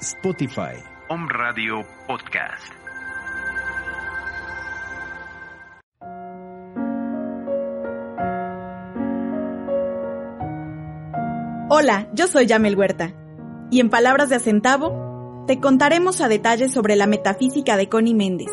Spotify. 0.00 0.76
Home 1.08 1.26
Radio 1.28 1.84
Podcast. 2.06 2.72
Hola, 11.68 12.08
yo 12.14 12.28
soy 12.28 12.46
Yamel 12.46 12.76
Huerta. 12.76 13.12
Y 13.72 13.80
en 13.80 13.90
palabras 13.90 14.28
de 14.28 14.36
Acentavo, 14.36 15.44
te 15.48 15.58
contaremos 15.58 16.20
a 16.20 16.28
detalle 16.28 16.68
sobre 16.68 16.94
la 16.94 17.08
metafísica 17.08 17.76
de 17.76 17.88
Connie 17.88 18.14
Méndez. 18.14 18.52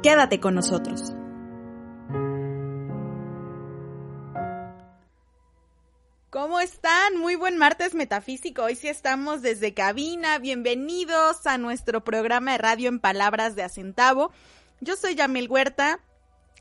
Quédate 0.00 0.38
con 0.38 0.54
nosotros. 0.54 1.12
Muy 7.32 7.38
buen 7.38 7.56
martes 7.56 7.94
metafísico. 7.94 8.64
Hoy 8.64 8.76
sí 8.76 8.88
estamos 8.88 9.40
desde 9.40 9.72
cabina. 9.72 10.38
Bienvenidos 10.38 11.46
a 11.46 11.56
nuestro 11.56 12.04
programa 12.04 12.52
de 12.52 12.58
radio 12.58 12.90
en 12.90 13.00
palabras 13.00 13.56
de 13.56 13.62
Acentavo. 13.62 14.32
Yo 14.82 14.96
soy 14.96 15.14
Yamel 15.14 15.48
Huerta 15.48 15.98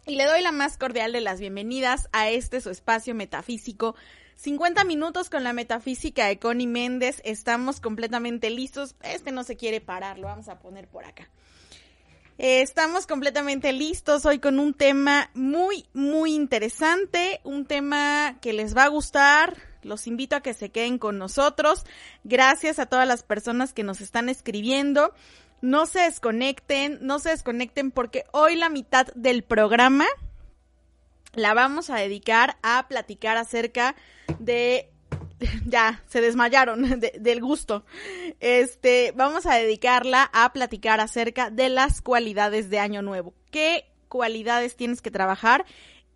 y 0.06 0.16
le 0.16 0.24
doy 0.24 0.42
la 0.42 0.54
más 0.54 0.78
cordial 0.78 1.12
de 1.12 1.20
las 1.20 1.42
bienvenidas 1.42 2.08
a 2.14 2.30
este 2.30 2.62
su 2.62 2.70
espacio 2.70 3.14
metafísico 3.14 3.96
50 4.38 4.86
minutos 4.86 5.30
con 5.30 5.44
la 5.44 5.52
metafísica 5.52 6.28
de 6.28 6.40
Connie 6.40 6.68
Méndez. 6.68 7.22
Estamos 7.26 7.82
completamente 7.82 8.50
listos. 8.50 8.96
Este 9.04 9.34
no 9.34 9.44
se 9.44 9.58
quiere 9.58 9.82
parar, 9.82 10.20
lo 10.20 10.28
vamos 10.28 10.48
a 10.48 10.60
poner 10.60 10.88
por 10.88 11.04
acá. 11.04 11.28
Eh, 12.38 12.62
estamos 12.62 13.08
completamente 13.08 13.72
listos 13.74 14.26
hoy 14.26 14.40
con 14.40 14.60
un 14.60 14.74
tema 14.74 15.30
muy, 15.34 15.86
muy 15.94 16.34
interesante, 16.34 17.40
un 17.44 17.66
tema 17.66 18.38
que 18.42 18.54
les 18.54 18.76
va 18.76 18.86
a 18.86 18.90
gustar. 18.90 19.58
Los 19.84 20.08
invito 20.08 20.36
a 20.36 20.42
que 20.42 20.54
se 20.54 20.70
queden 20.70 20.98
con 20.98 21.18
nosotros. 21.18 21.86
Gracias 22.24 22.80
a 22.80 22.86
todas 22.86 23.08
las 23.08 23.24
personas 23.24 23.74
que 23.74 23.84
nos 23.84 24.02
están 24.02 24.30
escribiendo. 24.30 25.14
No 25.62 25.86
se 25.86 26.02
desconecten, 26.02 27.00
no 27.02 27.20
se 27.20 27.30
desconecten 27.30 27.92
porque 27.92 28.26
hoy 28.32 28.56
la 28.56 28.70
mitad 28.70 29.08
del 29.16 29.44
programa 29.44 30.06
la 31.34 31.54
vamos 31.54 31.90
a 31.90 31.96
dedicar 31.96 32.58
a 32.62 32.88
platicar 32.88 33.38
acerca 33.38 33.96
de 34.40 34.91
ya 35.66 36.04
se 36.08 36.22
desmayaron 36.22 37.00
de, 37.00 37.14
del 37.20 37.42
gusto. 37.42 37.84
Este, 38.40 39.14
vamos 39.16 39.46
a 39.46 39.56
dedicarla 39.56 40.30
a 40.34 40.52
platicar 40.54 41.00
acerca 41.00 41.50
de 41.50 41.70
las 41.70 42.02
cualidades 42.02 42.70
de 42.70 42.80
Año 42.80 43.02
Nuevo. 43.02 43.34
¿Qué 43.52 43.86
cualidades 44.08 44.76
tienes 44.76 45.02
que 45.02 45.12
trabajar 45.12 45.66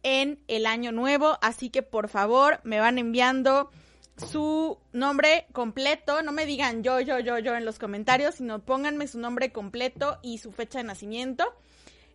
en 0.04 0.40
el 0.48 0.66
Año 0.66 0.92
Nuevo? 0.92 1.38
Así 1.42 1.70
que 1.70 1.82
por 1.82 2.10
favor, 2.10 2.60
me 2.64 2.80
van 2.80 2.98
enviando 2.98 3.70
su 4.18 4.78
nombre 4.94 5.46
completo, 5.52 6.22
no 6.22 6.32
me 6.32 6.46
digan 6.46 6.84
yo, 6.84 7.02
yo, 7.02 7.20
yo, 7.20 7.38
yo 7.40 7.56
en 7.56 7.66
los 7.66 7.80
comentarios, 7.80 8.36
sino 8.36 8.60
pónganme 8.60 9.08
su 9.08 9.20
nombre 9.20 9.52
completo 9.52 10.20
y 10.22 10.38
su 10.38 10.52
fecha 10.52 10.80
de 10.80 10.86
nacimiento. 10.86 11.46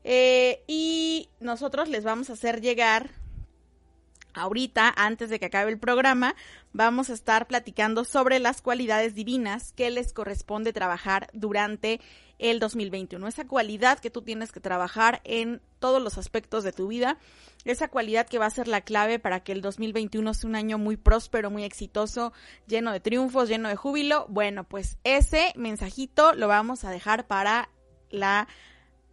Eh, 0.03 0.65
y 0.67 1.29
nosotros 1.41 1.91
les 1.91 2.05
vamos 2.05 2.31
a 2.31 2.33
hacer 2.33 2.63
llegar 2.63 3.11
ahorita, 4.41 4.93
antes 4.97 5.31
de 5.31 5.39
que 5.39 5.47
acabe 5.47 5.71
el 5.71 5.79
programa, 5.79 6.35
vamos 6.73 7.11
a 7.11 7.15
estar 7.15 7.47
platicando 7.47 8.05
sobre 8.05 8.39
las 8.39 8.63
cualidades 8.63 9.15
divinas 9.15 9.73
que 9.73 9.91
les 9.91 10.13
corresponde 10.13 10.73
trabajar 10.73 11.29
durante 11.33 12.01
el 12.39 12.59
2021. 12.59 13.27
Esa 13.29 13.47
cualidad 13.47 13.99
que 13.99 14.11
tú 14.11 14.23
tienes 14.23 14.51
que 14.51 14.61
trabajar 14.61 15.21
en 15.25 15.61
todos 15.79 16.03
los 16.03 16.19
aspectos 16.19 16.65
de 16.65 16.73
tu 16.73 16.89
vida, 16.89 17.19
esa 17.65 17.89
cualidad 17.89 18.27
que 18.27 18.39
va 18.39 18.47
a 18.47 18.51
ser 18.51 18.67
la 18.67 18.81
clave 18.81 19.19
para 19.19 19.41
que 19.41 19.53
el 19.53 19.61
2021 19.61 20.35
sea 20.35 20.49
un 20.49 20.57
año 20.57 20.79
muy 20.79 20.97
próspero, 20.97 21.51
muy 21.51 21.65
exitoso, 21.65 22.33
lleno 22.67 22.93
de 22.93 23.01
triunfos, 23.01 23.49
lleno 23.49 23.69
de 23.69 23.77
júbilo. 23.77 24.27
Bueno, 24.29 24.65
pues 24.65 24.97
ese 25.05 25.53
mensajito 25.57 26.33
lo 26.33 26.49
vamos 26.49 26.85
a 26.85 26.91
dejar 26.91 27.27
para 27.27 27.69
la 28.11 28.49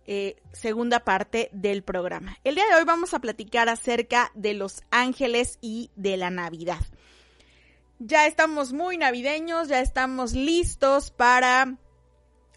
eh, 0.08 0.38
segunda 0.54 1.02
parte 1.02 1.50
del 1.52 1.84
programa. 1.84 2.38
El 2.46 2.56
día 2.56 2.66
de 2.68 2.76
hoy 2.76 2.86
vamos 2.86 3.14
a 3.14 3.20
platicar 3.20 3.68
acerca 3.68 4.32
de 4.36 4.54
los 4.54 4.84
ángeles 4.90 5.60
y 5.62 5.92
de 5.98 6.16
la 6.16 6.30
Navidad. 6.30 6.80
Ya 8.00 8.26
estamos 8.26 8.74
muy 8.74 8.98
navideños, 8.98 9.68
ya 9.68 9.82
estamos 9.82 10.34
listos 10.34 11.12
para 11.12 11.78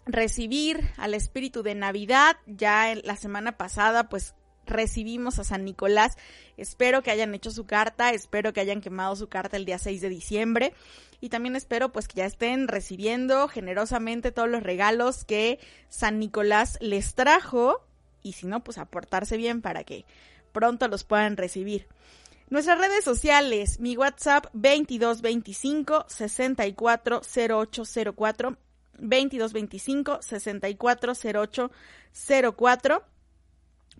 recibir 0.05 0.91
al 0.97 1.13
espíritu 1.13 1.61
de 1.61 1.75
Navidad. 1.75 2.37
Ya 2.45 2.95
la 3.03 3.17
semana 3.17 3.57
pasada 3.57 4.07
pues 4.07 4.33
recibimos 4.65 5.37
a 5.37 5.43
San 5.43 5.65
Nicolás. 5.65 6.15
Espero 6.57 7.03
que 7.03 7.11
hayan 7.11 7.35
hecho 7.35 7.51
su 7.51 7.65
carta, 7.65 8.11
espero 8.11 8.53
que 8.53 8.61
hayan 8.61 8.81
quemado 8.81 9.15
su 9.15 9.27
carta 9.27 9.57
el 9.57 9.65
día 9.65 9.77
6 9.77 9.99
de 9.99 10.09
diciembre 10.09 10.73
y 11.21 11.29
también 11.29 11.55
espero 11.55 11.93
pues 11.93 12.07
que 12.07 12.15
ya 12.15 12.25
estén 12.25 12.67
recibiendo 12.67 13.47
generosamente 13.47 14.31
todos 14.31 14.49
los 14.49 14.63
regalos 14.63 15.23
que 15.23 15.59
San 15.87 16.17
Nicolás 16.19 16.79
les 16.81 17.13
trajo 17.13 17.85
y 18.23 18.33
si 18.33 18.47
no 18.47 18.63
pues 18.63 18.79
aportarse 18.79 19.37
bien 19.37 19.61
para 19.61 19.85
que 19.85 20.05
pronto 20.51 20.87
los 20.87 21.03
puedan 21.03 21.37
recibir. 21.37 21.87
Nuestras 22.49 22.79
redes 22.79 23.03
sociales, 23.05 23.79
mi 23.79 23.95
WhatsApp 23.95 24.47
2225 24.53 26.05
640804 26.09 28.57
2225 28.97 30.19
640804 30.21 33.05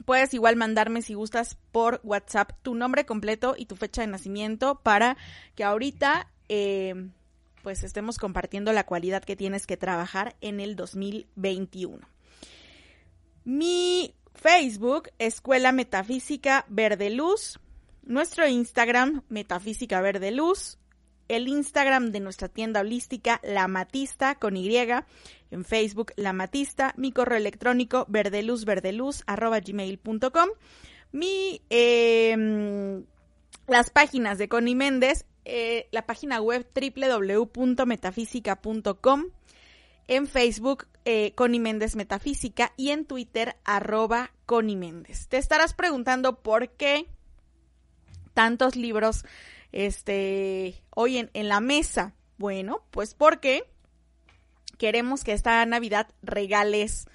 Puedes 0.06 0.34
igual 0.34 0.56
mandarme 0.56 1.01
si 1.01 1.13
gustas 1.13 1.57
por 1.72 2.00
WhatsApp 2.04 2.54
tu 2.62 2.75
nombre 2.75 3.06
completo 3.06 3.56
y 3.57 3.66
tu 3.66 3.75
fecha 3.75 4.01
de 4.01 4.07
nacimiento 4.07 4.80
para 4.80 5.18
que 5.56 5.63
ahorita 5.63 6.31
eh, 6.53 6.94
pues 7.63 7.81
estemos 7.86 8.18
compartiendo 8.18 8.74
la 8.74 8.86
cualidad 8.86 9.24
que 9.24 9.38
tienes 9.38 9.65
que 9.65 9.77
trabajar 9.77 10.36
en 10.42 10.59
el 10.59 10.75
2021. 10.75 12.06
Mi 13.45 14.13
Facebook, 14.36 15.12
Escuela 15.18 15.71
Metafísica 15.71 16.65
Verde 16.68 17.09
Luz. 17.09 17.57
Nuestro 18.03 18.45
Instagram, 18.50 19.24
Metafísica 19.30 20.01
Verde 20.01 20.31
Luz. 20.31 20.77
El 21.30 21.48
Instagram 21.48 22.12
de 22.12 22.19
nuestra 22.19 22.50
tienda 22.50 22.81
holística, 22.81 23.39
La 23.44 23.69
Matista, 23.69 24.36
con 24.36 24.57
Y. 24.57 24.75
En 25.51 25.63
Facebook, 25.63 26.12
La 26.18 26.33
Matista. 26.33 26.94
Mi 26.98 27.13
correo 27.13 27.38
electrónico, 27.38 28.06
verdeluzverdeluz, 28.09 29.24
arroba 29.25 29.62
gmail.com. 29.62 30.50
Mi 31.13 31.62
eh, 31.69 33.06
las 33.68 33.89
páginas 33.89 34.38
de 34.38 34.50
Connie 34.50 34.75
Méndez, 34.75 35.25
eh, 35.46 35.88
la 35.92 36.06
página 36.06 36.42
web 36.42 36.68
www.metafísica.com, 36.74 39.26
en 40.08 40.28
Facebook 40.28 40.88
eh, 41.06 41.34
Connie 41.36 41.60
Metafísica 41.60 42.74
y 42.78 42.92
en 42.92 43.06
Twitter 43.06 43.58
arroba 43.64 44.32
Connie. 44.46 45.04
Te 45.30 45.38
estarás 45.38 45.74
preguntando 45.74 46.42
por 46.42 46.70
qué 46.70 47.08
tantos 48.34 48.76
libros 48.76 49.26
este, 49.72 50.82
hoy 50.96 51.18
en, 51.18 51.30
en 51.34 51.48
la 51.48 51.60
mesa. 51.60 52.14
Bueno, 52.38 52.84
pues 52.92 53.14
porque 53.14 53.64
queremos 54.78 55.24
que 55.24 55.34
esta 55.34 55.66
Navidad 55.66 56.08
regales 56.22 57.06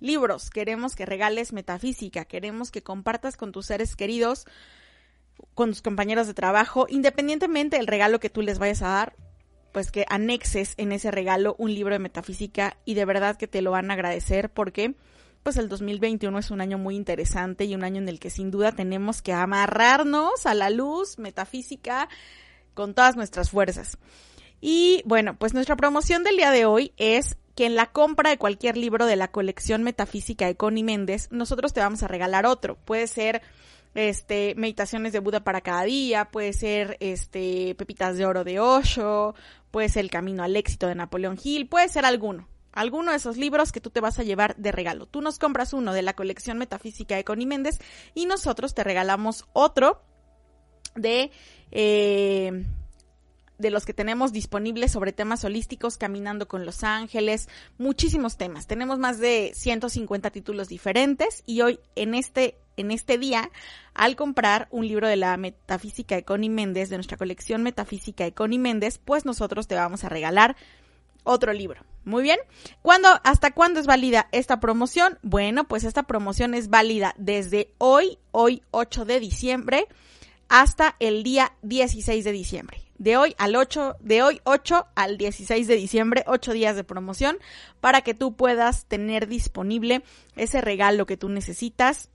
libros, 0.00 0.50
queremos 0.50 0.94
que 0.94 1.06
regales 1.06 1.52
metafísica, 1.52 2.24
queremos 2.24 2.70
que 2.70 2.82
compartas 2.82 3.36
con 3.36 3.52
tus 3.52 3.66
seres 3.66 3.96
queridos, 3.96 4.46
con 5.54 5.70
tus 5.70 5.82
compañeros 5.82 6.26
de 6.26 6.34
trabajo, 6.34 6.86
independientemente 6.88 7.76
del 7.76 7.86
regalo 7.86 8.20
que 8.20 8.30
tú 8.30 8.42
les 8.42 8.58
vayas 8.58 8.82
a 8.82 8.88
dar, 8.88 9.16
pues 9.72 9.90
que 9.90 10.06
anexes 10.08 10.74
en 10.76 10.92
ese 10.92 11.10
regalo 11.10 11.54
un 11.58 11.74
libro 11.74 11.94
de 11.94 11.98
metafísica 11.98 12.76
y 12.84 12.94
de 12.94 13.04
verdad 13.04 13.36
que 13.36 13.46
te 13.46 13.62
lo 13.62 13.72
van 13.72 13.90
a 13.90 13.94
agradecer 13.94 14.50
porque 14.50 14.94
pues 15.42 15.58
el 15.58 15.68
2021 15.68 16.38
es 16.38 16.50
un 16.50 16.60
año 16.60 16.76
muy 16.76 16.96
interesante 16.96 17.66
y 17.66 17.74
un 17.74 17.84
año 17.84 17.98
en 17.98 18.08
el 18.08 18.18
que 18.18 18.30
sin 18.30 18.50
duda 18.50 18.72
tenemos 18.72 19.22
que 19.22 19.32
amarrarnos 19.32 20.44
a 20.44 20.54
la 20.54 20.70
luz 20.70 21.18
metafísica 21.18 22.08
con 22.74 22.94
todas 22.94 23.16
nuestras 23.16 23.50
fuerzas. 23.50 23.98
Y 24.60 25.02
bueno, 25.04 25.36
pues 25.38 25.54
nuestra 25.54 25.76
promoción 25.76 26.24
del 26.24 26.36
día 26.36 26.50
de 26.50 26.64
hoy 26.64 26.92
es 26.96 27.36
que 27.54 27.66
en 27.66 27.74
la 27.74 27.86
compra 27.86 28.30
de 28.30 28.38
cualquier 28.38 28.76
libro 28.76 29.06
de 29.06 29.16
la 29.16 29.28
colección 29.28 29.82
metafísica 29.82 30.46
de 30.46 30.56
Connie 30.56 30.82
Méndez, 30.82 31.28
nosotros 31.30 31.72
te 31.72 31.80
vamos 31.80 32.02
a 32.02 32.08
regalar 32.08 32.44
otro. 32.44 32.76
Puede 32.76 33.06
ser 33.06 33.42
este 33.96 34.54
meditaciones 34.56 35.12
de 35.12 35.20
Buda 35.20 35.42
para 35.42 35.62
cada 35.62 35.82
día, 35.84 36.26
puede 36.26 36.52
ser 36.52 36.96
este 37.00 37.74
pepitas 37.74 38.16
de 38.16 38.26
oro 38.26 38.44
de 38.44 38.60
Osho, 38.60 39.34
puede 39.70 39.88
ser 39.88 40.04
El 40.04 40.10
camino 40.10 40.42
al 40.42 40.54
éxito 40.54 40.86
de 40.86 40.94
Napoleón 40.94 41.38
Hill, 41.42 41.68
puede 41.68 41.88
ser 41.88 42.04
alguno. 42.04 42.48
Alguno 42.72 43.10
de 43.10 43.16
esos 43.16 43.38
libros 43.38 43.72
que 43.72 43.80
tú 43.80 43.88
te 43.88 44.00
vas 44.00 44.18
a 44.18 44.22
llevar 44.22 44.54
de 44.56 44.70
regalo. 44.70 45.06
Tú 45.06 45.22
nos 45.22 45.38
compras 45.38 45.72
uno 45.72 45.94
de 45.94 46.02
la 46.02 46.12
colección 46.12 46.58
metafísica 46.58 47.16
de 47.16 47.24
Connie 47.24 47.46
Méndez 47.46 47.78
y 48.14 48.26
nosotros 48.26 48.74
te 48.74 48.84
regalamos 48.84 49.46
otro 49.54 50.02
de 50.94 51.30
eh, 51.70 52.66
de 53.58 53.70
los 53.70 53.86
que 53.86 53.94
tenemos 53.94 54.32
disponibles 54.32 54.92
sobre 54.92 55.12
temas 55.12 55.44
holísticos, 55.44 55.96
Caminando 55.96 56.46
con 56.48 56.66
los 56.66 56.84
Ángeles, 56.84 57.48
muchísimos 57.78 58.36
temas. 58.36 58.66
Tenemos 58.66 58.98
más 58.98 59.18
de 59.18 59.52
150 59.54 60.30
títulos 60.30 60.68
diferentes 60.68 61.42
y 61.46 61.62
hoy 61.62 61.80
en 61.94 62.14
este 62.14 62.58
en 62.76 62.90
este 62.90 63.18
día, 63.18 63.50
al 63.94 64.16
comprar 64.16 64.68
un 64.70 64.86
libro 64.86 65.08
de 65.08 65.16
la 65.16 65.36
Metafísica 65.36 66.14
de 66.14 66.24
Connie 66.24 66.50
Méndez, 66.50 66.90
de 66.90 66.96
nuestra 66.96 67.16
colección 67.16 67.62
Metafísica 67.62 68.24
de 68.24 68.32
Connie 68.32 68.58
Méndez, 68.58 68.98
pues 69.04 69.24
nosotros 69.24 69.66
te 69.66 69.74
vamos 69.74 70.04
a 70.04 70.08
regalar 70.08 70.56
otro 71.24 71.52
libro. 71.52 71.82
Muy 72.04 72.22
bien. 72.22 72.38
¿Cuándo, 72.82 73.08
hasta 73.24 73.50
cuándo 73.50 73.80
es 73.80 73.86
válida 73.86 74.28
esta 74.30 74.60
promoción? 74.60 75.18
Bueno, 75.22 75.64
pues 75.64 75.84
esta 75.84 76.04
promoción 76.04 76.54
es 76.54 76.70
válida 76.70 77.14
desde 77.18 77.70
hoy, 77.78 78.18
hoy 78.30 78.62
8 78.70 79.04
de 79.04 79.20
diciembre, 79.20 79.86
hasta 80.48 80.94
el 81.00 81.24
día 81.24 81.52
16 81.62 82.24
de 82.24 82.32
diciembre 82.32 82.86
de 82.98 83.16
hoy 83.16 83.34
al 83.38 83.56
8, 83.56 83.96
de 84.00 84.22
hoy 84.22 84.40
8 84.44 84.86
al 84.94 85.18
16 85.18 85.66
de 85.66 85.76
diciembre, 85.76 86.24
8 86.26 86.52
días 86.52 86.76
de 86.76 86.84
promoción 86.84 87.38
para 87.80 88.02
que 88.02 88.14
tú 88.14 88.34
puedas 88.34 88.86
tener 88.86 89.26
disponible 89.26 90.02
ese 90.34 90.60
regalo 90.60 91.06
que 91.06 91.16
tú 91.16 91.28
necesitas 91.28 92.10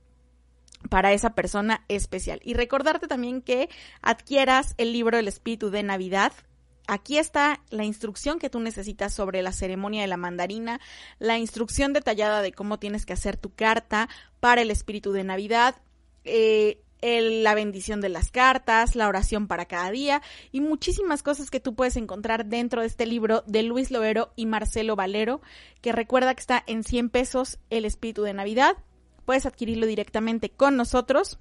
para 0.89 1.13
esa 1.13 1.35
persona 1.35 1.85
especial. 1.87 2.39
Y 2.43 2.53
recordarte 2.53 3.07
también 3.07 3.41
que 3.41 3.69
adquieras 4.01 4.73
el 4.77 4.93
libro 4.93 5.17
El 5.17 5.27
Espíritu 5.27 5.69
de 5.69 5.83
Navidad. 5.83 6.33
Aquí 6.87 7.17
está 7.17 7.61
la 7.69 7.85
instrucción 7.85 8.39
que 8.39 8.49
tú 8.49 8.59
necesitas 8.59 9.13
sobre 9.13 9.41
la 9.41 9.51
ceremonia 9.51 10.01
de 10.01 10.07
la 10.07 10.17
mandarina, 10.17 10.81
la 11.19 11.37
instrucción 11.37 11.93
detallada 11.93 12.41
de 12.41 12.51
cómo 12.51 12.79
tienes 12.79 13.05
que 13.05 13.13
hacer 13.13 13.37
tu 13.37 13.53
carta 13.53 14.09
para 14.39 14.61
el 14.61 14.71
Espíritu 14.71 15.11
de 15.11 15.23
Navidad, 15.23 15.75
eh, 16.23 16.81
la 17.01 17.55
bendición 17.55 17.99
de 18.01 18.09
las 18.09 18.29
cartas, 18.29 18.95
la 18.95 19.07
oración 19.07 19.47
para 19.47 19.65
cada 19.65 19.89
día 19.91 20.21
y 20.51 20.61
muchísimas 20.61 21.23
cosas 21.23 21.49
que 21.49 21.59
tú 21.59 21.73
puedes 21.75 21.95
encontrar 21.97 22.45
dentro 22.45 22.81
de 22.81 22.87
este 22.87 23.05
libro 23.05 23.43
de 23.47 23.63
Luis 23.63 23.91
Loero 23.91 24.31
y 24.35 24.45
Marcelo 24.45 24.95
Valero, 24.95 25.41
que 25.81 25.91
recuerda 25.91 26.35
que 26.35 26.41
está 26.41 26.63
en 26.67 26.83
100 26.83 27.09
pesos 27.09 27.59
el 27.69 27.85
espíritu 27.85 28.23
de 28.23 28.33
Navidad. 28.33 28.77
Puedes 29.31 29.45
adquirirlo 29.45 29.87
directamente 29.87 30.49
con 30.49 30.75
nosotros. 30.75 31.39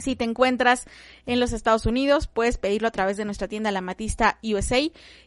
Si 0.00 0.16
te 0.16 0.24
encuentras 0.24 0.86
en 1.24 1.38
los 1.38 1.52
Estados 1.52 1.86
Unidos, 1.86 2.26
puedes 2.26 2.58
pedirlo 2.58 2.88
a 2.88 2.90
través 2.90 3.16
de 3.16 3.24
nuestra 3.24 3.46
tienda 3.46 3.70
La 3.70 3.80
Matista 3.80 4.40
USA. 4.42 4.80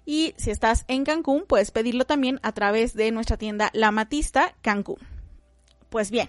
Y 0.06 0.34
si 0.36 0.52
estás 0.52 0.84
en 0.90 1.06
Cancún, 1.06 1.46
puedes 1.48 1.72
pedirlo 1.72 2.04
también 2.04 2.42
a 2.44 2.52
través 2.52 2.96
de 2.96 3.12
nuestra 3.12 3.38
tienda 3.38 3.70
La 3.72 3.92
Matista 3.92 4.58
Cancún. 4.62 4.98
Pues 5.90 6.12
bien, 6.12 6.28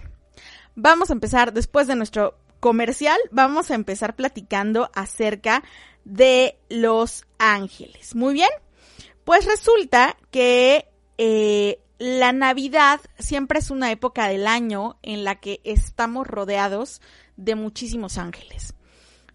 vamos 0.73 1.09
a 1.09 1.13
empezar 1.13 1.51
después 1.51 1.87
de 1.87 1.97
nuestro 1.97 2.39
comercial, 2.61 3.19
vamos 3.29 3.71
a 3.71 3.75
empezar 3.75 4.15
platicando 4.15 4.89
acerca 4.95 5.65
de 6.05 6.57
los 6.69 7.25
ángeles. 7.39 8.15
Muy 8.15 8.35
bien, 8.35 8.51
pues 9.25 9.45
resulta 9.45 10.15
que 10.31 10.87
eh, 11.17 11.81
la 11.97 12.33
Navidad 12.33 12.99
siempre 13.19 13.59
es 13.59 13.71
una 13.71 13.91
época 13.91 14.27
del 14.27 14.47
año 14.47 14.97
en 15.01 15.23
la 15.23 15.35
que 15.35 15.61
estamos 15.63 16.27
rodeados 16.27 17.01
de 17.37 17.55
muchísimos 17.55 18.17
ángeles. 18.17 18.73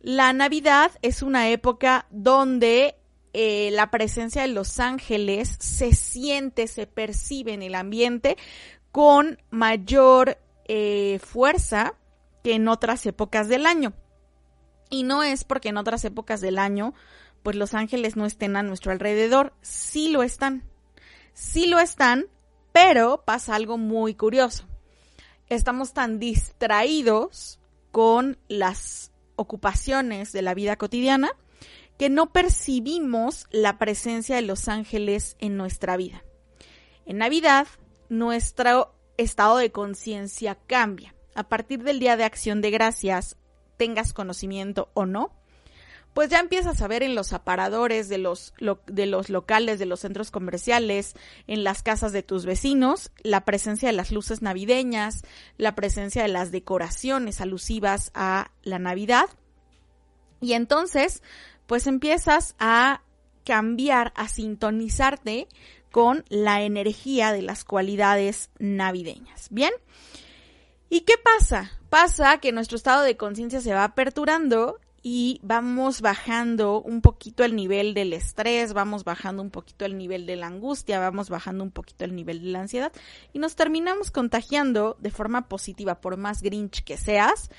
La 0.03 0.33
Navidad 0.33 0.91
es 1.03 1.23
una 1.23 1.49
época 1.49 2.07
donde 2.11 2.97
eh, 3.33 3.71
la 3.73 3.91
presencia 3.91 4.43
de 4.43 4.49
los 4.49 4.81
ángeles 4.81 5.57
se 5.61 5.95
siente, 5.95 6.67
se 6.67 6.87
percibe 6.87 7.53
en 7.53 7.62
el 7.62 7.75
ambiente 7.75 8.37
con 8.93 9.39
mayor 9.51 10.39
eh, 10.67 11.19
fuerza 11.23 11.95
que 12.43 12.55
en 12.55 12.69
otras 12.69 13.07
épocas 13.07 13.49
del 13.49 13.67
año. 13.67 13.93
Y 14.89 15.05
no 15.05 15.23
es 15.23 15.45
porque 15.45 15.69
en 15.69 15.77
otras 15.77 16.05
épocas 16.05 16.41
del 16.41 16.59
año, 16.59 16.95
pues 17.43 17.57
los 17.57 17.75
ángeles 17.75 18.17
no 18.17 18.27
estén 18.27 18.57
a 18.57 18.62
nuestro 18.62 18.93
alrededor. 18.93 19.55
Sí 19.62 20.11
lo 20.11 20.23
están. 20.23 20.65
Sí 21.33 21.67
lo 21.67 21.79
están, 21.79 22.27
pero 22.73 23.25
pasa 23.25 23.55
algo 23.55 23.79
muy 23.79 24.15
curioso. 24.15 24.65
Estamos 25.49 25.93
tan 25.93 26.19
distraídos 26.19 27.59
con 27.91 28.39
las 28.49 29.11
ocupaciones 29.37 30.33
de 30.33 30.43
la 30.43 30.55
vida 30.55 30.77
cotidiana 30.77 31.31
que 31.99 32.09
no 32.09 32.33
percibimos 32.33 33.47
la 33.50 33.79
presencia 33.79 34.37
de 34.37 34.43
los 34.43 34.69
ángeles 34.69 35.37
en 35.39 35.57
nuestra 35.57 35.97
vida. 35.97 36.25
En 37.05 37.19
Navidad, 37.19 37.67
nuestro 38.09 38.95
estado 39.17 39.59
de 39.59 39.73
conciencia 39.73 40.55
cambia 40.67 41.15
a 41.35 41.49
partir 41.49 41.83
del 41.83 42.00
Día 42.00 42.17
de 42.17 42.25
Acción 42.25 42.61
de 42.61 42.71
Gracias, 42.71 43.37
tengas 43.77 44.12
conocimiento 44.12 44.91
o 44.95 45.07
no, 45.07 45.33
pues 46.14 46.29
ya 46.29 46.40
empiezas 46.40 46.83
a 46.83 46.88
ver 46.88 47.02
en 47.02 47.14
los 47.14 47.33
aparadores 47.33 48.09
de 48.09 48.19
los, 48.19 48.52
de 48.87 49.07
los 49.07 49.31
locales, 49.31 49.79
de 49.79 49.87
los 49.87 50.00
centros 50.00 50.31
comerciales, 50.31 51.14
en 51.47 51.64
las 51.64 51.83
casas 51.83 52.12
de 52.12 52.23
tus 52.23 52.47
vecinos, 52.47 53.12
la 53.23 53.45
presencia 53.45 53.88
de 53.88 53.95
las 53.95 54.11
luces 54.11 54.43
navideñas, 54.43 55.23
la 55.57 55.75
presencia 55.75 56.23
de 56.23 56.29
las 56.29 56.50
decoraciones 56.50 57.40
alusivas 57.40 58.11
a 58.14 58.50
la 58.62 58.79
Navidad. 58.79 59.26
Y 60.40 60.55
entonces, 60.55 61.23
pues 61.67 61.87
empiezas 61.87 62.55
a 62.59 63.02
cambiar, 63.45 64.12
a 64.17 64.29
sintonizarte 64.29 65.49
con 65.93 66.25
la 66.29 66.62
energía 66.62 67.33
de 67.33 67.43
las 67.43 67.64
cualidades 67.64 68.50
navideñas. 68.59 69.49
Bien, 69.50 69.73
¿Y 70.93 71.02
qué 71.02 71.14
pasa? 71.17 71.71
Pasa 71.88 72.38
que 72.38 72.50
nuestro 72.50 72.76
estado 72.76 73.02
de 73.02 73.17
conciencia 73.17 73.61
se 73.61 73.73
va 73.73 73.85
aperturando 73.85 74.81
y 75.02 75.40
vamos 75.42 76.02
bajando 76.02 76.80
un 76.80 77.00
poquito 77.00 77.45
el 77.45 77.57
nivel 77.57 77.95
del 77.95 78.12
estrés, 78.12 78.73
vamos 78.73 79.04
bajando 79.04 79.42
un 79.42 79.50
poquito 79.50 79.85
el 79.85 79.97
nivel 79.97 80.26
de 80.26 80.37
la 80.37 80.47
angustia, 80.47 81.00
vamos 81.00 81.30
bajando 81.30 81.64
un 81.64 81.71
poquito 81.71 82.04
el 82.04 82.14
nivel 82.14 82.42
de 82.42 82.50
la 82.50 82.61
ansiedad 82.61 82.92
y 83.33 83.38
nos 83.38 83.57
terminamos 83.57 84.11
contagiando 84.11 84.97
de 85.00 85.11
forma 85.11 85.49
positiva, 85.49 86.00
por 86.00 86.16
más 86.16 86.42
grinch 86.42 86.85
que 86.85 86.97
seas, 86.97 87.50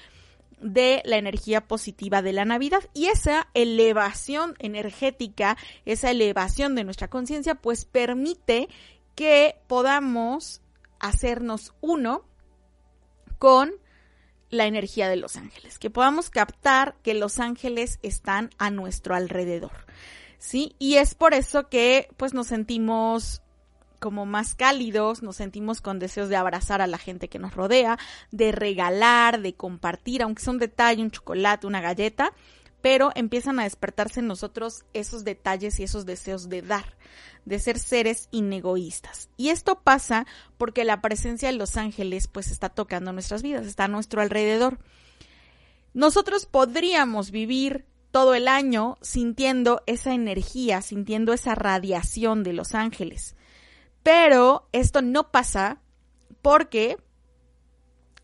de 0.61 1.01
la 1.05 1.17
energía 1.17 1.67
positiva 1.67 2.21
de 2.21 2.33
la 2.33 2.45
Navidad. 2.45 2.83
Y 2.93 3.07
esa 3.07 3.47
elevación 3.55 4.53
energética, 4.59 5.57
esa 5.85 6.11
elevación 6.11 6.75
de 6.75 6.83
nuestra 6.83 7.09
conciencia, 7.09 7.55
pues 7.55 7.85
permite 7.85 8.69
que 9.15 9.55
podamos 9.67 10.61
hacernos 10.99 11.73
uno 11.81 12.23
con 13.39 13.71
la 14.51 14.65
energía 14.67 15.09
de 15.09 15.15
los 15.15 15.37
ángeles, 15.37 15.79
que 15.79 15.89
podamos 15.89 16.29
captar 16.29 16.95
que 17.01 17.13
los 17.13 17.39
ángeles 17.39 17.99
están 18.03 18.51
a 18.57 18.69
nuestro 18.69 19.15
alrededor. 19.15 19.71
¿Sí? 20.37 20.75
Y 20.79 20.95
es 20.95 21.13
por 21.15 21.33
eso 21.33 21.69
que 21.69 22.09
pues 22.17 22.33
nos 22.33 22.47
sentimos 22.47 23.41
como 23.99 24.25
más 24.25 24.55
cálidos, 24.55 25.21
nos 25.21 25.35
sentimos 25.35 25.79
con 25.79 25.99
deseos 25.99 26.27
de 26.27 26.35
abrazar 26.35 26.81
a 26.81 26.87
la 26.87 26.97
gente 26.97 27.27
que 27.27 27.37
nos 27.37 27.53
rodea, 27.53 27.99
de 28.31 28.51
regalar, 28.51 29.41
de 29.41 29.53
compartir, 29.53 30.23
aunque 30.23 30.41
sea 30.41 30.53
un 30.53 30.59
detalle, 30.59 31.03
un 31.03 31.11
chocolate, 31.11 31.67
una 31.67 31.81
galleta, 31.81 32.33
pero 32.81 33.11
empiezan 33.15 33.59
a 33.59 33.63
despertarse 33.63 34.19
en 34.19 34.27
nosotros 34.27 34.83
esos 34.93 35.23
detalles 35.23 35.79
y 35.79 35.83
esos 35.83 36.05
deseos 36.05 36.49
de 36.49 36.61
dar, 36.61 36.97
de 37.45 37.59
ser 37.59 37.79
seres 37.79 38.27
inegoístas. 38.31 39.29
Y 39.37 39.49
esto 39.49 39.81
pasa 39.81 40.25
porque 40.57 40.83
la 40.83 41.01
presencia 41.01 41.49
de 41.51 41.57
los 41.57 41.77
ángeles 41.77 42.27
pues 42.27 42.51
está 42.51 42.69
tocando 42.69 43.13
nuestras 43.13 43.43
vidas, 43.43 43.65
está 43.65 43.85
a 43.85 43.89
nuestro 43.89 44.21
alrededor. 44.21 44.79
Nosotros 45.93 46.45
podríamos 46.45 47.31
vivir 47.31 47.85
todo 48.11 48.33
el 48.33 48.47
año 48.47 48.97
sintiendo 49.01 49.83
esa 49.85 50.13
energía, 50.13 50.81
sintiendo 50.81 51.33
esa 51.33 51.55
radiación 51.55 52.43
de 52.43 52.53
los 52.53 52.75
ángeles. 52.75 53.35
Pero 54.03 54.67
esto 54.71 55.01
no 55.01 55.31
pasa 55.31 55.81
porque 56.41 56.97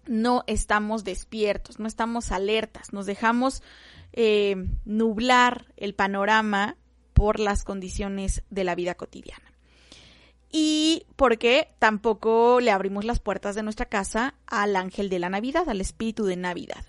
no 0.08 0.44
estamos 0.48 1.04
despiertos, 1.04 1.80
no 1.80 1.88
estamos 1.88 2.32
alertas, 2.32 2.94
nos 2.94 3.06
dejamos 3.06 3.62
eh, 4.20 4.56
nublar 4.84 5.72
el 5.78 5.94
panorama 5.94 6.76
por 7.14 7.40
las 7.40 7.64
condiciones 7.64 8.42
de 8.50 8.64
la 8.64 8.74
vida 8.74 8.96
cotidiana. 8.96 9.54
Y 10.52 11.06
porque 11.16 11.70
tampoco 11.78 12.60
le 12.60 12.72
abrimos 12.72 13.06
las 13.06 13.20
puertas 13.20 13.54
de 13.54 13.62
nuestra 13.62 13.86
casa 13.86 14.34
al 14.48 14.76
ángel 14.76 15.10
de 15.10 15.20
la 15.20 15.30
Navidad, 15.30 15.70
al 15.70 15.82
espíritu 15.82 16.26
de 16.26 16.36
Navidad. 16.36 16.84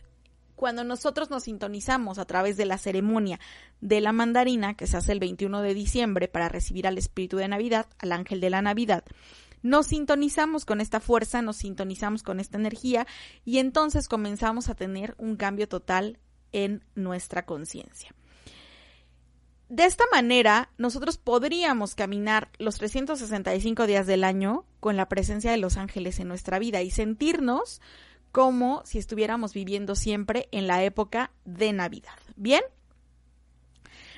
Cuando 0.57 0.85
nosotros 0.85 1.29
nos 1.29 1.43
sintonizamos 1.43 2.19
a 2.19 2.25
través 2.25 2.57
de 2.57 2.65
la 2.65 2.79
ceremonia 2.79 3.39
de 3.83 4.01
la 4.01 4.13
mandarina, 4.13 4.75
que 4.75 4.87
se 4.87 4.97
hace 4.97 5.13
el 5.13 5.21
21 5.21 5.61
de 5.61 5.75
diciembre 5.75 6.29
para 6.29 6.49
recibir 6.49 6.87
al 6.87 6.97
espíritu 6.97 7.37
de 7.37 7.49
Navidad, 7.49 7.89
al 7.99 8.13
ángel 8.13 8.41
de 8.41 8.49
la 8.49 8.63
Navidad, 8.63 9.05
nos 9.61 9.89
sintonizamos 9.89 10.65
con 10.65 10.81
esta 10.81 10.99
fuerza, 10.99 11.43
nos 11.43 11.57
sintonizamos 11.57 12.23
con 12.23 12.41
esta 12.41 12.57
energía 12.57 13.07
y 13.45 13.59
entonces 13.59 14.09
comenzamos 14.09 14.71
a 14.71 14.75
tener 14.75 15.15
un 15.19 15.37
cambio 15.37 15.69
total 15.69 16.19
en 16.53 16.85
nuestra 16.95 17.45
conciencia. 17.45 18.15
De 19.69 19.85
esta 19.85 20.05
manera, 20.11 20.71
nosotros 20.79 21.19
podríamos 21.19 21.95
caminar 21.95 22.49
los 22.59 22.77
365 22.77 23.87
días 23.87 24.07
del 24.07 24.25
año 24.25 24.65
con 24.81 24.97
la 24.97 25.09
presencia 25.09 25.51
de 25.51 25.59
los 25.59 25.77
ángeles 25.77 26.21
en 26.21 26.29
nuestra 26.29 26.59
vida 26.59 26.81
y 26.81 26.91
sentirnos 26.91 27.83
como 28.33 28.83
si 28.87 28.99
estuviéramos 28.99 29.53
viviendo 29.53 29.95
siempre 29.95 30.49
en 30.53 30.67
la 30.67 30.83
época 30.85 31.33
de 31.45 31.73
Navidad. 31.75 32.19
¿Bien? 32.37 32.63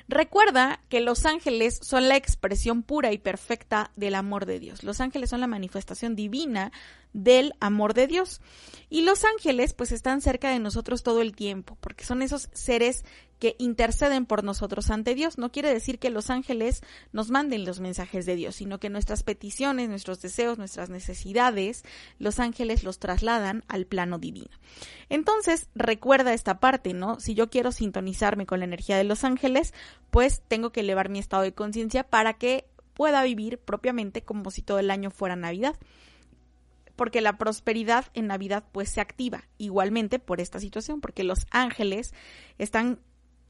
Recuerda 0.07 0.81
que 0.89 1.01
los 1.01 1.25
ángeles 1.25 1.79
son 1.81 2.09
la 2.09 2.17
expresión 2.17 2.83
pura 2.83 3.11
y 3.11 3.17
perfecta 3.17 3.91
del 3.95 4.15
amor 4.15 4.45
de 4.45 4.59
Dios. 4.59 4.83
Los 4.83 4.99
ángeles 4.99 5.29
son 5.29 5.41
la 5.41 5.47
manifestación 5.47 6.15
divina 6.15 6.71
del 7.13 7.53
amor 7.59 7.93
de 7.93 8.07
Dios. 8.07 8.41
Y 8.89 9.01
los 9.01 9.23
ángeles 9.23 9.73
pues 9.73 9.91
están 9.91 10.21
cerca 10.21 10.49
de 10.49 10.59
nosotros 10.59 11.03
todo 11.03 11.21
el 11.21 11.33
tiempo, 11.35 11.77
porque 11.79 12.03
son 12.03 12.21
esos 12.21 12.49
seres 12.53 13.05
que 13.39 13.55
interceden 13.57 14.27
por 14.27 14.43
nosotros 14.43 14.91
ante 14.91 15.15
Dios. 15.15 15.39
No 15.39 15.51
quiere 15.51 15.73
decir 15.73 15.97
que 15.97 16.11
los 16.11 16.29
ángeles 16.29 16.83
nos 17.11 17.31
manden 17.31 17.65
los 17.65 17.79
mensajes 17.79 18.27
de 18.27 18.35
Dios, 18.35 18.55
sino 18.55 18.79
que 18.79 18.89
nuestras 18.89 19.23
peticiones, 19.23 19.89
nuestros 19.89 20.21
deseos, 20.21 20.59
nuestras 20.59 20.89
necesidades, 20.91 21.83
los 22.19 22.39
ángeles 22.39 22.83
los 22.83 22.99
trasladan 22.99 23.63
al 23.67 23.87
plano 23.87 24.19
divino. 24.19 24.51
Entonces, 25.09 25.69
recuerda 25.73 26.33
esta 26.33 26.59
parte, 26.59 26.93
¿no? 26.93 27.19
Si 27.19 27.33
yo 27.33 27.49
quiero 27.49 27.71
sintonizarme 27.71 28.45
con 28.45 28.59
la 28.59 28.65
energía 28.65 28.97
de 28.97 29.05
los 29.05 29.23
ángeles, 29.23 29.73
pues 30.11 30.43
tengo 30.47 30.71
que 30.71 30.81
elevar 30.81 31.09
mi 31.09 31.17
estado 31.17 31.41
de 31.41 31.53
conciencia 31.53 32.03
para 32.03 32.33
que 32.35 32.67
pueda 32.93 33.23
vivir 33.23 33.57
propiamente 33.57 34.21
como 34.21 34.51
si 34.51 34.61
todo 34.61 34.77
el 34.77 34.91
año 34.91 35.09
fuera 35.09 35.35
Navidad 35.35 35.75
porque 37.01 37.21
la 37.21 37.39
prosperidad 37.39 38.05
en 38.13 38.27
Navidad 38.27 38.63
pues 38.71 38.91
se 38.91 39.01
activa 39.01 39.45
igualmente 39.57 40.19
por 40.19 40.39
esta 40.39 40.59
situación, 40.59 41.01
porque 41.01 41.23
los 41.23 41.47
ángeles 41.49 42.13
están 42.59 42.99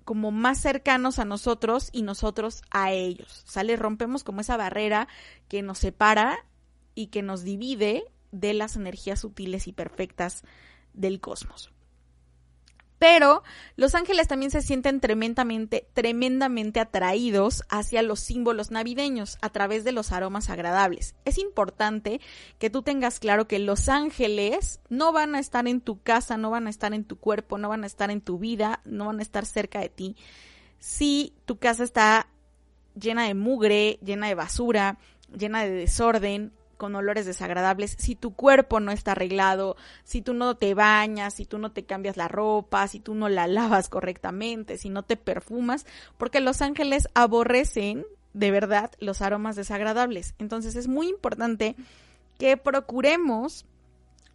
como 0.06 0.32
más 0.32 0.62
cercanos 0.62 1.20
a 1.20 1.26
nosotros 1.26 1.90
y 1.92 2.04
nosotros 2.04 2.62
a 2.72 2.94
ellos. 2.94 3.44
¿Sale? 3.46 3.76
Rompemos 3.76 4.24
como 4.24 4.40
esa 4.40 4.56
barrera 4.56 5.10
que 5.50 5.64
nos 5.64 5.80
separa 5.80 6.46
y 6.96 7.08
que 7.08 7.24
nos 7.24 7.44
divide 7.44 8.06
de 8.32 8.54
las 8.54 8.78
energías 8.78 9.20
sutiles 9.20 9.68
y 9.68 9.74
perfectas 9.74 10.44
del 10.94 11.20
cosmos. 11.20 11.74
Pero 13.02 13.42
los 13.78 13.96
ángeles 13.96 14.28
también 14.28 14.52
se 14.52 14.62
sienten 14.62 15.00
tremendamente, 15.00 15.88
tremendamente 15.96 16.80
atraídos 16.80 17.64
hacia 17.68 18.04
los 18.04 18.20
símbolos 18.20 18.70
navideños 18.70 19.40
a 19.42 19.50
través 19.50 19.84
de 19.84 19.92
los 19.92 20.12
aromas 20.12 20.52
agradables. 20.52 21.16
Es 21.26 21.40
importante 21.40 22.22
que 22.60 22.70
tú 22.70 22.84
tengas 22.84 23.20
claro 23.20 23.48
que 23.48 23.58
los 23.58 23.90
ángeles 23.90 24.82
no 24.90 25.14
van 25.14 25.34
a 25.34 25.40
estar 25.40 25.68
en 25.68 25.82
tu 25.82 26.00
casa, 26.04 26.38
no 26.38 26.52
van 26.52 26.68
a 26.68 26.70
estar 26.70 26.94
en 26.94 27.04
tu 27.04 27.18
cuerpo, 27.18 27.58
no 27.58 27.70
van 27.70 27.86
a 27.86 27.88
estar 27.88 28.12
en 28.12 28.22
tu 28.22 28.38
vida, 28.38 28.82
no 28.86 29.08
van 29.08 29.18
a 29.18 29.24
estar 29.24 29.48
cerca 29.48 29.80
de 29.80 29.90
ti. 29.90 30.16
Si 30.78 31.34
tu 31.46 31.58
casa 31.58 31.84
está 31.84 32.28
llena 32.94 33.26
de 33.26 33.34
mugre, 33.34 33.98
llena 34.04 34.28
de 34.28 34.36
basura, 34.36 35.00
llena 35.36 35.64
de 35.64 35.72
desorden, 35.72 36.54
con 36.82 36.96
olores 36.96 37.28
desagradables, 37.28 37.96
si 38.00 38.16
tu 38.16 38.34
cuerpo 38.34 38.80
no 38.80 38.92
está 38.92 39.12
arreglado, 39.12 39.76
si 40.04 40.24
tú 40.24 40.34
no 40.34 40.56
te 40.58 40.74
bañas, 40.74 41.36
si 41.36 41.46
tú 41.46 41.60
no 41.60 41.72
te 41.72 41.86
cambias 41.86 42.18
la 42.18 42.28
ropa, 42.28 42.88
si 42.88 43.00
tú 43.00 43.14
no 43.14 43.30
la 43.30 43.46
lavas 43.60 43.88
correctamente, 43.88 44.80
si 44.80 44.90
no 44.90 45.04
te 45.04 45.16
perfumas, 45.16 45.86
porque 46.18 46.40
los 46.40 46.64
ángeles 46.64 47.08
aborrecen 47.14 48.04
de 48.34 48.50
verdad 48.50 48.90
los 48.98 49.22
aromas 49.22 49.56
desagradables. 49.56 50.34
Entonces 50.40 50.76
es 50.76 50.88
muy 50.88 51.08
importante 51.08 51.76
que 52.40 52.58
procuremos 52.58 53.68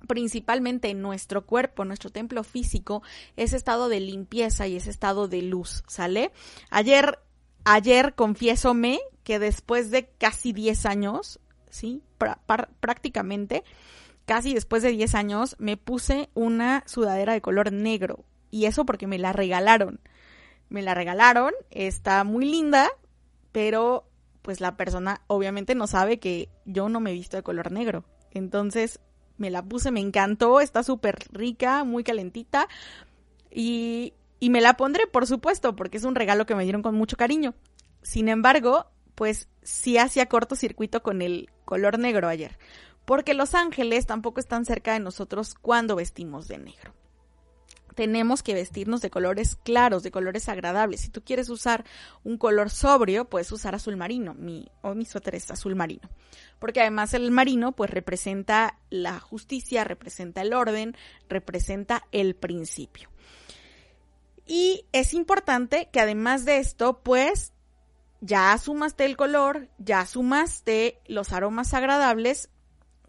principalmente 0.06 0.88
en 0.90 1.02
nuestro 1.02 1.46
cuerpo, 1.46 1.84
nuestro 1.84 2.10
templo 2.10 2.44
físico, 2.44 3.02
ese 3.36 3.56
estado 3.56 3.88
de 3.88 3.98
limpieza 3.98 4.68
y 4.68 4.76
ese 4.76 4.90
estado 4.90 5.26
de 5.26 5.42
luz, 5.42 5.82
¿sale? 5.88 6.30
Ayer, 6.70 7.18
ayer 7.64 8.14
confiésome 8.14 9.00
que 9.24 9.40
después 9.40 9.90
de 9.90 10.06
casi 10.06 10.52
10 10.52 10.86
años 10.86 11.40
¿sí? 11.70 12.02
prácticamente, 12.80 13.64
casi 14.24 14.54
después 14.54 14.82
de 14.82 14.90
10 14.90 15.14
años, 15.14 15.56
me 15.58 15.76
puse 15.76 16.30
una 16.34 16.82
sudadera 16.86 17.32
de 17.32 17.40
color 17.40 17.72
negro. 17.72 18.24
Y 18.50 18.66
eso 18.66 18.84
porque 18.86 19.06
me 19.06 19.18
la 19.18 19.32
regalaron. 19.32 20.00
Me 20.68 20.82
la 20.82 20.94
regalaron, 20.94 21.52
está 21.70 22.24
muy 22.24 22.44
linda, 22.44 22.90
pero 23.52 24.08
pues 24.42 24.60
la 24.60 24.76
persona 24.76 25.22
obviamente 25.26 25.74
no 25.74 25.86
sabe 25.86 26.18
que 26.18 26.48
yo 26.64 26.88
no 26.88 27.00
me 27.00 27.10
he 27.10 27.14
visto 27.14 27.36
de 27.36 27.42
color 27.42 27.72
negro. 27.72 28.04
Entonces 28.32 29.00
me 29.38 29.50
la 29.50 29.62
puse, 29.62 29.90
me 29.90 30.00
encantó, 30.00 30.60
está 30.60 30.82
súper 30.82 31.18
rica, 31.30 31.84
muy 31.84 32.04
calentita. 32.04 32.68
Y, 33.50 34.14
y 34.40 34.50
me 34.50 34.60
la 34.60 34.76
pondré, 34.76 35.06
por 35.06 35.26
supuesto, 35.26 35.76
porque 35.76 35.96
es 35.96 36.04
un 36.04 36.14
regalo 36.14 36.46
que 36.46 36.54
me 36.54 36.64
dieron 36.64 36.82
con 36.82 36.94
mucho 36.94 37.16
cariño. 37.16 37.54
Sin 38.02 38.28
embargo, 38.28 38.86
pues 39.14 39.48
sí 39.62 39.98
hacía 39.98 40.26
cortocircuito 40.26 41.02
con 41.02 41.22
el 41.22 41.48
color 41.66 41.98
negro 41.98 42.28
ayer, 42.28 42.58
porque 43.04 43.34
los 43.34 43.54
ángeles 43.54 44.06
tampoco 44.06 44.40
están 44.40 44.64
cerca 44.64 44.94
de 44.94 45.00
nosotros 45.00 45.54
cuando 45.54 45.96
vestimos 45.96 46.48
de 46.48 46.56
negro. 46.56 46.94
Tenemos 47.94 48.42
que 48.42 48.52
vestirnos 48.52 49.00
de 49.00 49.08
colores 49.08 49.56
claros, 49.56 50.02
de 50.02 50.10
colores 50.10 50.50
agradables. 50.50 51.00
Si 51.00 51.08
tú 51.08 51.22
quieres 51.24 51.48
usar 51.48 51.84
un 52.24 52.36
color 52.36 52.68
sobrio, 52.68 53.24
puedes 53.24 53.50
usar 53.52 53.74
azul 53.74 53.96
marino. 53.96 54.34
Mi, 54.34 54.70
o 54.82 54.94
mi 54.94 55.04
es 55.04 55.50
azul 55.50 55.74
marino. 55.76 56.10
Porque 56.58 56.82
además 56.82 57.14
el 57.14 57.30
marino 57.30 57.72
pues 57.72 57.88
representa 57.88 58.78
la 58.90 59.18
justicia, 59.18 59.82
representa 59.84 60.42
el 60.42 60.52
orden, 60.52 60.94
representa 61.30 62.04
el 62.12 62.36
principio. 62.36 63.08
Y 64.46 64.84
es 64.92 65.14
importante 65.14 65.88
que 65.90 66.00
además 66.00 66.44
de 66.44 66.58
esto, 66.58 67.00
pues 67.02 67.54
ya 68.26 68.58
sumaste 68.58 69.04
el 69.04 69.16
color, 69.16 69.68
ya 69.78 70.04
sumaste 70.04 71.00
los 71.06 71.32
aromas 71.32 71.72
agradables, 71.74 72.50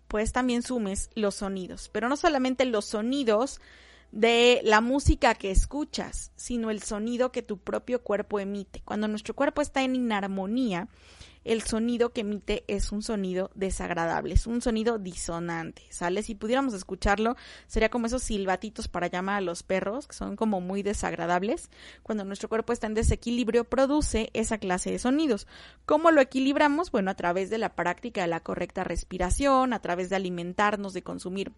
pues 0.07 0.31
también 0.31 0.61
sumes 0.61 1.09
los 1.15 1.35
sonidos. 1.35 1.89
Pero 1.91 2.07
no 2.07 2.15
solamente 2.15 2.65
los 2.65 2.85
sonidos 2.85 3.59
de 4.11 4.61
la 4.63 4.81
música 4.81 5.35
que 5.35 5.51
escuchas, 5.51 6.31
sino 6.35 6.71
el 6.71 6.81
sonido 6.81 7.31
que 7.31 7.41
tu 7.41 7.57
propio 7.57 8.01
cuerpo 8.01 8.39
emite. 8.39 8.81
Cuando 8.85 9.07
nuestro 9.07 9.35
cuerpo 9.35 9.61
está 9.61 9.83
en 9.83 9.95
inarmonía, 9.95 10.87
el 11.43 11.61
sonido 11.61 12.11
que 12.11 12.21
emite 12.21 12.65
es 12.67 12.91
un 12.91 13.01
sonido 13.01 13.51
desagradable, 13.55 14.33
es 14.33 14.47
un 14.47 14.61
sonido 14.61 14.97
disonante. 14.97 15.81
Si 16.21 16.35
pudiéramos 16.35 16.73
escucharlo, 16.73 17.37
sería 17.67 17.89
como 17.89 18.07
esos 18.07 18.23
silbatitos 18.23 18.89
para 18.89 19.07
llamar 19.07 19.37
a 19.37 19.41
los 19.41 19.63
perros, 19.63 20.07
que 20.07 20.15
son 20.15 20.35
como 20.35 20.59
muy 20.59 20.83
desagradables. 20.83 21.69
Cuando 22.03 22.25
nuestro 22.25 22.49
cuerpo 22.49 22.73
está 22.73 22.87
en 22.87 22.95
desequilibrio, 22.95 23.63
produce 23.63 24.29
esa 24.33 24.57
clase 24.57 24.91
de 24.91 24.99
sonidos. 24.99 25.47
¿Cómo 25.85 26.11
lo 26.11 26.19
equilibramos? 26.19 26.91
Bueno, 26.91 27.11
a 27.11 27.15
través 27.15 27.49
de 27.49 27.59
la 27.59 27.75
práctica 27.75 28.21
de 28.21 28.27
la 28.27 28.41
correcta 28.41 28.83
respiración, 28.83 29.71
a 29.71 29.81
través 29.81 30.09
de 30.09 30.17
alimentarnos, 30.17 30.91
de 30.91 31.03
consumir 31.03 31.53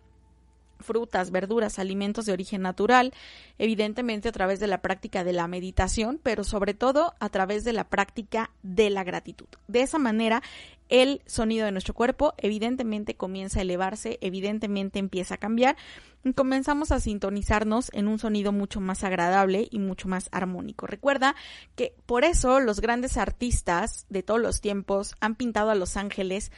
frutas, 0.80 1.32
verduras, 1.32 1.80
alimentos 1.80 2.26
de 2.26 2.34
origen 2.34 2.62
natural, 2.62 3.14
evidentemente 3.58 4.30
a 4.30 4.32
través 4.32 4.60
de 4.60 4.68
la 4.68 4.82
práctica 4.82 5.24
de 5.24 5.34
la 5.34 5.48
meditación, 5.48 6.20
pero 6.22 6.44
sobre 6.44 6.74
todo 6.74 7.14
a 7.20 7.30
través 7.30 7.64
de 7.64 7.74
la 7.74 7.90
práctica 7.90 8.52
de 8.64 8.90
la 8.90 9.04
gratitud. 9.04 9.48
De 9.68 9.82
esa 9.82 10.00
manera, 10.00 10.42
el 10.90 11.22
sonido 11.26 11.66
de 11.66 11.72
nuestro 11.72 11.94
cuerpo 11.94 12.34
evidentemente 12.38 13.16
comienza 13.16 13.60
a 13.60 13.62
elevarse, 13.62 14.18
evidentemente 14.22 15.00
empieza 15.00 15.36
a 15.36 15.38
cambiar 15.38 15.78
y 16.24 16.34
comenzamos 16.34 16.92
a 16.92 17.00
sintonizarnos 17.00 17.92
en 17.94 18.08
un 18.08 18.20
sonido 18.20 18.52
mucho 18.52 18.82
más 18.82 19.04
agradable 19.04 19.68
y 19.70 19.80
mucho 19.80 20.08
más 20.08 20.30
armónico. 20.32 20.88
Recuerda 20.88 21.36
que 21.76 21.94
por 22.06 22.24
eso 22.24 22.60
los 22.60 22.82
grandes 22.82 23.18
artistas 23.18 24.06
de 24.10 24.24
todos 24.24 24.42
los 24.42 24.62
tiempos 24.62 25.16
han 25.20 25.36
pintado 25.36 25.70
a 25.70 25.76
los 25.76 25.96
ángeles 25.96 26.52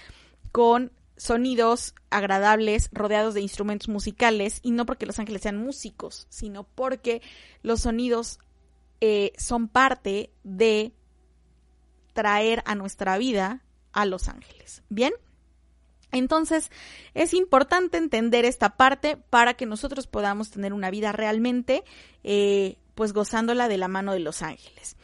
con 0.51 0.92
sonidos 1.22 1.94
agradables 2.10 2.90
rodeados 2.92 3.36
de 3.36 3.42
instrumentos 3.42 3.90
musicales 3.90 4.60
y 4.63 4.72
no 4.72 4.88
porque 4.88 5.06
los 5.06 5.20
ángeles 5.20 5.44
sean 5.44 5.58
músicos, 5.58 6.25
sino 6.30 6.63
porque 6.63 7.22
los 7.62 7.82
sonidos 7.82 8.40
eh, 9.01 9.32
son 9.38 9.68
parte 9.68 10.32
de 10.44 10.94
traer 12.13 12.63
a 12.66 12.74
nuestra 12.74 13.20
vida 13.20 13.62
a 13.92 14.08
los 14.08 14.30
ángeles. 14.30 14.82
Bien. 14.90 15.13
Entonces, 16.12 16.72
es 17.13 17.36
importante 17.36 18.00
entender 18.00 18.44
esta 18.44 18.75
parte 18.75 19.16
para 19.16 19.54
que 19.54 19.68
nosotros 19.68 20.08
podamos 20.08 20.50
tener 20.50 20.74
una 20.74 20.90
vida 20.90 21.12
realmente, 21.12 21.84
eh, 22.24 22.80
pues 22.96 23.13
gozándola 23.13 23.68
de 23.68 23.78
la 23.78 23.88
mano 23.88 24.13
de 24.13 24.22
los 24.22 24.42
ángeles. 24.42 24.98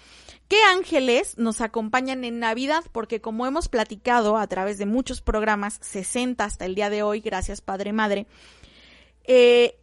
¿Qué 0.47 0.57
ángeles 0.63 1.37
nos 1.37 1.59
acompañan 1.59 2.23
en 2.23 2.39
Navidad? 2.39 2.83
Porque 2.93 3.19
como 3.19 3.45
hemos 3.45 3.67
platicado 3.67 4.37
a 4.37 4.47
través 4.47 4.77
de 4.77 4.85
muchos 4.85 5.21
programas, 5.21 5.77
60 5.81 6.43
hasta 6.43 6.65
el 6.65 6.75
día 6.75 6.89
de 6.89 7.03
hoy, 7.03 7.19
gracias 7.19 7.59
Padre 7.59 7.91
Madre, 7.91 8.27
eh, 9.25 9.77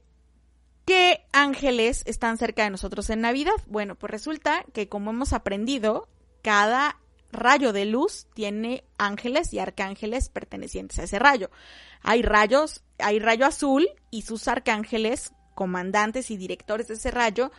¿qué 0.87 1.27
ángeles 1.33 2.03
están 2.07 2.39
cerca 2.39 2.65
de 2.65 2.71
nosotros 2.71 3.11
en 3.11 3.21
Navidad? 3.21 3.53
Bueno, 3.67 3.95
pues 3.95 4.11
resulta 4.11 4.65
que 4.73 4.89
como 4.89 5.11
hemos 5.11 5.35
aprendido, 5.35 6.09
cada 6.41 6.99
rayo 7.31 7.75
de 7.75 7.85
luz 7.85 8.27
tiene 8.33 8.85
ángeles 8.97 9.53
y 9.53 9.59
arcángeles 9.59 10.31
pertenecientes 10.31 10.99
a 10.99 11.03
ese 11.03 11.19
rayo. 11.19 11.51
Hay 12.03 12.23
rayos, 12.23 12.83
hay 12.99 13.19
rayo 13.19 13.45
azul 13.45 13.87
y 14.11 14.23
sus 14.23 14.49
arcángeles, 14.49 15.33
comandantes 15.55 16.31
y 16.31 16.39
directores 16.39 16.89
de 16.89 16.95
ese 16.95 17.11
rayo, 17.11 17.53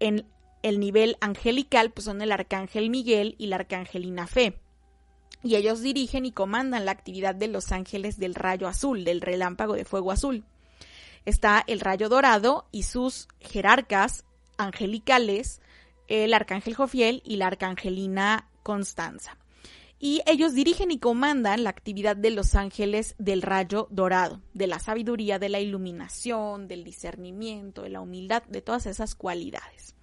en 0.00 0.26
el 0.64 0.80
nivel 0.80 1.18
angelical 1.20 1.92
pues 1.92 2.06
son 2.06 2.22
el 2.22 2.32
arcángel 2.32 2.88
Miguel 2.88 3.34
y 3.36 3.48
la 3.48 3.56
arcángelina 3.56 4.26
Fe. 4.26 4.58
Y 5.42 5.56
ellos 5.56 5.82
dirigen 5.82 6.24
y 6.24 6.32
comandan 6.32 6.86
la 6.86 6.92
actividad 6.92 7.34
de 7.34 7.48
los 7.48 7.70
ángeles 7.70 8.18
del 8.18 8.34
rayo 8.34 8.66
azul, 8.66 9.04
del 9.04 9.20
relámpago 9.20 9.74
de 9.74 9.84
fuego 9.84 10.10
azul. 10.10 10.42
Está 11.26 11.62
el 11.66 11.80
rayo 11.80 12.08
dorado 12.08 12.66
y 12.72 12.84
sus 12.84 13.28
jerarcas 13.40 14.24
angelicales, 14.56 15.60
el 16.08 16.32
arcángel 16.32 16.74
Jofiel 16.74 17.20
y 17.26 17.36
la 17.36 17.48
arcangelina 17.48 18.48
Constanza. 18.62 19.36
Y 19.98 20.22
ellos 20.24 20.54
dirigen 20.54 20.90
y 20.90 20.98
comandan 20.98 21.62
la 21.62 21.70
actividad 21.70 22.16
de 22.16 22.30
los 22.30 22.54
ángeles 22.54 23.16
del 23.18 23.42
rayo 23.42 23.86
dorado, 23.90 24.40
de 24.54 24.66
la 24.66 24.78
sabiduría, 24.78 25.38
de 25.38 25.50
la 25.50 25.60
iluminación, 25.60 26.68
del 26.68 26.84
discernimiento, 26.84 27.82
de 27.82 27.90
la 27.90 28.00
humildad, 28.00 28.44
de 28.44 28.62
todas 28.62 28.86
esas 28.86 29.14
cualidades. 29.14 29.94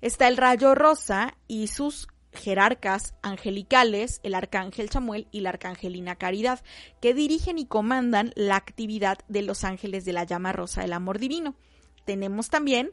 Está 0.00 0.28
el 0.28 0.36
rayo 0.36 0.74
rosa 0.76 1.36
y 1.48 1.66
sus 1.66 2.08
jerarcas 2.32 3.14
angelicales, 3.22 4.20
el 4.22 4.34
arcángel 4.34 4.90
Samuel 4.90 5.26
y 5.32 5.40
la 5.40 5.50
arcangelina 5.50 6.14
Caridad, 6.14 6.60
que 7.00 7.14
dirigen 7.14 7.58
y 7.58 7.66
comandan 7.66 8.32
la 8.36 8.56
actividad 8.56 9.18
de 9.28 9.42
los 9.42 9.64
ángeles 9.64 10.04
de 10.04 10.12
la 10.12 10.24
llama 10.24 10.52
rosa 10.52 10.82
del 10.82 10.92
amor 10.92 11.18
divino. 11.18 11.56
Tenemos 12.04 12.48
también 12.48 12.90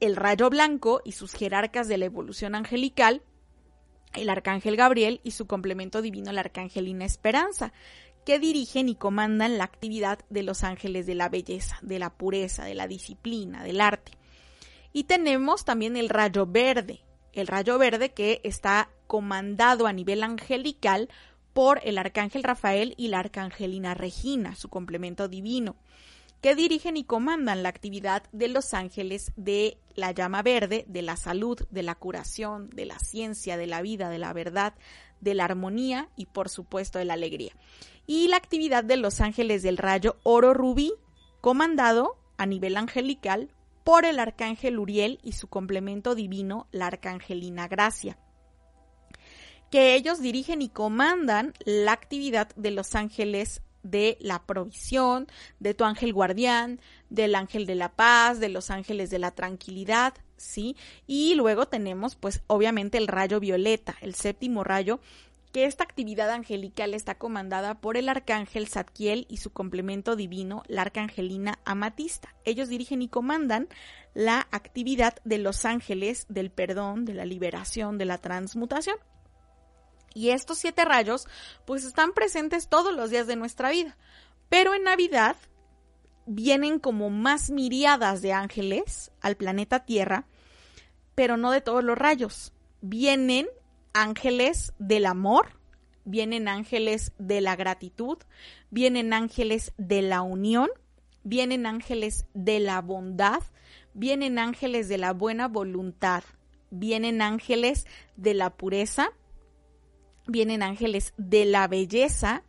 el 0.00 0.16
rayo 0.16 0.50
blanco 0.50 1.02
y 1.04 1.12
sus 1.12 1.34
jerarcas 1.34 1.86
de 1.86 1.98
la 1.98 2.06
evolución 2.06 2.54
angelical, 2.54 3.22
el 4.14 4.28
arcángel 4.28 4.76
Gabriel 4.76 5.20
y 5.22 5.30
su 5.32 5.46
complemento 5.46 6.02
divino, 6.02 6.32
la 6.32 6.40
arcangelina 6.40 7.04
Esperanza, 7.04 7.72
que 8.26 8.40
dirigen 8.40 8.88
y 8.88 8.96
comandan 8.96 9.56
la 9.56 9.64
actividad 9.64 10.18
de 10.30 10.42
los 10.42 10.64
ángeles 10.64 11.06
de 11.06 11.14
la 11.14 11.28
belleza, 11.28 11.78
de 11.82 11.98
la 11.98 12.10
pureza, 12.10 12.64
de 12.64 12.74
la 12.74 12.88
disciplina, 12.88 13.62
del 13.62 13.80
arte. 13.80 14.12
Y 14.92 15.04
tenemos 15.04 15.64
también 15.64 15.96
el 15.96 16.08
rayo 16.08 16.46
verde, 16.46 17.04
el 17.32 17.46
rayo 17.46 17.78
verde 17.78 18.12
que 18.12 18.40
está 18.44 18.90
comandado 19.06 19.86
a 19.86 19.92
nivel 19.92 20.22
angelical 20.22 21.08
por 21.52 21.80
el 21.84 21.98
arcángel 21.98 22.42
Rafael 22.42 22.94
y 22.96 23.08
la 23.08 23.18
arcangelina 23.18 23.94
Regina, 23.94 24.54
su 24.54 24.68
complemento 24.68 25.28
divino, 25.28 25.76
que 26.40 26.54
dirigen 26.54 26.96
y 26.96 27.04
comandan 27.04 27.62
la 27.62 27.68
actividad 27.68 28.22
de 28.32 28.48
los 28.48 28.72
ángeles 28.72 29.32
de 29.36 29.78
la 29.94 30.12
llama 30.12 30.42
verde, 30.42 30.84
de 30.88 31.02
la 31.02 31.16
salud, 31.16 31.58
de 31.70 31.82
la 31.82 31.94
curación, 31.94 32.70
de 32.70 32.86
la 32.86 32.98
ciencia, 32.98 33.56
de 33.56 33.66
la 33.66 33.82
vida, 33.82 34.08
de 34.08 34.18
la 34.18 34.32
verdad, 34.32 34.74
de 35.20 35.34
la 35.34 35.44
armonía 35.44 36.08
y 36.16 36.26
por 36.26 36.48
supuesto 36.48 36.98
de 36.98 37.04
la 37.04 37.14
alegría. 37.14 37.52
Y 38.06 38.28
la 38.28 38.36
actividad 38.36 38.84
de 38.84 38.96
los 38.96 39.20
ángeles 39.20 39.62
del 39.62 39.76
rayo 39.76 40.16
oro 40.22 40.54
rubí, 40.54 40.92
comandado 41.40 42.16
a 42.38 42.46
nivel 42.46 42.76
angelical 42.76 43.50
por 43.84 44.04
el 44.04 44.18
arcángel 44.18 44.78
Uriel 44.78 45.18
y 45.22 45.32
su 45.32 45.48
complemento 45.48 46.14
divino, 46.14 46.68
la 46.72 46.86
arcangelina 46.86 47.68
Gracia 47.68 48.18
que 49.70 49.94
ellos 49.94 50.20
dirigen 50.20 50.62
y 50.62 50.68
comandan 50.68 51.54
la 51.64 51.92
actividad 51.92 52.48
de 52.56 52.72
los 52.72 52.94
ángeles 52.94 53.62
de 53.82 54.18
la 54.20 54.42
provisión, 54.44 55.26
de 55.58 55.74
tu 55.74 55.84
ángel 55.84 56.12
guardián, 56.12 56.80
del 57.08 57.34
ángel 57.34 57.66
de 57.66 57.76
la 57.76 57.92
paz, 57.92 58.40
de 58.40 58.48
los 58.48 58.70
ángeles 58.70 59.10
de 59.10 59.18
la 59.18 59.30
tranquilidad, 59.30 60.14
¿sí? 60.36 60.76
Y 61.06 61.34
luego 61.34 61.66
tenemos, 61.66 62.16
pues, 62.16 62.42
obviamente 62.46 62.98
el 62.98 63.06
rayo 63.06 63.40
violeta, 63.40 63.96
el 64.02 64.14
séptimo 64.14 64.64
rayo, 64.64 65.00
que 65.52 65.64
esta 65.64 65.84
actividad 65.84 66.30
angelical 66.30 66.94
está 66.94 67.16
comandada 67.16 67.80
por 67.80 67.96
el 67.96 68.08
arcángel 68.08 68.68
Zadkiel 68.68 69.26
y 69.28 69.38
su 69.38 69.52
complemento 69.52 70.14
divino, 70.14 70.62
la 70.68 70.82
arcangelina 70.82 71.58
Amatista. 71.64 72.34
Ellos 72.44 72.68
dirigen 72.68 73.02
y 73.02 73.08
comandan 73.08 73.68
la 74.14 74.46
actividad 74.52 75.16
de 75.24 75.38
los 75.38 75.64
ángeles 75.64 76.26
del 76.28 76.50
perdón, 76.50 77.04
de 77.04 77.14
la 77.14 77.24
liberación, 77.24 77.98
de 77.98 78.04
la 78.04 78.18
transmutación. 78.18 78.96
Y 80.14 80.30
estos 80.30 80.58
siete 80.58 80.84
rayos, 80.84 81.26
pues 81.66 81.84
están 81.84 82.12
presentes 82.12 82.68
todos 82.68 82.94
los 82.94 83.10
días 83.10 83.26
de 83.26 83.36
nuestra 83.36 83.70
vida. 83.70 83.96
Pero 84.48 84.74
en 84.74 84.84
Navidad 84.84 85.36
vienen 86.26 86.78
como 86.78 87.10
más 87.10 87.50
miriadas 87.50 88.22
de 88.22 88.32
ángeles 88.32 89.10
al 89.20 89.36
planeta 89.36 89.84
Tierra, 89.84 90.26
pero 91.14 91.36
no 91.36 91.50
de 91.50 91.60
todos 91.60 91.82
los 91.82 91.98
rayos. 91.98 92.52
Vienen 92.80 93.48
ángeles 93.92 94.72
del 94.78 95.06
amor, 95.06 95.58
vienen 96.04 96.48
ángeles 96.48 97.12
de 97.18 97.40
la 97.40 97.56
gratitud, 97.56 98.18
vienen 98.70 99.12
ángeles 99.12 99.72
de 99.76 100.02
la 100.02 100.22
unión, 100.22 100.68
vienen 101.22 101.66
ángeles 101.66 102.26
de 102.34 102.60
la 102.60 102.80
bondad, 102.80 103.42
vienen 103.94 104.38
ángeles 104.38 104.88
de 104.88 104.98
la 104.98 105.12
buena 105.12 105.48
voluntad, 105.48 106.24
vienen 106.70 107.22
ángeles 107.22 107.86
de 108.16 108.34
la 108.34 108.50
pureza, 108.50 109.12
vienen 110.26 110.62
ángeles 110.62 111.12
de 111.16 111.44
la 111.44 111.66
belleza, 111.68 112.44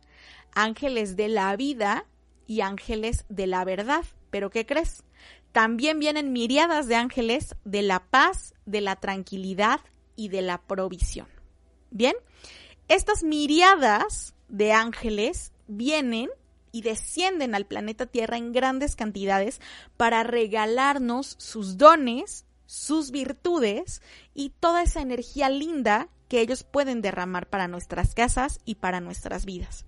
ángeles 0.54 1.16
de 1.16 1.28
la 1.28 1.54
vida 1.56 2.06
y 2.46 2.60
ángeles 2.60 3.24
de 3.28 3.46
la 3.46 3.64
verdad. 3.64 4.04
Pero 4.30 4.50
¿qué 4.50 4.64
crees? 4.66 5.04
También 5.52 5.98
vienen 5.98 6.32
miriadas 6.32 6.88
de 6.88 6.96
ángeles 6.96 7.56
de 7.64 7.82
la 7.82 8.00
paz, 8.00 8.54
de 8.64 8.80
la 8.80 8.96
tranquilidad 8.96 9.80
y 10.22 10.28
de 10.28 10.40
la 10.40 10.62
provisión. 10.62 11.26
Bien, 11.90 12.14
estas 12.86 13.24
miriadas 13.24 14.34
de 14.46 14.72
ángeles 14.72 15.52
vienen 15.66 16.30
y 16.70 16.82
descienden 16.82 17.56
al 17.56 17.66
planeta 17.66 18.06
Tierra 18.06 18.36
en 18.36 18.52
grandes 18.52 18.94
cantidades 18.94 19.60
para 19.96 20.22
regalarnos 20.22 21.34
sus 21.38 21.76
dones, 21.76 22.46
sus 22.66 23.10
virtudes 23.10 24.00
y 24.32 24.50
toda 24.60 24.82
esa 24.82 25.00
energía 25.00 25.48
linda 25.50 26.08
que 26.28 26.40
ellos 26.40 26.62
pueden 26.62 27.02
derramar 27.02 27.48
para 27.48 27.66
nuestras 27.66 28.14
casas 28.14 28.60
y 28.64 28.76
para 28.76 29.00
nuestras 29.00 29.44
vidas. 29.44 29.86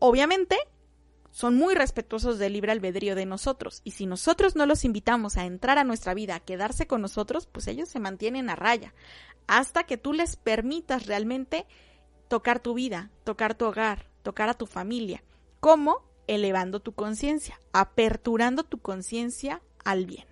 Obviamente, 0.00 0.58
son 1.30 1.56
muy 1.56 1.74
respetuosos 1.74 2.38
del 2.38 2.54
libre 2.54 2.72
albedrío 2.72 3.14
de 3.14 3.26
nosotros 3.26 3.80
y 3.84 3.92
si 3.92 4.06
nosotros 4.06 4.56
no 4.56 4.66
los 4.66 4.84
invitamos 4.84 5.36
a 5.36 5.44
entrar 5.44 5.78
a 5.78 5.84
nuestra 5.84 6.14
vida, 6.14 6.34
a 6.34 6.40
quedarse 6.40 6.86
con 6.86 7.00
nosotros, 7.00 7.46
pues 7.46 7.68
ellos 7.68 7.88
se 7.88 8.00
mantienen 8.00 8.50
a 8.50 8.56
raya 8.56 8.94
hasta 9.46 9.84
que 9.84 9.96
tú 9.96 10.12
les 10.12 10.36
permitas 10.36 11.06
realmente 11.06 11.66
tocar 12.28 12.60
tu 12.60 12.74
vida, 12.74 13.10
tocar 13.24 13.54
tu 13.54 13.66
hogar, 13.66 14.06
tocar 14.22 14.48
a 14.48 14.54
tu 14.54 14.66
familia. 14.66 15.24
¿Cómo? 15.58 16.04
Elevando 16.28 16.80
tu 16.80 16.92
conciencia, 16.92 17.60
aperturando 17.72 18.62
tu 18.62 18.78
conciencia 18.78 19.60
al 19.84 20.06
bien. 20.06 20.26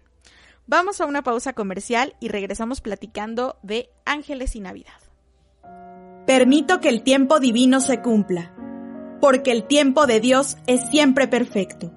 Vamos 0.67 1.01
a 1.01 1.07
una 1.07 1.23
pausa 1.23 1.55
comercial 1.55 2.15
y 2.21 2.29
regresamos 2.29 2.81
platicando 2.81 3.59
de 3.63 3.91
ángeles 4.05 4.55
y 4.55 4.61
Navidad. 4.61 5.01
Permito 6.27 6.81
que 6.81 6.91
el 6.91 7.03
tiempo 7.03 7.41
divino 7.41 7.81
se 7.81 8.03
cumpla, 8.03 8.55
porque 9.21 9.53
el 9.53 9.65
tiempo 9.65 10.07
de 10.07 10.21
Dios 10.21 10.57
es 10.67 10.81
siempre 10.91 11.29
perfecto. 11.29 11.93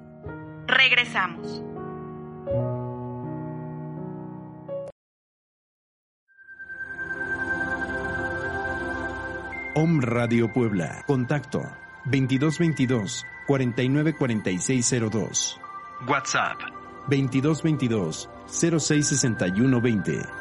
Regresamos. 0.68 1.64
Om 9.76 10.02
Radio 10.02 10.52
Puebla. 10.52 11.04
Contacto 11.08 11.62
2222 12.06 13.26
494602. 13.48 15.60
WhatsApp 16.08 16.58
2222 17.08 18.30
066120. 18.48 20.41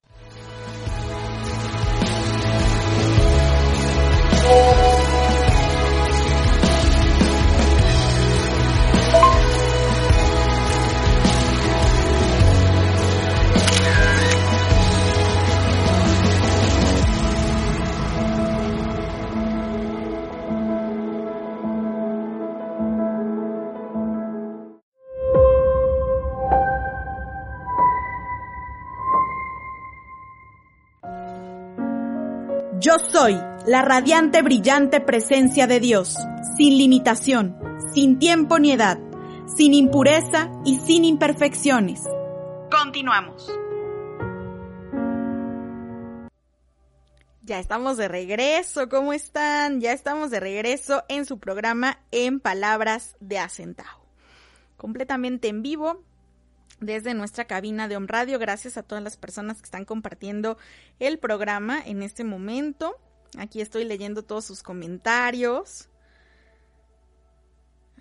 Thank 4.43 4.85
you. 4.85 4.90
Yo 32.83 32.93
soy 32.97 33.39
la 33.67 33.83
radiante, 33.83 34.41
brillante 34.41 35.01
presencia 35.01 35.67
de 35.67 35.79
Dios, 35.79 36.17
sin 36.57 36.79
limitación, 36.79 37.55
sin 37.93 38.17
tiempo 38.17 38.57
ni 38.57 38.71
edad, 38.71 38.97
sin 39.55 39.75
impureza 39.75 40.49
y 40.65 40.79
sin 40.79 41.05
imperfecciones. 41.05 42.01
Continuamos. 42.71 43.47
Ya 47.43 47.59
estamos 47.59 47.97
de 47.97 48.07
regreso, 48.07 48.89
¿cómo 48.89 49.13
están? 49.13 49.79
Ya 49.79 49.93
estamos 49.93 50.31
de 50.31 50.39
regreso 50.39 51.03
en 51.07 51.27
su 51.27 51.37
programa 51.37 51.99
En 52.09 52.39
Palabras 52.39 53.15
de 53.19 53.37
Acentavo. 53.37 54.07
Completamente 54.75 55.49
en 55.49 55.61
vivo 55.61 56.03
desde 56.81 57.13
nuestra 57.13 57.45
cabina 57.45 57.87
de 57.87 57.95
Om 57.95 58.07
Radio. 58.07 58.39
Gracias 58.39 58.75
a 58.75 58.83
todas 58.83 59.03
las 59.03 59.15
personas 59.15 59.59
que 59.59 59.65
están 59.65 59.85
compartiendo 59.85 60.57
el 60.99 61.19
programa 61.19 61.81
en 61.81 62.03
este 62.03 62.25
momento. 62.25 62.99
Aquí 63.37 63.61
estoy 63.61 63.85
leyendo 63.85 64.23
todos 64.23 64.43
sus 64.43 64.61
comentarios. 64.61 65.87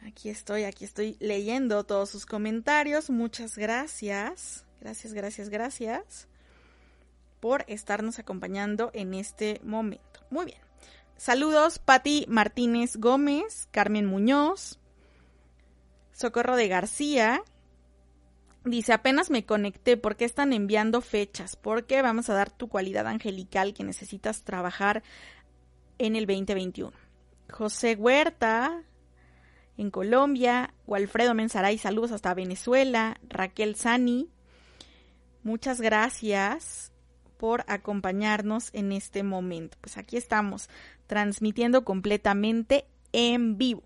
Aquí 0.05 0.31
estoy, 0.31 0.64
aquí 0.64 0.85
estoy 0.85 1.16
leyendo 1.21 1.85
todos 1.85 2.11
sus 2.11 2.27
comentarios. 2.27 3.11
Muchas 3.11 3.57
gracias. 3.57 4.64
Gracias, 4.81 5.12
gracias, 5.12 5.51
gracias 5.51 6.27
por 7.38 7.64
estarnos 7.69 8.19
acompañando 8.19 8.90
en 8.95 9.14
este 9.14 9.61
momento. 9.62 10.21
Muy 10.31 10.47
bien. 10.47 10.59
Saludos, 11.16 11.79
Patti 11.79 12.25
Martínez 12.29 12.97
Gómez, 12.97 13.69
Carmen 13.71 14.07
Muñoz, 14.07 14.79
Socorro 16.12 16.57
de 16.57 16.69
García. 16.69 17.43
Dice, 18.64 18.92
apenas 18.92 19.31
me 19.31 19.46
conecté, 19.46 19.96
¿por 19.96 20.16
qué 20.16 20.27
están 20.27 20.53
enviando 20.53 21.01
fechas? 21.01 21.57
Porque 21.57 22.03
vamos 22.03 22.29
a 22.29 22.35
dar 22.35 22.51
tu 22.51 22.68
cualidad 22.68 23.07
angelical 23.07 23.73
que 23.73 23.85
necesitas 23.85 24.42
trabajar 24.42 25.03
en 25.99 26.14
el 26.14 26.27
2021. 26.27 26.92
José 27.51 27.94
Huerta, 27.94 28.83
en 29.79 29.90
Colombia, 29.90 30.75
Walfredo 30.87 31.35
Mensaray, 31.35 31.79
saludos 31.79 32.12
hasta 32.12 32.35
Venezuela, 32.35 33.18
Raquel 33.29 33.77
Sani, 33.77 34.29
muchas 35.42 35.81
gracias 35.81 36.92
por 37.38 37.64
acompañarnos 37.66 38.68
en 38.75 38.92
este 38.92 39.23
momento. 39.23 39.79
Pues 39.81 39.96
aquí 39.96 40.18
estamos 40.18 40.68
transmitiendo 41.07 41.83
completamente 41.83 42.85
en 43.12 43.57
vivo. 43.57 43.83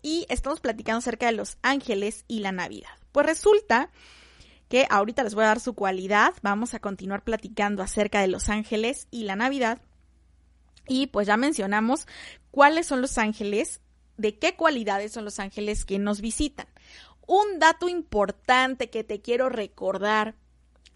Y 0.00 0.24
estamos 0.30 0.60
platicando 0.60 0.98
acerca 0.98 1.26
de 1.26 1.32
los 1.32 1.58
ángeles 1.60 2.24
y 2.26 2.40
la 2.40 2.50
Navidad. 2.50 3.01
Pues 3.12 3.26
resulta 3.26 3.90
que 4.68 4.86
ahorita 4.88 5.22
les 5.22 5.34
voy 5.34 5.44
a 5.44 5.48
dar 5.48 5.60
su 5.60 5.74
cualidad. 5.74 6.32
Vamos 6.42 6.74
a 6.74 6.80
continuar 6.80 7.22
platicando 7.22 7.82
acerca 7.82 8.20
de 8.20 8.28
los 8.28 8.48
ángeles 8.48 9.06
y 9.10 9.24
la 9.24 9.36
Navidad. 9.36 9.82
Y 10.88 11.08
pues 11.08 11.26
ya 11.26 11.36
mencionamos 11.36 12.06
cuáles 12.50 12.86
son 12.86 13.00
los 13.00 13.18
ángeles, 13.18 13.80
de 14.16 14.38
qué 14.38 14.56
cualidades 14.56 15.12
son 15.12 15.24
los 15.24 15.38
ángeles 15.38 15.84
que 15.84 15.98
nos 15.98 16.20
visitan. 16.20 16.66
Un 17.26 17.58
dato 17.58 17.88
importante 17.88 18.90
que 18.90 19.04
te 19.04 19.20
quiero 19.20 19.48
recordar. 19.48 20.34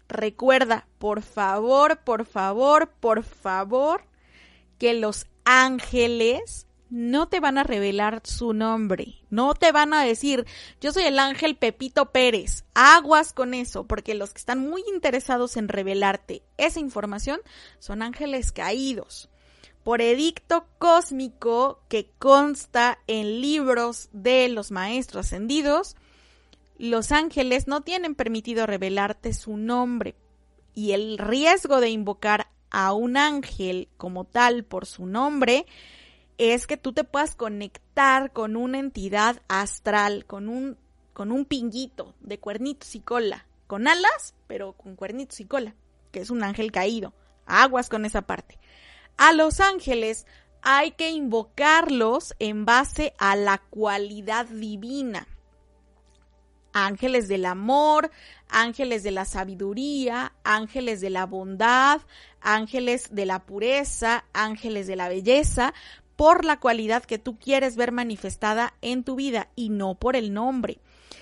Recuerda, 0.07 0.87
por 0.97 1.21
favor, 1.21 2.03
por 2.03 2.25
favor, 2.25 2.91
por 2.99 3.23
favor, 3.23 4.05
que 4.77 4.93
los 4.93 5.27
ángeles 5.45 6.66
no 6.89 7.27
te 7.27 7.39
van 7.39 7.57
a 7.57 7.63
revelar 7.63 8.21
su 8.23 8.53
nombre, 8.53 9.15
no 9.29 9.53
te 9.53 9.71
van 9.71 9.93
a 9.93 10.03
decir, 10.03 10.45
yo 10.79 10.91
soy 10.91 11.03
el 11.03 11.19
ángel 11.19 11.55
Pepito 11.55 12.11
Pérez, 12.11 12.63
aguas 12.73 13.33
con 13.33 13.53
eso, 13.53 13.85
porque 13.85 14.15
los 14.15 14.33
que 14.33 14.39
están 14.39 14.67
muy 14.67 14.83
interesados 14.93 15.57
en 15.57 15.67
revelarte 15.67 16.43
esa 16.57 16.79
información 16.79 17.39
son 17.79 18.01
ángeles 18.01 18.51
caídos. 18.51 19.29
Por 19.83 20.01
edicto 20.01 20.67
cósmico 20.79 21.81
que 21.87 22.09
consta 22.19 22.99
en 23.07 23.41
libros 23.41 24.09
de 24.11 24.49
los 24.49 24.71
maestros 24.71 25.27
ascendidos, 25.27 25.95
los 26.77 27.11
ángeles 27.11 27.67
no 27.67 27.81
tienen 27.81 28.13
permitido 28.13 28.65
revelarte 28.65 29.33
su 29.33 29.57
nombre 29.57 30.15
y 30.73 30.91
el 30.91 31.17
riesgo 31.17 31.79
de 31.79 31.89
invocar 31.89 32.49
a 32.69 32.93
un 32.93 33.17
ángel 33.17 33.87
como 33.97 34.25
tal 34.25 34.63
por 34.63 34.85
su 34.85 35.05
nombre 35.05 35.65
es 36.37 36.67
que 36.67 36.77
tú 36.77 36.93
te 36.93 37.03
puedas 37.03 37.35
conectar 37.35 38.31
con 38.31 38.55
una 38.55 38.79
entidad 38.79 39.41
astral, 39.47 40.25
con 40.25 40.49
un, 40.49 40.77
con 41.13 41.31
un 41.31 41.45
pinguito 41.45 42.13
de 42.19 42.39
cuernitos 42.39 42.95
y 42.95 42.99
cola, 42.99 43.47
con 43.65 43.87
alas, 43.87 44.35
pero 44.47 44.73
con 44.73 44.95
cuernitos 44.95 45.39
y 45.39 45.45
cola, 45.45 45.75
que 46.11 46.19
es 46.21 46.29
un 46.29 46.43
ángel 46.43 46.71
caído. 46.71 47.13
Aguas 47.45 47.89
con 47.89 48.05
esa 48.05 48.23
parte. 48.23 48.59
A 49.17 49.33
los 49.33 49.59
ángeles 49.59 50.27
hay 50.61 50.91
que 50.91 51.09
invocarlos 51.09 52.35
en 52.39 52.65
base 52.65 53.13
a 53.17 53.35
la 53.35 53.57
cualidad 53.57 54.45
divina. 54.45 55.27
Ángeles 56.73 57.27
del 57.27 57.45
amor, 57.45 58.11
ángeles 58.49 59.01
de 59.01 59.11
la 59.11 59.25
sabiduría, 59.25 60.33
ángeles 60.43 61.01
de 61.01 61.09
la 61.09 61.25
bondad, 61.25 62.01
ángeles 62.41 63.07
de 63.15 63.25
la 63.25 63.45
pureza, 63.45 64.25
ángeles 64.33 64.85
de 64.85 64.95
la 64.95 65.09
belleza, 65.09 65.73
por 66.17 66.43
la 66.43 66.59
cualidad 66.59 67.05
que 67.05 67.19
tú 67.19 67.37
quieres 67.37 67.77
ver 67.77 67.93
manifestada 67.93 68.73
en 68.81 69.03
tu 69.05 69.15
vida 69.15 69.49
y 69.55 69.69
no 69.69 69.95
por 69.95 70.17
el 70.17 70.33
nombre. 70.33 70.81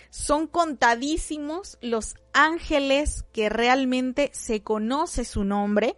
Son 0.09 0.47
contadísimos 0.47 1.77
los 1.81 2.15
ángeles 2.33 3.25
que 3.33 3.49
realmente 3.49 4.31
se 4.33 4.63
conoce 4.63 5.25
su 5.25 5.43
nombre 5.43 5.95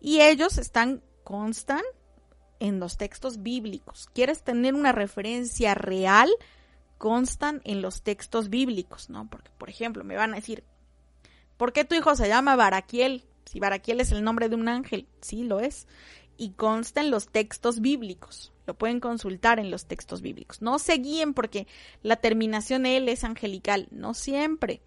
y 0.00 0.20
ellos 0.20 0.58
están, 0.58 1.02
constan 1.22 1.82
en 2.58 2.80
los 2.80 2.96
textos 2.96 3.42
bíblicos. 3.42 4.08
¿Quieres 4.12 4.42
tener 4.42 4.74
una 4.74 4.90
referencia 4.90 5.74
real? 5.74 6.28
Constan 6.98 7.62
en 7.64 7.82
los 7.82 8.02
textos 8.02 8.50
bíblicos, 8.50 9.10
¿no? 9.10 9.28
Porque, 9.30 9.50
por 9.56 9.70
ejemplo, 9.70 10.02
me 10.02 10.16
van 10.16 10.32
a 10.32 10.36
decir, 10.36 10.64
¿por 11.56 11.72
qué 11.72 11.84
tu 11.84 11.94
hijo 11.94 12.16
se 12.16 12.28
llama 12.28 12.56
Baraquiel? 12.56 13.24
Si 13.44 13.60
Baraquiel 13.60 14.00
es 14.00 14.10
el 14.10 14.24
nombre 14.24 14.48
de 14.48 14.56
un 14.56 14.68
ángel, 14.68 15.06
sí 15.20 15.44
lo 15.44 15.60
es 15.60 15.86
y 16.36 16.50
consta 16.52 17.00
en 17.00 17.10
los 17.10 17.28
textos 17.28 17.80
bíblicos. 17.80 18.52
Lo 18.66 18.74
pueden 18.74 19.00
consultar 19.00 19.58
en 19.58 19.70
los 19.70 19.86
textos 19.86 20.22
bíblicos. 20.22 20.62
No 20.62 20.78
se 20.78 20.94
guíen 20.94 21.34
porque 21.34 21.66
la 22.02 22.16
terminación 22.16 22.86
él 22.86 23.08
es 23.08 23.24
angelical. 23.24 23.88
No 23.90 24.14
siempre. 24.14 24.80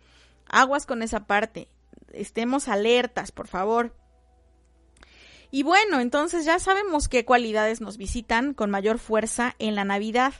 Aguas 0.47 0.85
con 0.85 1.03
esa 1.03 1.27
parte. 1.27 1.69
Estemos 2.11 2.67
alertas, 2.67 3.31
por 3.31 3.47
favor. 3.47 3.95
Y 5.51 5.63
bueno, 5.63 5.99
entonces 5.99 6.45
ya 6.45 6.59
sabemos 6.59 7.07
qué 7.07 7.23
cualidades 7.23 7.79
nos 7.79 7.97
visitan 7.97 8.53
con 8.53 8.69
mayor 8.69 8.99
fuerza 8.99 9.55
en 9.59 9.75
la 9.75 9.85
Navidad. 9.85 10.33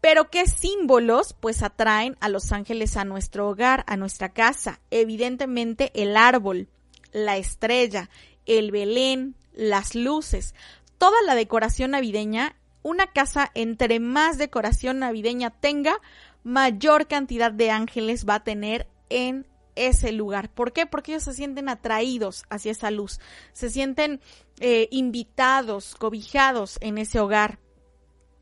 Pero 0.00 0.30
qué 0.30 0.46
símbolos 0.46 1.34
pues 1.40 1.62
atraen 1.62 2.16
a 2.20 2.28
los 2.28 2.52
ángeles 2.52 2.96
a 2.96 3.04
nuestro 3.04 3.48
hogar, 3.48 3.84
a 3.88 3.96
nuestra 3.96 4.28
casa. 4.28 4.80
Evidentemente 4.90 5.90
el 5.94 6.16
árbol, 6.16 6.68
la 7.12 7.36
estrella, 7.36 8.10
el 8.46 8.70
Belén, 8.70 9.34
las 9.58 9.94
luces, 9.94 10.54
toda 10.96 11.20
la 11.26 11.34
decoración 11.34 11.90
navideña. 11.90 12.56
Una 12.82 13.08
casa 13.08 13.50
entre 13.54 13.98
más 13.98 14.38
decoración 14.38 15.00
navideña 15.00 15.50
tenga, 15.50 16.00
mayor 16.44 17.08
cantidad 17.08 17.50
de 17.50 17.70
ángeles 17.70 18.24
va 18.26 18.36
a 18.36 18.44
tener 18.44 18.86
en 19.10 19.46
ese 19.74 20.12
lugar. 20.12 20.48
¿Por 20.48 20.72
qué? 20.72 20.86
Porque 20.86 21.12
ellos 21.12 21.24
se 21.24 21.34
sienten 21.34 21.68
atraídos 21.68 22.44
hacia 22.48 22.72
esa 22.72 22.90
luz, 22.90 23.20
se 23.52 23.68
sienten 23.68 24.20
eh, 24.60 24.88
invitados, 24.92 25.96
cobijados 25.96 26.78
en 26.80 26.98
ese 26.98 27.20
hogar. 27.20 27.58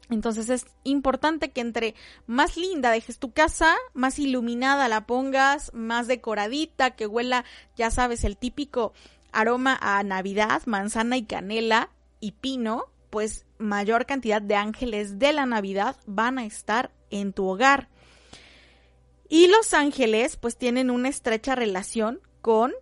Entonces 0.09 0.49
es 0.51 0.67
importante 0.85 1.51
que 1.51 1.61
entre 1.61 1.95
más 2.27 2.57
linda 2.57 2.91
dejes 2.91 3.19
tu 3.19 3.33
casa, 3.33 3.75
más 3.93 4.19
iluminada 4.19 4.87
la 4.89 5.07
pongas, 5.07 5.73
más 5.75 6.07
decoradita, 6.07 6.93
que 6.93 7.07
huela, 7.07 7.45
ya 7.75 7.91
sabes, 7.91 8.23
el 8.23 8.37
típico 8.37 8.93
aroma 9.33 9.79
a 9.81 10.03
Navidad, 10.03 10.63
manzana 10.67 11.17
y 11.17 11.25
canela 11.25 11.91
y 12.21 12.33
pino, 12.33 12.87
pues 13.11 13.47
mayor 13.59 14.07
cantidad 14.07 14.43
de 14.43 14.57
ángeles 14.57 15.19
de 15.19 15.33
la 15.33 15.47
Navidad 15.47 15.97
van 16.07 16.39
a 16.39 16.45
estar 16.45 16.91
en 17.11 17.33
tu 17.33 17.47
hogar. 17.47 17.89
Y 19.29 19.49
los 19.49 19.75
ángeles 19.75 20.37
pues 20.37 20.57
tienen 20.57 20.91
una 20.91 21.09
estrecha 21.09 21.55
relación 21.55 22.21
con 22.43 22.73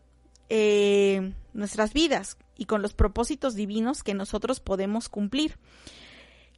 eh, 0.48 1.32
nuestras 1.52 1.92
vidas 1.92 2.36
y 2.56 2.66
con 2.66 2.82
los 2.82 2.94
propósitos 2.94 3.54
divinos 3.54 4.02
que 4.02 4.14
nosotros 4.14 4.60
podemos 4.60 5.08
cumplir. 5.08 5.58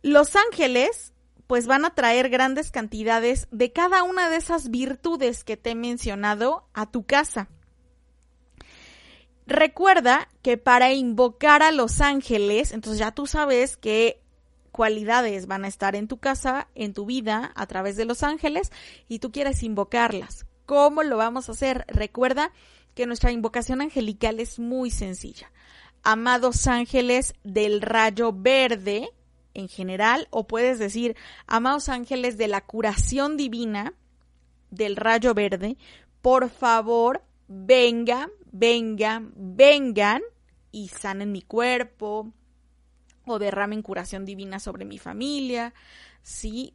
Los 0.03 0.37
ángeles 0.37 1.13
pues 1.47 1.67
van 1.67 1.85
a 1.85 1.95
traer 1.95 2.29
grandes 2.29 2.71
cantidades 2.71 3.47
de 3.51 3.73
cada 3.73 4.03
una 4.03 4.29
de 4.29 4.37
esas 4.37 4.71
virtudes 4.71 5.45
que 5.45 5.57
te 5.57 5.71
he 5.71 5.75
mencionado 5.75 6.69
a 6.75 6.91
tu 6.91 7.05
casa. 7.05 7.49
Recuerda 9.47 10.29
que 10.43 10.59
para 10.59 10.93
invocar 10.93 11.63
a 11.63 11.71
los 11.71 12.01
ángeles, 12.01 12.73
entonces 12.73 12.99
ya 12.99 13.13
tú 13.13 13.27
sabes 13.27 13.77
que 13.77 14.21
cualidades 14.73 15.47
van 15.47 15.65
a 15.65 15.69
estar 15.69 15.95
en 15.95 16.09
tu 16.09 16.19
casa, 16.19 16.69
en 16.75 16.93
tu 16.93 17.07
vida, 17.07 17.53
a 17.55 17.67
través 17.67 17.97
de 17.97 18.05
los 18.05 18.23
ángeles, 18.23 18.73
y 19.09 19.21
tú 19.21 19.31
quieres 19.31 19.63
invocarlas. 19.63 20.47
¿Cómo 20.67 21.05
lo 21.05 21.17
vamos 21.17 21.49
a 21.49 21.53
hacer? 21.53 21.85
Recuerda 21.89 22.53
que 22.95 23.07
nuestra 23.07 23.31
invocación 23.31 23.81
angelical 23.81 24.41
es 24.41 24.59
muy 24.59 24.91
sencilla. 24.91 25.53
Amados 26.03 26.67
ángeles 26.67 27.35
del 27.45 27.81
rayo 27.83 28.33
verde, 28.33 29.11
en 29.55 29.69
general, 29.69 30.27
o 30.31 30.47
puedes 30.47 30.79
decir, 30.81 31.17
amados 31.47 31.89
ángeles 31.89 32.37
de 32.37 32.49
la 32.49 32.63
curación 32.63 33.37
divina 33.37 33.95
del 34.71 34.97
rayo 34.97 35.35
verde, 35.35 35.77
por 36.21 36.51
favor, 36.51 37.23
vengan, 37.49 38.31
vengan, 38.53 39.33
vengan 39.37 40.23
y 40.73 40.89
sanen 40.89 41.33
mi 41.33 41.43
cuerpo, 41.43 42.33
o 43.27 43.39
derramen 43.39 43.83
curación 43.83 44.25
divina 44.25 44.61
sobre 44.61 44.85
mi 44.85 44.99
familia. 44.99 45.75
Sí, 46.23 46.75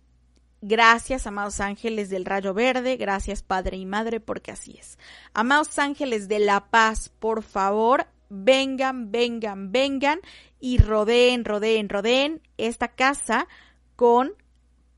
gracias, 0.62 1.28
amados 1.28 1.60
ángeles 1.60 2.10
del 2.10 2.26
rayo 2.26 2.54
verde, 2.54 2.98
gracias 2.98 3.42
Padre 3.42 3.78
y 3.78 3.86
Madre, 3.86 4.20
porque 4.20 4.52
así 4.52 4.78
es. 4.78 4.98
Amados 5.34 5.80
ángeles 5.80 6.28
de 6.28 6.40
la 6.40 6.70
paz, 6.70 7.10
por 7.10 7.44
favor, 7.44 8.08
vengan, 8.30 9.12
vengan, 9.12 9.72
vengan 9.72 10.20
y 10.60 10.78
rodeen, 10.78 11.46
rodeen, 11.46 11.90
rodeen 11.90 12.42
esta 12.58 12.90
casa 12.90 13.48
con 13.96 14.34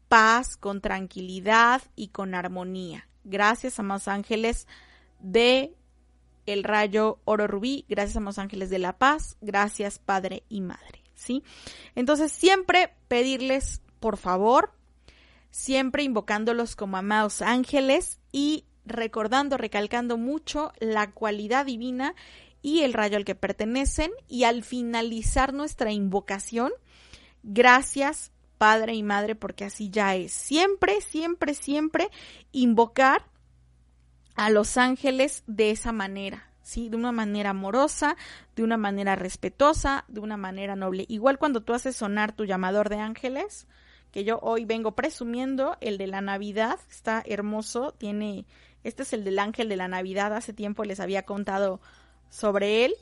paz, 0.07 0.57
con 0.57 0.81
tranquilidad 0.81 1.81
y 1.95 2.09
con 2.09 2.35
armonía. 2.35 3.07
Gracias, 3.23 3.79
amados 3.79 4.07
ángeles 4.07 4.67
de 5.23 5.73
el 6.45 6.63
rayo 6.63 7.19
oro 7.25 7.47
rubí, 7.47 7.85
gracias, 7.89 8.17
amados 8.17 8.37
ángeles 8.37 8.69
de 8.69 8.77
la 8.79 8.97
paz, 8.97 9.37
gracias 9.41 9.97
Padre 9.97 10.43
y 10.49 10.61
Madre. 10.61 11.03
¿sí? 11.15 11.43
Entonces 11.95 12.31
siempre 12.31 12.93
pedirles, 13.07 13.81
por 13.99 14.17
favor, 14.17 14.73
siempre 15.49 16.03
invocándolos 16.03 16.75
como 16.75 16.97
amados 16.97 17.41
ángeles 17.41 18.19
y 18.31 18.65
recordando, 18.85 19.57
recalcando 19.57 20.17
mucho 20.17 20.73
la 20.79 21.11
cualidad 21.11 21.65
divina 21.65 22.15
y 22.61 22.81
el 22.81 22.93
rayo 22.93 23.17
al 23.17 23.25
que 23.25 23.35
pertenecen 23.35 24.11
y 24.27 24.43
al 24.43 24.63
finalizar 24.63 25.53
nuestra 25.53 25.91
invocación, 25.91 26.71
gracias 27.43 28.31
Padre 28.57 28.93
y 28.93 29.03
Madre, 29.03 29.35
porque 29.35 29.65
así 29.65 29.89
ya 29.89 30.15
es. 30.15 30.31
Siempre, 30.31 31.01
siempre, 31.01 31.53
siempre 31.53 32.09
invocar 32.51 33.25
a 34.35 34.49
los 34.49 34.77
ángeles 34.77 35.43
de 35.47 35.71
esa 35.71 35.91
manera, 35.91 36.49
¿sí? 36.61 36.89
De 36.89 36.97
una 36.97 37.11
manera 37.11 37.51
amorosa, 37.51 38.17
de 38.55 38.63
una 38.63 38.77
manera 38.77 39.15
respetuosa, 39.15 40.05
de 40.07 40.19
una 40.19 40.37
manera 40.37 40.75
noble. 40.75 41.05
Igual 41.07 41.37
cuando 41.37 41.61
tú 41.61 41.73
haces 41.73 41.95
sonar 41.95 42.35
tu 42.35 42.45
llamador 42.45 42.89
de 42.89 42.97
ángeles, 42.97 43.67
que 44.11 44.23
yo 44.23 44.39
hoy 44.41 44.65
vengo 44.65 44.93
presumiendo, 44.93 45.77
el 45.81 45.97
de 45.97 46.07
la 46.07 46.21
Navidad, 46.21 46.79
está 46.89 47.23
hermoso, 47.25 47.93
tiene, 47.93 48.45
este 48.83 49.03
es 49.03 49.13
el 49.13 49.23
del 49.23 49.39
ángel 49.39 49.69
de 49.69 49.75
la 49.75 49.87
Navidad, 49.87 50.33
hace 50.35 50.53
tiempo 50.53 50.83
les 50.83 50.99
había 50.99 51.23
contado 51.23 51.81
sobre 52.29 52.85
él, 52.85 52.93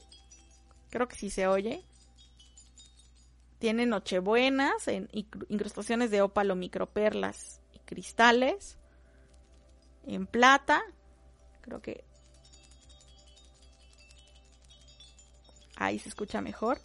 creo 0.89 1.07
que 1.07 1.15
sí 1.15 1.29
se 1.29 1.47
oye. 1.47 1.83
Tiene 3.59 3.85
nochebuenas, 3.85 4.87
en, 4.87 5.07
incrustaciones 5.13 6.11
de 6.11 6.21
ópalo, 6.21 6.55
microperlas 6.55 7.61
y 7.73 7.79
cristales, 7.79 8.77
en 10.07 10.25
plata, 10.25 10.81
creo 11.61 11.81
que 11.81 12.03
ahí 15.75 15.99
se 15.99 16.09
escucha 16.09 16.41
mejor. 16.41 16.79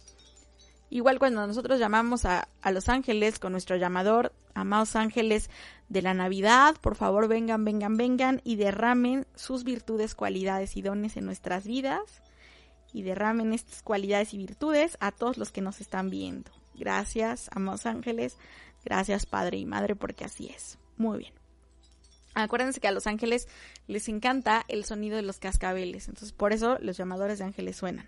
Igual 0.89 1.19
cuando 1.19 1.45
nosotros 1.45 1.79
llamamos 1.79 2.25
a, 2.25 2.47
los 2.71 2.87
ángeles 2.87 3.39
con 3.39 3.51
nuestro 3.51 3.75
llamador, 3.75 4.31
amados 4.53 4.95
ángeles 4.95 5.49
de 5.89 6.01
la 6.01 6.13
Navidad, 6.13 6.75
por 6.81 6.95
favor 6.95 7.27
vengan, 7.27 7.65
vengan, 7.65 7.97
vengan 7.97 8.41
y 8.43 8.55
derramen 8.55 9.27
sus 9.35 9.63
virtudes, 9.63 10.15
cualidades 10.15 10.77
y 10.77 10.81
dones 10.81 11.17
en 11.17 11.25
nuestras 11.25 11.65
vidas 11.65 12.21
y 12.93 13.03
derramen 13.03 13.53
estas 13.53 13.83
cualidades 13.83 14.33
y 14.33 14.37
virtudes 14.37 14.97
a 15.01 15.11
todos 15.11 15.37
los 15.37 15.51
que 15.51 15.61
nos 15.61 15.81
están 15.81 16.09
viendo. 16.09 16.51
Gracias, 16.73 17.49
amados 17.53 17.85
ángeles, 17.85 18.37
gracias 18.85 19.25
Padre 19.25 19.57
y 19.57 19.65
Madre, 19.65 19.95
porque 19.95 20.23
así 20.23 20.47
es. 20.47 20.77
Muy 20.95 21.19
bien. 21.19 21.46
Acuérdense 22.43 22.79
que 22.79 22.87
a 22.87 22.91
los 22.91 23.07
ángeles 23.07 23.47
les 23.87 24.07
encanta 24.09 24.63
el 24.67 24.85
sonido 24.85 25.15
de 25.15 25.23
los 25.23 25.39
cascabeles, 25.39 26.07
entonces 26.07 26.33
por 26.33 26.53
eso 26.53 26.77
los 26.81 26.95
llamadores 26.95 27.39
de 27.39 27.45
ángeles 27.45 27.77
suenan. 27.77 28.07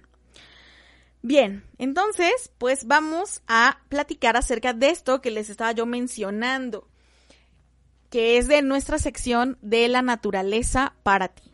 Bien, 1.21 1.63
entonces, 1.79 2.51
pues 2.59 2.85
vamos 2.85 3.41
a 3.47 3.79
platicar 3.89 4.37
acerca 4.37 4.73
de 4.73 4.89
esto 4.89 5.19
que 5.19 5.31
les 5.31 5.49
estaba 5.49 5.71
yo 5.71 5.85
mencionando, 5.85 6.87
que 8.09 8.37
es 8.37 8.47
de 8.47 8.61
nuestra 8.61 8.99
sección 8.99 9.57
de 9.61 9.87
la 9.87 10.01
naturaleza 10.01 10.93
para 11.03 11.29
ti. 11.29 11.48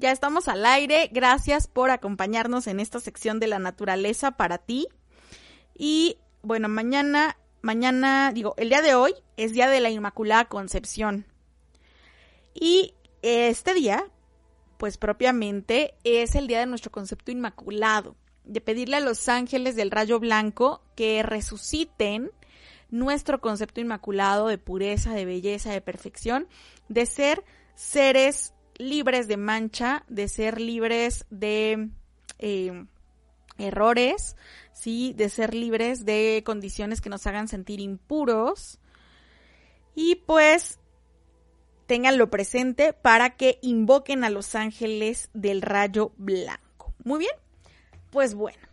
Ya 0.00 0.12
estamos 0.12 0.48
al 0.48 0.64
aire. 0.64 1.10
Gracias 1.12 1.68
por 1.68 1.90
acompañarnos 1.90 2.66
en 2.68 2.80
esta 2.80 3.00
sección 3.00 3.38
de 3.38 3.48
la 3.48 3.58
naturaleza 3.58 4.30
para 4.30 4.56
ti. 4.56 4.88
Y 5.76 6.16
bueno, 6.40 6.70
mañana, 6.70 7.36
mañana, 7.60 8.32
digo, 8.32 8.54
el 8.56 8.70
día 8.70 8.80
de 8.80 8.94
hoy 8.94 9.12
es 9.36 9.52
día 9.52 9.68
de 9.68 9.78
la 9.80 9.90
Inmaculada 9.90 10.46
Concepción. 10.46 11.26
Y 12.54 12.94
este 13.20 13.74
día, 13.74 14.06
pues 14.78 14.96
propiamente, 14.96 15.92
es 16.02 16.34
el 16.34 16.46
día 16.46 16.60
de 16.60 16.66
nuestro 16.66 16.90
concepto 16.90 17.30
inmaculado, 17.30 18.16
de 18.44 18.62
pedirle 18.62 18.96
a 18.96 19.00
los 19.00 19.28
ángeles 19.28 19.76
del 19.76 19.90
rayo 19.90 20.18
blanco 20.18 20.82
que 20.96 21.22
resuciten 21.22 22.30
nuestro 22.88 23.42
concepto 23.42 23.82
inmaculado 23.82 24.48
de 24.48 24.56
pureza, 24.56 25.12
de 25.12 25.26
belleza, 25.26 25.70
de 25.72 25.82
perfección, 25.82 26.48
de 26.88 27.04
ser 27.04 27.44
seres 27.74 28.54
libres 28.80 29.28
de 29.28 29.36
mancha, 29.36 30.04
de 30.08 30.26
ser 30.28 30.60
libres 30.60 31.26
de 31.30 31.90
eh, 32.38 32.86
errores, 33.58 34.36
¿sí? 34.72 35.12
De 35.16 35.28
ser 35.28 35.54
libres 35.54 36.04
de 36.04 36.42
condiciones 36.44 37.00
que 37.00 37.10
nos 37.10 37.26
hagan 37.26 37.46
sentir 37.46 37.80
impuros. 37.80 38.78
Y 39.94 40.16
pues 40.16 40.78
ténganlo 41.86 42.30
presente 42.30 42.92
para 42.92 43.36
que 43.36 43.58
invoquen 43.62 44.24
a 44.24 44.30
los 44.30 44.54
ángeles 44.54 45.28
del 45.34 45.60
rayo 45.60 46.12
blanco. 46.16 46.94
Muy 47.04 47.18
bien, 47.18 47.34
pues 48.10 48.34
bueno, 48.34 48.66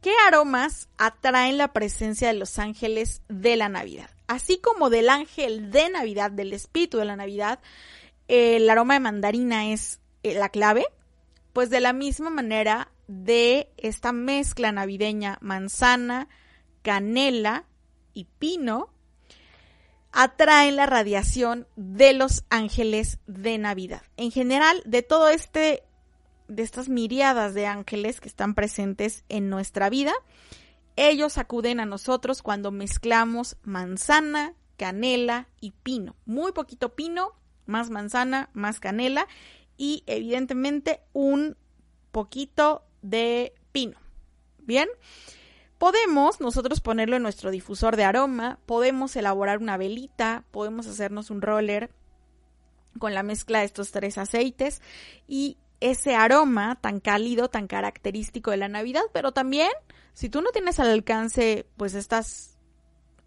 ¿qué 0.00 0.12
aromas 0.28 0.88
atraen 0.96 1.58
la 1.58 1.72
presencia 1.72 2.28
de 2.28 2.34
los 2.34 2.58
ángeles 2.58 3.22
de 3.28 3.56
la 3.56 3.68
Navidad? 3.68 4.10
Así 4.28 4.58
como 4.58 4.88
del 4.88 5.10
ángel 5.10 5.70
de 5.70 5.90
Navidad, 5.90 6.30
del 6.30 6.52
espíritu 6.52 6.98
de 6.98 7.04
la 7.04 7.16
Navidad, 7.16 7.58
el 8.32 8.70
aroma 8.70 8.94
de 8.94 9.00
mandarina 9.00 9.72
es 9.72 10.00
eh, 10.22 10.32
la 10.32 10.48
clave, 10.48 10.86
pues 11.52 11.68
de 11.68 11.80
la 11.80 11.92
misma 11.92 12.30
manera 12.30 12.90
de 13.06 13.70
esta 13.76 14.12
mezcla 14.12 14.72
navideña 14.72 15.36
manzana, 15.42 16.30
canela 16.80 17.66
y 18.14 18.24
pino, 18.38 18.88
atraen 20.12 20.76
la 20.76 20.86
radiación 20.86 21.68
de 21.76 22.14
los 22.14 22.44
ángeles 22.48 23.18
de 23.26 23.58
Navidad. 23.58 24.00
En 24.16 24.30
general, 24.30 24.82
de 24.86 25.02
todo 25.02 25.28
este, 25.28 25.82
de 26.48 26.62
estas 26.62 26.88
miriadas 26.88 27.52
de 27.52 27.66
ángeles 27.66 28.18
que 28.18 28.28
están 28.28 28.54
presentes 28.54 29.24
en 29.28 29.50
nuestra 29.50 29.90
vida, 29.90 30.14
ellos 30.96 31.36
acuden 31.36 31.80
a 31.80 31.86
nosotros 31.86 32.40
cuando 32.40 32.70
mezclamos 32.70 33.58
manzana, 33.62 34.54
canela 34.78 35.48
y 35.60 35.72
pino. 35.72 36.16
Muy 36.24 36.52
poquito 36.52 36.94
pino, 36.94 37.41
más 37.66 37.90
manzana, 37.90 38.50
más 38.52 38.80
canela 38.80 39.26
y 39.76 40.04
evidentemente 40.06 41.00
un 41.12 41.56
poquito 42.10 42.84
de 43.02 43.54
pino. 43.72 43.98
Bien. 44.58 44.88
Podemos 45.78 46.40
nosotros 46.40 46.80
ponerlo 46.80 47.16
en 47.16 47.24
nuestro 47.24 47.50
difusor 47.50 47.96
de 47.96 48.04
aroma, 48.04 48.60
podemos 48.66 49.16
elaborar 49.16 49.58
una 49.58 49.76
velita, 49.76 50.44
podemos 50.52 50.86
hacernos 50.86 51.30
un 51.30 51.42
roller 51.42 51.90
con 53.00 53.14
la 53.14 53.24
mezcla 53.24 53.58
de 53.58 53.64
estos 53.64 53.90
tres 53.90 54.16
aceites 54.16 54.80
y 55.26 55.56
ese 55.80 56.14
aroma 56.14 56.78
tan 56.80 57.00
cálido, 57.00 57.48
tan 57.48 57.66
característico 57.66 58.52
de 58.52 58.58
la 58.58 58.68
Navidad, 58.68 59.02
pero 59.12 59.32
también 59.32 59.72
si 60.14 60.28
tú 60.28 60.40
no 60.40 60.50
tienes 60.50 60.78
al 60.78 60.90
alcance 60.90 61.66
pues 61.76 61.94
estas 61.94 62.56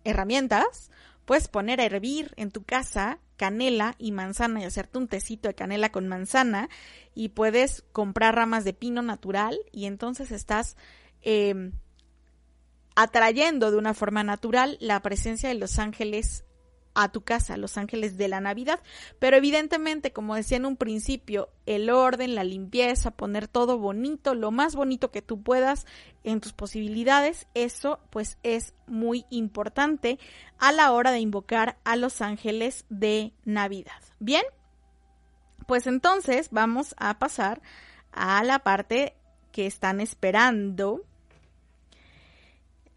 herramientas, 0.06 0.92
puedes 1.26 1.50
poner 1.50 1.82
a 1.82 1.86
hervir 1.86 2.34
en 2.38 2.52
tu 2.52 2.64
casa 2.64 3.20
canela 3.38 3.96
y 3.98 4.12
manzana 4.12 4.62
y 4.62 4.64
hacerte 4.64 4.98
un 4.98 5.08
tecito 5.08 5.48
de 5.48 5.56
canela 5.56 5.92
con 5.92 6.08
manzana 6.08 6.70
y 7.14 7.30
puedes 7.30 7.84
comprar 7.92 8.36
ramas 8.36 8.64
de 8.64 8.74
pino 8.74 9.02
natural 9.02 9.60
y 9.72 9.86
entonces 9.86 10.32
estás 10.32 10.78
eh, 11.22 11.72
atrayendo 12.96 13.72
de 13.72 13.78
una 13.78 13.94
forma 13.94 14.24
natural 14.24 14.78
la 14.80 15.02
presencia 15.02 15.50
de 15.50 15.56
los 15.56 15.80
ángeles 15.80 16.45
a 16.96 17.12
tu 17.12 17.22
casa, 17.22 17.58
los 17.58 17.78
ángeles 17.78 18.18
de 18.18 18.28
la 18.28 18.42
Navidad. 18.42 18.80
Pero 19.20 19.38
evidentemente, 19.38 20.12
como 20.12 20.36
decía 20.36 20.58
en 20.58 20.66
un 20.66 20.78
principio, 20.78 21.50
el 21.66 21.90
orden, 21.90 22.34
la 22.34 22.44
limpieza, 22.44 23.12
poner 23.12 23.48
todo 23.48 23.78
bonito, 23.78 24.34
lo 24.34 24.52
más 24.52 24.76
bonito 24.76 25.12
que 25.12 25.22
tú 25.22 25.44
puedas 25.44 25.86
en 26.24 26.42
tus 26.42 26.54
posibilidades, 26.54 27.48
eso 27.54 28.00
pues 28.10 28.38
es 28.42 28.74
muy 28.88 29.26
importante 29.30 30.18
a 30.58 30.72
la 30.72 30.92
hora 30.92 31.12
de 31.12 31.20
invocar 31.20 31.78
a 31.84 31.96
los 31.96 32.22
ángeles 32.22 32.86
de 32.90 33.34
Navidad. 33.44 34.02
Bien, 34.20 34.44
pues 35.68 35.86
entonces 35.88 36.50
vamos 36.52 36.96
a 36.98 37.20
pasar 37.20 37.62
a 38.12 38.44
la 38.44 38.60
parte 38.60 39.16
que 39.52 39.66
están 39.66 40.00
esperando 40.02 41.04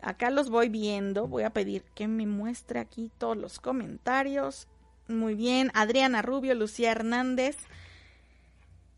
Acá 0.01 0.31
los 0.31 0.51
voy 0.51 0.69
viendo. 0.69 1.27
Voy 1.27 1.43
a 1.43 1.51
pedir 1.51 1.83
que 1.95 2.09
me 2.09 2.27
muestre 2.27 2.81
aquí 2.81 3.11
todos 3.19 3.37
los 3.37 3.59
comentarios. 3.59 4.69
Muy 5.09 5.35
bien. 5.35 5.71
Adriana 5.75 6.23
Rubio, 6.23 6.55
Lucía 6.55 6.93
Hernández. 6.93 7.57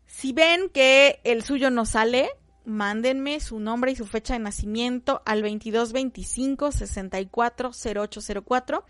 Si 0.05 0.33
ven 0.33 0.69
que 0.69 1.19
el 1.23 1.43
suyo 1.43 1.71
no 1.71 1.85
sale, 1.85 2.29
mándenme 2.65 3.39
su 3.39 3.59
nombre 3.59 3.91
y 3.91 3.95
su 3.95 4.05
fecha 4.05 4.33
de 4.33 4.39
nacimiento 4.39 5.21
al 5.25 5.41
2225 5.41 6.71
640804 6.71 8.85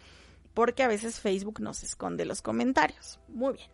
porque 0.53 0.83
a 0.83 0.87
veces 0.87 1.19
Facebook 1.19 1.61
nos 1.61 1.83
esconde 1.83 2.25
los 2.25 2.41
comentarios. 2.41 3.19
Muy 3.27 3.53
bien. 3.53 3.69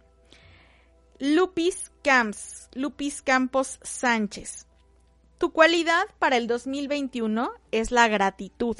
Lupis 1.19 1.91
Camps, 2.03 2.69
Lupis 2.73 3.23
Campos 3.23 3.79
Sánchez. 3.81 4.66
Tu 5.37 5.51
cualidad 5.51 6.05
para 6.17 6.37
el 6.37 6.47
2021 6.47 7.51
es 7.71 7.91
la 7.91 8.07
gratitud. 8.07 8.77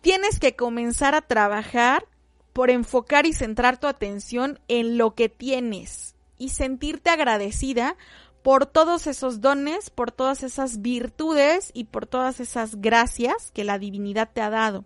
Tienes 0.00 0.38
que 0.38 0.54
comenzar 0.54 1.14
a 1.16 1.22
trabajar 1.22 2.06
por 2.52 2.70
enfocar 2.70 3.26
y 3.26 3.32
centrar 3.32 3.78
tu 3.78 3.88
atención 3.88 4.60
en 4.68 4.98
lo 4.98 5.14
que 5.14 5.28
tienes 5.28 6.14
y 6.38 6.50
sentirte 6.50 7.10
agradecida 7.10 7.96
por 8.42 8.66
todos 8.66 9.08
esos 9.08 9.40
dones, 9.40 9.90
por 9.90 10.12
todas 10.12 10.44
esas 10.44 10.80
virtudes 10.80 11.72
y 11.74 11.84
por 11.84 12.06
todas 12.06 12.38
esas 12.38 12.80
gracias 12.80 13.50
que 13.50 13.64
la 13.64 13.80
divinidad 13.80 14.30
te 14.32 14.40
ha 14.42 14.50
dado. 14.50 14.84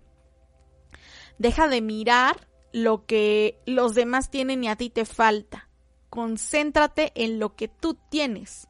Deja 1.36 1.68
de 1.68 1.82
mirar 1.82 2.48
lo 2.72 3.04
que 3.04 3.60
los 3.66 3.94
demás 3.94 4.30
tienen 4.30 4.64
y 4.64 4.68
a 4.68 4.76
ti 4.76 4.88
te 4.88 5.04
falta. 5.04 5.68
Concéntrate 6.08 7.12
en 7.14 7.38
lo 7.38 7.54
que 7.54 7.68
tú 7.68 7.98
tienes 8.08 8.69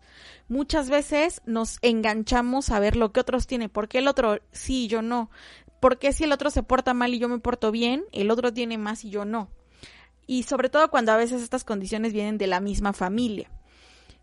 muchas 0.50 0.90
veces 0.90 1.40
nos 1.46 1.78
enganchamos 1.80 2.70
a 2.70 2.80
ver 2.80 2.96
lo 2.96 3.12
que 3.12 3.20
otros 3.20 3.46
tienen. 3.46 3.70
¿Por 3.70 3.88
qué 3.88 3.98
el 3.98 4.08
otro 4.08 4.40
sí 4.52 4.84
y 4.84 4.88
yo 4.88 5.00
no? 5.00 5.30
¿Por 5.80 5.98
qué 5.98 6.12
si 6.12 6.24
el 6.24 6.32
otro 6.32 6.50
se 6.50 6.62
porta 6.62 6.92
mal 6.92 7.14
y 7.14 7.18
yo 7.18 7.28
me 7.28 7.38
porto 7.38 7.70
bien, 7.70 8.04
el 8.12 8.30
otro 8.30 8.52
tiene 8.52 8.76
más 8.76 9.04
y 9.04 9.10
yo 9.10 9.24
no? 9.24 9.48
Y 10.26 10.42
sobre 10.42 10.68
todo 10.68 10.90
cuando 10.90 11.12
a 11.12 11.16
veces 11.16 11.40
estas 11.40 11.64
condiciones 11.64 12.12
vienen 12.12 12.36
de 12.36 12.48
la 12.48 12.60
misma 12.60 12.92
familia. 12.92 13.50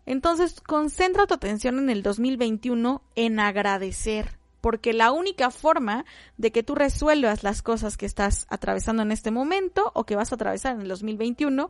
Entonces, 0.06 0.60
concentra 0.60 1.26
tu 1.26 1.34
atención 1.34 1.78
en 1.78 1.90
el 1.90 2.02
2021 2.02 3.02
en 3.14 3.40
agradecer, 3.40 4.38
porque 4.60 4.92
la 4.92 5.12
única 5.12 5.50
forma 5.50 6.04
de 6.36 6.52
que 6.52 6.62
tú 6.62 6.74
resuelvas 6.74 7.42
las 7.42 7.62
cosas 7.62 7.96
que 7.96 8.06
estás 8.06 8.46
atravesando 8.48 9.02
en 9.02 9.12
este 9.12 9.30
momento 9.30 9.90
o 9.94 10.04
que 10.04 10.16
vas 10.16 10.32
a 10.32 10.36
atravesar 10.36 10.76
en 10.76 10.82
el 10.82 10.88
2021 10.88 11.68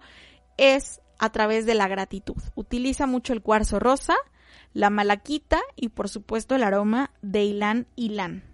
es 0.56 1.00
a 1.18 1.30
través 1.30 1.66
de 1.66 1.74
la 1.74 1.88
gratitud. 1.88 2.36
Utiliza 2.54 3.06
mucho 3.06 3.32
el 3.32 3.42
cuarzo 3.42 3.80
rosa, 3.80 4.14
la 4.72 4.90
malaquita 4.90 5.60
y 5.76 5.88
por 5.88 6.08
supuesto 6.08 6.54
el 6.54 6.62
aroma 6.62 7.10
de 7.22 7.44
Ilan 7.44 7.86
Ilan. 7.96 8.44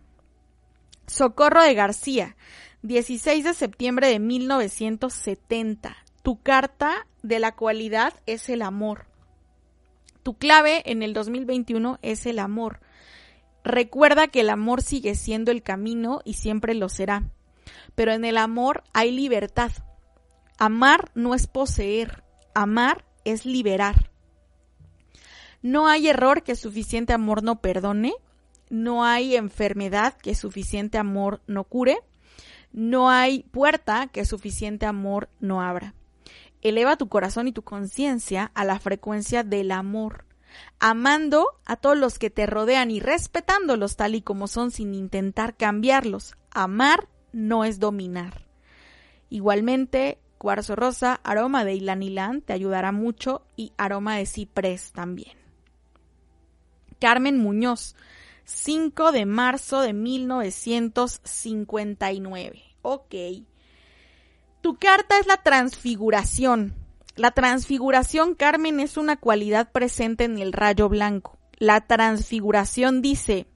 Socorro 1.07 1.63
de 1.63 1.75
García, 1.75 2.37
16 2.83 3.45
de 3.45 3.55
septiembre 3.55 4.09
de 4.09 4.19
1970. 4.19 5.97
Tu 6.23 6.41
carta 6.43 7.07
de 7.23 7.39
la 7.39 7.55
cualidad 7.55 8.15
es 8.27 8.49
el 8.49 8.63
amor. 8.63 9.07
Tu 10.23 10.39
clave 10.39 10.83
en 10.91 11.03
el 11.03 11.13
2021 11.13 11.99
es 12.01 12.25
el 12.25 12.39
amor. 12.39 12.81
Recuerda 13.63 14.29
que 14.29 14.41
el 14.41 14.51
amor 14.51 14.83
sigue 14.83 15.15
siendo 15.15 15.51
el 15.51 15.63
camino 15.63 16.21
y 16.25 16.35
siempre 16.35 16.75
lo 16.75 16.89
será. 16.89 17.25
Pero 17.95 18.13
en 18.13 18.25
el 18.25 18.39
amor 18.39 18.85
hay 18.93 19.11
libertad. 19.11 19.73
Amar 20.59 21.11
no 21.15 21.35
es 21.35 21.47
poseer, 21.47 22.25
amar 22.55 23.05
es 23.25 23.45
liberar. 23.45 24.11
No 25.65 25.89
hay 25.89 26.09
error 26.09 26.43
que 26.43 26.57
suficiente 26.57 27.15
amor 27.15 27.43
no 27.43 27.63
perdone, 27.63 28.13
no 28.69 29.03
hay 29.03 29.35
enfermedad 29.35 30.15
que 30.15 30.35
suficiente 30.35 30.99
amor 30.99 31.41
no 31.47 31.65
cure, 31.65 32.01
no 32.71 33.09
hay 33.09 33.45
puerta 33.45 34.09
que 34.09 34.27
suficiente 34.27 34.85
amor 34.85 35.31
no 35.41 35.63
abra. 35.63 35.95
Eleva 36.61 36.99
tu 36.99 37.09
corazón 37.09 37.49
y 37.49 37.53
tu 37.53 37.63
conciencia 37.63 38.51
a 38.53 38.67
la 38.67 38.79
frecuencia 38.79 39.43
del 39.43 39.73
amor, 39.73 40.27
amando 40.81 41.47
a 41.65 41.77
todos 41.77 41.97
los 41.97 42.19
que 42.19 42.29
te 42.29 42.45
rodean 42.45 42.91
y 42.91 43.01
respetándolos 43.01 43.97
tal 43.97 44.17
y 44.17 44.21
como 44.21 44.49
son 44.49 44.71
sin 44.71 44.93
intentar 44.93 45.57
cambiarlos. 45.57 46.35
Amar 46.51 47.09
no 47.33 47.65
es 47.65 47.81
dominar. 47.81 48.45
Igualmente, 49.31 50.19
cuarzo 50.37 50.77
rosa, 50.77 51.23
aroma 51.25 51.65
de 51.65 51.73
ilanilán 51.73 52.43
te 52.43 52.53
ayudará 52.53 52.93
mucho 52.93 53.47
y 53.57 53.73
aroma 53.79 54.19
de 54.19 54.27
ciprés 54.27 54.93
también. 54.93 55.44
Carmen 57.05 57.37
Muñoz, 57.37 57.95
5 58.47 59.13
de 59.13 59.27
marzo 59.27 59.83
de 59.83 59.93
1959. 59.93 62.63
Ok. 62.81 63.15
Tu 64.63 64.79
carta 64.79 65.19
es 65.19 65.27
la 65.27 65.37
transfiguración. 65.37 66.75
La 67.15 67.33
transfiguración, 67.33 68.35
Carmen, 68.35 68.81
es 68.81 68.97
una 68.97 69.19
cualidad 69.19 69.71
presente 69.71 70.25
en 70.25 70.39
el 70.39 70.55
rayo 70.55 70.89
blanco. 70.89 71.37
La 71.59 71.83
transfiguración 71.83 73.03
dice, 73.03 73.49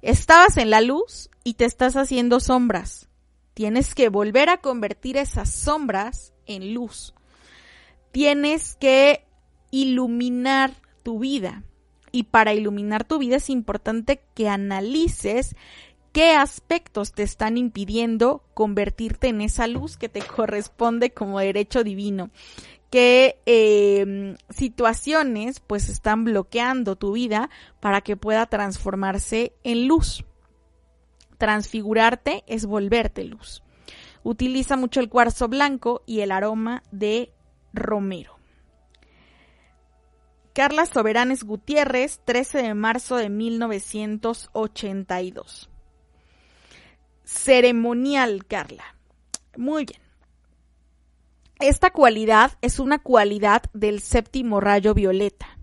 estabas 0.00 0.56
en 0.56 0.70
la 0.70 0.80
luz 0.80 1.30
y 1.42 1.54
te 1.54 1.64
estás 1.64 1.96
haciendo 1.96 2.38
sombras. 2.38 3.08
Tienes 3.54 3.96
que 3.96 4.08
volver 4.08 4.48
a 4.48 4.58
convertir 4.58 5.16
esas 5.16 5.50
sombras 5.50 6.32
en 6.46 6.74
luz. 6.74 7.12
Tienes 8.12 8.76
que 8.76 9.26
iluminar 9.72 10.74
tu 11.02 11.18
vida 11.18 11.64
y 12.14 12.22
para 12.22 12.54
iluminar 12.54 13.02
tu 13.02 13.18
vida 13.18 13.36
es 13.36 13.50
importante 13.50 14.22
que 14.34 14.48
analices 14.48 15.56
qué 16.12 16.30
aspectos 16.30 17.12
te 17.12 17.24
están 17.24 17.58
impidiendo 17.58 18.44
convertirte 18.54 19.26
en 19.26 19.40
esa 19.40 19.66
luz 19.66 19.96
que 19.96 20.08
te 20.08 20.22
corresponde 20.36 21.10
como 21.10 21.40
derecho 21.40 21.82
divino 21.82 22.30
qué 22.94 23.40
eh, 23.46 24.36
situaciones 24.50 25.58
pues 25.58 25.88
están 25.88 26.22
bloqueando 26.22 26.94
tu 26.94 27.10
vida 27.10 27.50
para 27.80 28.02
que 28.02 28.16
pueda 28.16 28.46
transformarse 28.46 29.52
en 29.64 29.88
luz. 29.88 30.24
Transfigurarte 31.36 32.44
es 32.46 32.66
volverte 32.66 33.24
luz. 33.24 33.64
Utiliza 34.22 34.76
mucho 34.76 35.00
el 35.00 35.08
cuarzo 35.08 35.48
blanco 35.48 36.04
y 36.06 36.20
el 36.20 36.30
aroma 36.30 36.84
de 36.92 37.32
romero. 37.72 38.33
Carla 40.54 40.86
Soberanes 40.86 41.42
Gutiérrez, 41.42 42.20
13 42.24 42.62
de 42.62 42.74
marzo 42.74 43.16
de 43.16 43.28
1982. 43.28 45.68
Ceremonial, 47.24 48.46
Carla. 48.46 48.84
Muy 49.56 49.84
bien. 49.84 50.00
Esta 51.58 51.90
cualidad 51.90 52.52
es 52.60 52.78
una 52.78 53.00
cualidad 53.00 53.64
del 53.72 54.00
séptimo 54.00 54.60
rayo 54.60 54.94
violeta. 54.94 55.58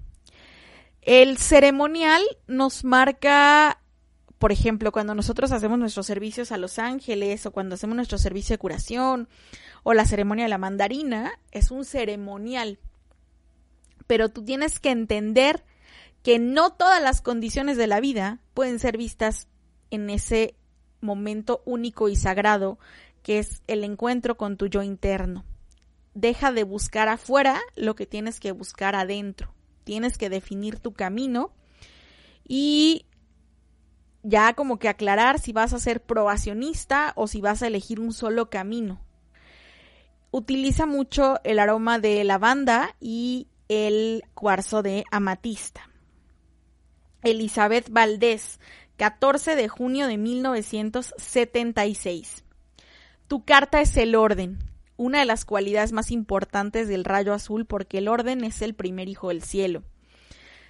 El 1.02 1.38
ceremonial 1.38 2.22
nos 2.48 2.84
marca, 2.84 3.80
por 4.40 4.52
ejemplo, 4.52 4.92
cuando 4.92 5.16
nosotros 5.16 5.54
hacemos 5.54 5.80
nuestros 5.80 6.06
servicios 6.06 6.52
a 6.52 6.58
los 6.58 6.80
ángeles 6.80 7.46
o 7.46 7.52
cuando 7.52 7.76
hacemos 7.76 7.96
nuestro 7.96 8.18
servicio 8.18 8.56
de 8.56 8.60
curación 8.60 9.30
o 9.84 9.94
la 9.94 10.04
ceremonia 10.04 10.44
de 10.44 10.50
la 10.50 10.58
mandarina, 10.58 11.40
es 11.52 11.72
un 11.72 11.86
ceremonial. 11.86 12.78
Pero 14.08 14.30
tú 14.30 14.44
tienes 14.44 14.80
que 14.80 14.92
entender 14.92 15.64
que 16.24 16.40
no 16.40 16.72
todas 16.72 17.02
las 17.02 17.22
condiciones 17.22 17.78
de 17.78 17.88
la 17.88 18.00
vida 18.00 18.40
pueden 18.54 18.80
ser 18.80 18.98
vistas 18.98 19.48
en 19.90 20.10
ese 20.10 20.56
momento 21.00 21.62
único 21.66 22.10
y 22.10 22.16
sagrado 22.16 22.78
que 23.24 23.40
es 23.40 23.62
el 23.68 23.84
encuentro 23.84 24.38
con 24.38 24.58
tu 24.58 24.68
yo 24.68 24.84
interno 24.84 25.46
deja 26.14 26.52
de 26.52 26.64
buscar 26.64 27.08
afuera 27.08 27.60
lo 27.76 27.96
que 27.96 28.06
tienes 28.06 28.40
que 28.40 28.52
buscar 28.52 28.96
adentro. 28.96 29.54
Tienes 29.84 30.18
que 30.18 30.30
definir 30.30 30.80
tu 30.80 30.94
camino 30.94 31.52
y 32.48 33.06
ya 34.24 34.54
como 34.54 34.78
que 34.78 34.90
aclarar 34.90 35.40
si 35.40 35.52
vas 35.52 35.74
a 35.74 35.80
ser 35.80 36.04
probacionista 36.04 37.14
o 37.16 37.28
si 37.28 37.42
vas 37.42 37.64
a 37.64 37.68
elegir 37.68 38.00
un 38.00 38.14
solo 38.14 38.50
camino. 38.50 39.02
Utiliza 40.32 40.86
mucho 40.86 41.40
el 41.44 41.60
aroma 41.60 42.00
de 42.00 42.24
lavanda 42.24 42.96
y 43.00 43.48
el 43.72 44.24
cuarzo 44.34 44.84
de 44.84 45.06
amatista. 45.12 45.90
Elizabeth 47.24 47.90
Valdés, 47.90 48.60
14 48.98 49.56
de 49.56 49.70
junio 49.70 50.08
de 50.08 50.18
1976. 50.18 52.44
Tu 53.28 53.46
carta 53.46 53.80
es 53.80 53.96
el 53.96 54.16
orden 54.16 54.60
una 54.98 55.20
de 55.20 55.26
las 55.26 55.46
cualidades 55.46 55.94
más 55.94 56.12
importantes 56.12 56.90
del 56.90 57.06
rayo 57.06 57.34
azul 57.34 57.66
porque 57.66 58.00
el 58.00 58.08
orden 58.08 58.44
es 58.44 58.62
el 58.62 58.76
primer 58.76 59.08
hijo 59.08 59.30
del 59.30 59.42
cielo. 59.42 59.84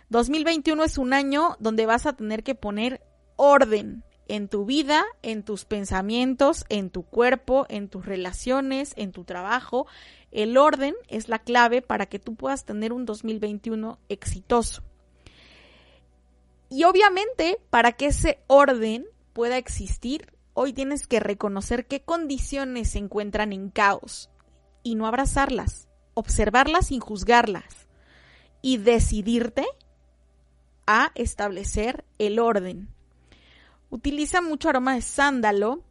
2021 0.10 0.84
es 0.84 1.00
un 1.00 1.14
año 1.14 1.58
donde 1.60 1.86
vas 1.86 2.06
a 2.06 2.14
tener 2.14 2.44
que 2.44 2.56
poner 2.56 3.02
orden 3.36 4.06
en 4.30 4.48
tu 4.48 4.66
vida, 4.66 5.04
en 5.22 5.44
tus 5.44 5.66
pensamientos, 5.66 6.64
en 6.70 6.90
tu 6.92 7.04
cuerpo, 7.04 7.66
en 7.68 7.90
tus 7.90 8.06
relaciones, 8.06 8.94
en 8.96 9.12
tu 9.12 9.26
trabajo. 9.26 9.86
El 10.32 10.58
orden 10.58 10.96
es 11.08 11.30
la 11.30 11.40
clave 11.40 11.82
para 11.82 12.06
que 12.06 12.20
tú 12.20 12.36
puedas 12.36 12.66
tener 12.66 12.94
un 12.94 13.06
2021 13.06 14.00
exitoso. 14.10 14.84
Y 16.70 16.86
obviamente, 16.86 17.60
para 17.70 17.92
que 17.92 18.08
ese 18.08 18.40
orden 18.48 19.06
pueda 19.34 19.58
existir, 19.58 20.32
Hoy 20.54 20.74
tienes 20.74 21.08
que 21.08 21.22
reconocer 21.22 21.86
qué 21.86 22.02
condiciones 22.02 22.92
se 22.92 23.00
encuentran 23.00 23.54
en 23.54 23.70
caos 23.70 24.30
y 24.84 24.96
no 24.96 25.08
abrazarlas, 25.08 25.88
observarlas 26.14 26.88
sin 26.88 27.00
juzgarlas 27.00 27.88
y 28.62 28.78
decidirte 28.78 29.66
a 30.86 31.12
establecer 31.16 32.04
el 32.20 32.38
orden. 32.38 32.90
Utiliza 33.90 34.42
mucho 34.42 34.68
aroma 34.68 34.96
de 34.96 35.02
sándalo 35.02 35.84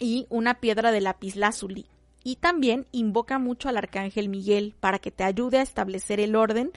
y 0.00 0.26
una 0.30 0.58
piedra 0.58 0.90
de 0.90 1.00
lapislázuli. 1.00 1.86
Y 2.22 2.36
también 2.36 2.86
invoca 2.92 3.38
mucho 3.38 3.68
al 3.68 3.76
arcángel 3.76 4.28
Miguel 4.28 4.74
para 4.78 4.98
que 4.98 5.10
te 5.10 5.24
ayude 5.24 5.58
a 5.58 5.62
establecer 5.62 6.20
el 6.20 6.36
orden 6.36 6.72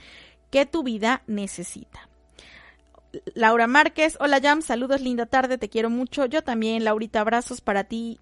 que 0.50 0.66
tu 0.66 0.84
vida 0.84 1.24
necesita. 1.28 2.10
Laura 3.36 3.68
Márquez, 3.68 4.18
hola 4.20 4.40
Jam, 4.42 4.62
saludos, 4.62 5.02
linda 5.02 5.26
tarde, 5.26 5.58
te 5.58 5.70
quiero 5.70 5.90
mucho. 5.90 6.26
Yo 6.26 6.44
también, 6.44 6.84
Laurita, 6.84 7.22
abrazos 7.22 7.62
para 7.62 7.84
ti. 7.84 8.20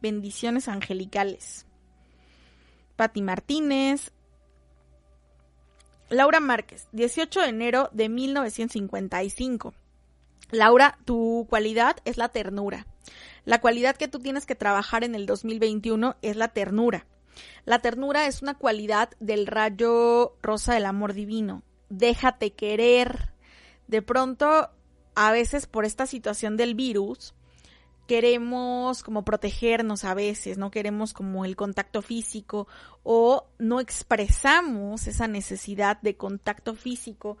Bendiciones 0.00 0.68
angelicales. 0.68 1.66
Pati 2.96 3.22
Martínez. 3.22 4.12
Laura 6.10 6.40
Márquez, 6.40 6.88
18 6.92 7.40
de 7.40 7.48
enero 7.48 7.90
de 7.92 8.08
1955. 8.08 9.74
Laura, 10.50 10.98
tu 11.04 11.46
cualidad 11.48 11.96
es 12.04 12.16
la 12.16 12.28
ternura. 12.28 12.86
La 13.44 13.60
cualidad 13.60 13.96
que 13.96 14.08
tú 14.08 14.18
tienes 14.18 14.46
que 14.46 14.54
trabajar 14.54 15.04
en 15.04 15.14
el 15.14 15.26
2021 15.26 16.16
es 16.22 16.36
la 16.36 16.48
ternura. 16.48 17.06
La 17.64 17.78
ternura 17.78 18.26
es 18.26 18.42
una 18.42 18.54
cualidad 18.54 19.10
del 19.20 19.46
rayo 19.46 20.36
rosa 20.42 20.74
del 20.74 20.86
amor 20.86 21.12
divino. 21.12 21.62
Déjate 21.88 22.52
querer, 22.52 23.32
de 23.86 24.02
pronto, 24.02 24.70
a 25.14 25.32
veces 25.32 25.66
por 25.66 25.84
esta 25.84 26.06
situación 26.06 26.56
del 26.56 26.74
virus, 26.74 27.34
queremos 28.06 29.02
como 29.02 29.24
protegernos 29.24 30.04
a 30.04 30.14
veces, 30.14 30.56
no 30.58 30.70
queremos 30.70 31.12
como 31.12 31.44
el 31.44 31.56
contacto 31.56 32.00
físico 32.00 32.66
o 33.02 33.46
no 33.58 33.80
expresamos 33.80 35.06
esa 35.06 35.28
necesidad 35.28 36.00
de 36.00 36.16
contacto 36.16 36.74
físico 36.74 37.36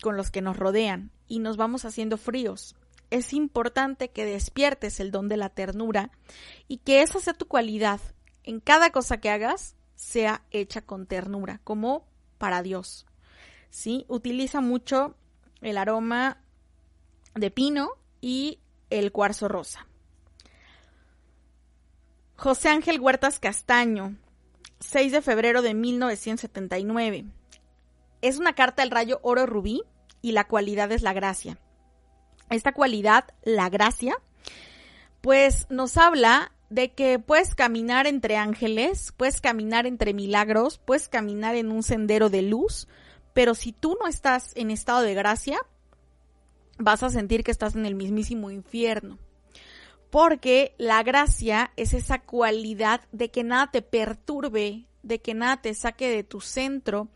con 0.00 0.16
los 0.16 0.30
que 0.30 0.40
nos 0.40 0.56
rodean 0.56 1.10
y 1.28 1.38
nos 1.38 1.56
vamos 1.56 1.84
haciendo 1.84 2.16
fríos. 2.16 2.74
Es 3.10 3.32
importante 3.32 4.10
que 4.10 4.24
despiertes 4.24 5.00
el 5.00 5.10
don 5.10 5.28
de 5.28 5.36
la 5.36 5.48
ternura 5.48 6.10
y 6.66 6.78
que 6.78 7.02
esa 7.02 7.20
sea 7.20 7.34
tu 7.34 7.46
cualidad. 7.46 8.00
En 8.44 8.60
cada 8.60 8.90
cosa 8.90 9.18
que 9.18 9.30
hagas 9.30 9.76
sea 9.94 10.42
hecha 10.50 10.82
con 10.82 11.06
ternura, 11.06 11.60
como 11.64 12.06
para 12.38 12.62
Dios. 12.62 13.06
¿Sí? 13.70 14.04
Utiliza 14.08 14.60
mucho 14.60 15.16
el 15.60 15.76
aroma 15.76 16.42
de 17.34 17.50
pino 17.50 17.90
y 18.20 18.60
el 18.90 19.12
cuarzo 19.12 19.48
rosa. 19.48 19.86
José 22.36 22.68
Ángel 22.68 23.00
Huertas 23.00 23.40
Castaño, 23.40 24.16
6 24.80 25.12
de 25.12 25.22
febrero 25.22 25.60
de 25.60 25.74
1979. 25.74 27.24
Es 28.22 28.38
una 28.38 28.54
carta 28.54 28.82
del 28.82 28.90
rayo 28.90 29.18
oro 29.22 29.44
rubí 29.44 29.82
y 30.22 30.32
la 30.32 30.44
cualidad 30.44 30.92
es 30.92 31.02
la 31.02 31.12
gracia. 31.12 31.58
Esta 32.50 32.72
cualidad, 32.72 33.24
la 33.42 33.68
gracia, 33.68 34.16
pues 35.20 35.66
nos 35.70 35.96
habla 35.96 36.52
de 36.70 36.92
que 36.92 37.18
puedes 37.18 37.54
caminar 37.54 38.06
entre 38.06 38.36
ángeles, 38.36 39.12
puedes 39.16 39.40
caminar 39.40 39.86
entre 39.86 40.14
milagros, 40.14 40.78
puedes 40.78 41.08
caminar 41.08 41.56
en 41.56 41.70
un 41.70 41.82
sendero 41.82 42.28
de 42.28 42.42
luz, 42.42 42.88
pero 43.32 43.54
si 43.54 43.72
tú 43.72 43.96
no 44.00 44.06
estás 44.06 44.52
en 44.56 44.70
estado 44.70 45.02
de 45.02 45.14
gracia, 45.14 45.58
vas 46.78 47.02
a 47.02 47.10
sentir 47.10 47.44
que 47.44 47.50
estás 47.50 47.74
en 47.74 47.86
el 47.86 47.94
mismísimo 47.94 48.50
infierno. 48.50 49.18
Porque 50.10 50.74
la 50.78 51.02
gracia 51.02 51.72
es 51.76 51.92
esa 51.92 52.20
cualidad 52.20 53.02
de 53.12 53.30
que 53.30 53.44
nada 53.44 53.70
te 53.70 53.82
perturbe, 53.82 54.86
de 55.02 55.20
que 55.20 55.34
nada 55.34 55.60
te 55.60 55.74
saque 55.74 56.08
de 56.08 56.24
tu 56.24 56.40
centro, 56.40 57.08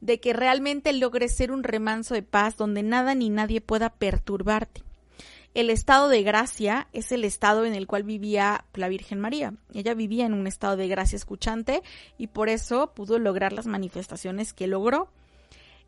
de 0.00 0.20
que 0.20 0.32
realmente 0.32 0.92
logres 0.92 1.34
ser 1.34 1.52
un 1.52 1.62
remanso 1.62 2.14
de 2.14 2.22
paz 2.22 2.56
donde 2.56 2.82
nada 2.82 3.14
ni 3.14 3.28
nadie 3.28 3.60
pueda 3.60 3.90
perturbarte. 3.90 4.82
El 5.52 5.68
estado 5.68 6.08
de 6.08 6.22
gracia 6.22 6.88
es 6.92 7.10
el 7.10 7.24
estado 7.24 7.64
en 7.64 7.74
el 7.74 7.86
cual 7.86 8.04
vivía 8.04 8.64
la 8.74 8.88
Virgen 8.88 9.18
María. 9.18 9.54
Ella 9.74 9.94
vivía 9.94 10.24
en 10.24 10.34
un 10.34 10.46
estado 10.46 10.76
de 10.76 10.86
gracia 10.86 11.16
escuchante 11.16 11.82
y 12.18 12.28
por 12.28 12.48
eso 12.48 12.92
pudo 12.94 13.18
lograr 13.18 13.52
las 13.52 13.66
manifestaciones 13.66 14.52
que 14.52 14.68
logró 14.68 15.10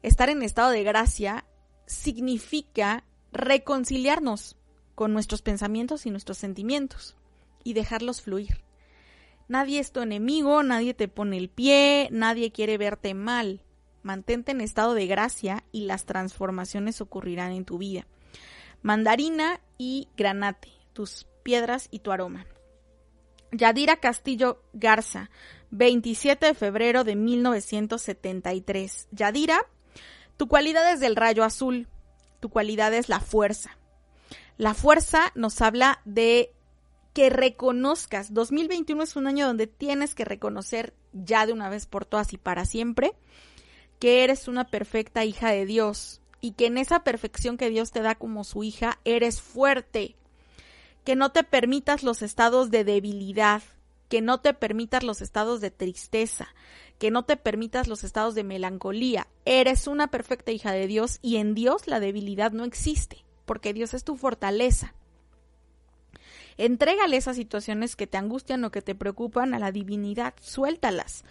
estar 0.02 0.28
en 0.28 0.42
estado 0.42 0.70
de 0.70 0.82
gracia 0.82 1.44
significa 1.86 3.04
reconciliarnos 3.32 4.56
con 4.94 5.12
nuestros 5.12 5.42
pensamientos 5.42 6.06
y 6.06 6.10
nuestros 6.10 6.38
sentimientos 6.38 7.16
y 7.64 7.74
dejarlos 7.74 8.20
fluir. 8.20 8.62
Nadie 9.48 9.80
es 9.80 9.92
tu 9.92 10.00
enemigo, 10.00 10.62
nadie 10.62 10.94
te 10.94 11.08
pone 11.08 11.36
el 11.36 11.48
pie, 11.48 12.08
nadie 12.10 12.52
quiere 12.52 12.78
verte 12.78 13.14
mal. 13.14 13.62
Mantente 14.02 14.52
en 14.52 14.60
estado 14.60 14.94
de 14.94 15.06
gracia 15.06 15.64
y 15.72 15.84
las 15.84 16.04
transformaciones 16.04 17.00
ocurrirán 17.00 17.52
en 17.52 17.64
tu 17.64 17.78
vida. 17.78 18.06
Mandarina 18.82 19.60
y 19.78 20.08
granate, 20.16 20.68
tus 20.92 21.26
piedras 21.42 21.88
y 21.90 22.00
tu 22.00 22.12
aroma. 22.12 22.46
Yadira 23.52 23.96
Castillo 23.96 24.62
Garza, 24.72 25.30
27 25.70 26.46
de 26.46 26.54
febrero 26.54 27.04
de 27.04 27.16
1973. 27.16 29.08
Yadira 29.10 29.66
tu 30.36 30.48
cualidad 30.48 30.90
es 30.92 31.00
del 31.00 31.16
rayo 31.16 31.44
azul, 31.44 31.86
tu 32.40 32.48
cualidad 32.48 32.92
es 32.94 33.08
la 33.08 33.20
fuerza. 33.20 33.78
La 34.56 34.74
fuerza 34.74 35.30
nos 35.34 35.60
habla 35.60 36.00
de 36.04 36.52
que 37.12 37.30
reconozcas. 37.30 38.32
2021 38.34 39.02
es 39.02 39.16
un 39.16 39.26
año 39.26 39.46
donde 39.46 39.66
tienes 39.66 40.14
que 40.14 40.24
reconocer 40.24 40.94
ya 41.12 41.46
de 41.46 41.52
una 41.52 41.68
vez 41.68 41.86
por 41.86 42.06
todas 42.06 42.32
y 42.32 42.38
para 42.38 42.64
siempre 42.64 43.12
que 44.02 44.24
eres 44.24 44.48
una 44.48 44.66
perfecta 44.66 45.24
hija 45.24 45.52
de 45.52 45.64
Dios 45.64 46.20
y 46.40 46.54
que 46.54 46.66
en 46.66 46.76
esa 46.76 47.04
perfección 47.04 47.56
que 47.56 47.70
Dios 47.70 47.92
te 47.92 48.02
da 48.02 48.16
como 48.16 48.42
su 48.42 48.64
hija 48.64 48.98
eres 49.04 49.40
fuerte. 49.40 50.16
Que 51.04 51.14
no 51.14 51.30
te 51.30 51.44
permitas 51.44 52.02
los 52.02 52.20
estados 52.20 52.72
de 52.72 52.82
debilidad, 52.82 53.62
que 54.08 54.20
no 54.20 54.40
te 54.40 54.54
permitas 54.54 55.04
los 55.04 55.22
estados 55.22 55.60
de 55.60 55.70
tristeza, 55.70 56.48
que 56.98 57.12
no 57.12 57.22
te 57.22 57.36
permitas 57.36 57.86
los 57.86 58.02
estados 58.02 58.34
de 58.34 58.42
melancolía. 58.42 59.28
Eres 59.44 59.86
una 59.86 60.08
perfecta 60.08 60.50
hija 60.50 60.72
de 60.72 60.88
Dios 60.88 61.20
y 61.22 61.36
en 61.36 61.54
Dios 61.54 61.86
la 61.86 62.00
debilidad 62.00 62.50
no 62.50 62.64
existe, 62.64 63.24
porque 63.44 63.72
Dios 63.72 63.94
es 63.94 64.02
tu 64.02 64.16
fortaleza. 64.16 64.94
Entrégale 66.56 67.18
esas 67.18 67.36
situaciones 67.36 67.94
que 67.94 68.08
te 68.08 68.18
angustian 68.18 68.64
o 68.64 68.72
que 68.72 68.82
te 68.82 68.96
preocupan 68.96 69.54
a 69.54 69.60
la 69.60 69.70
divinidad, 69.70 70.34
suéltalas 70.40 71.22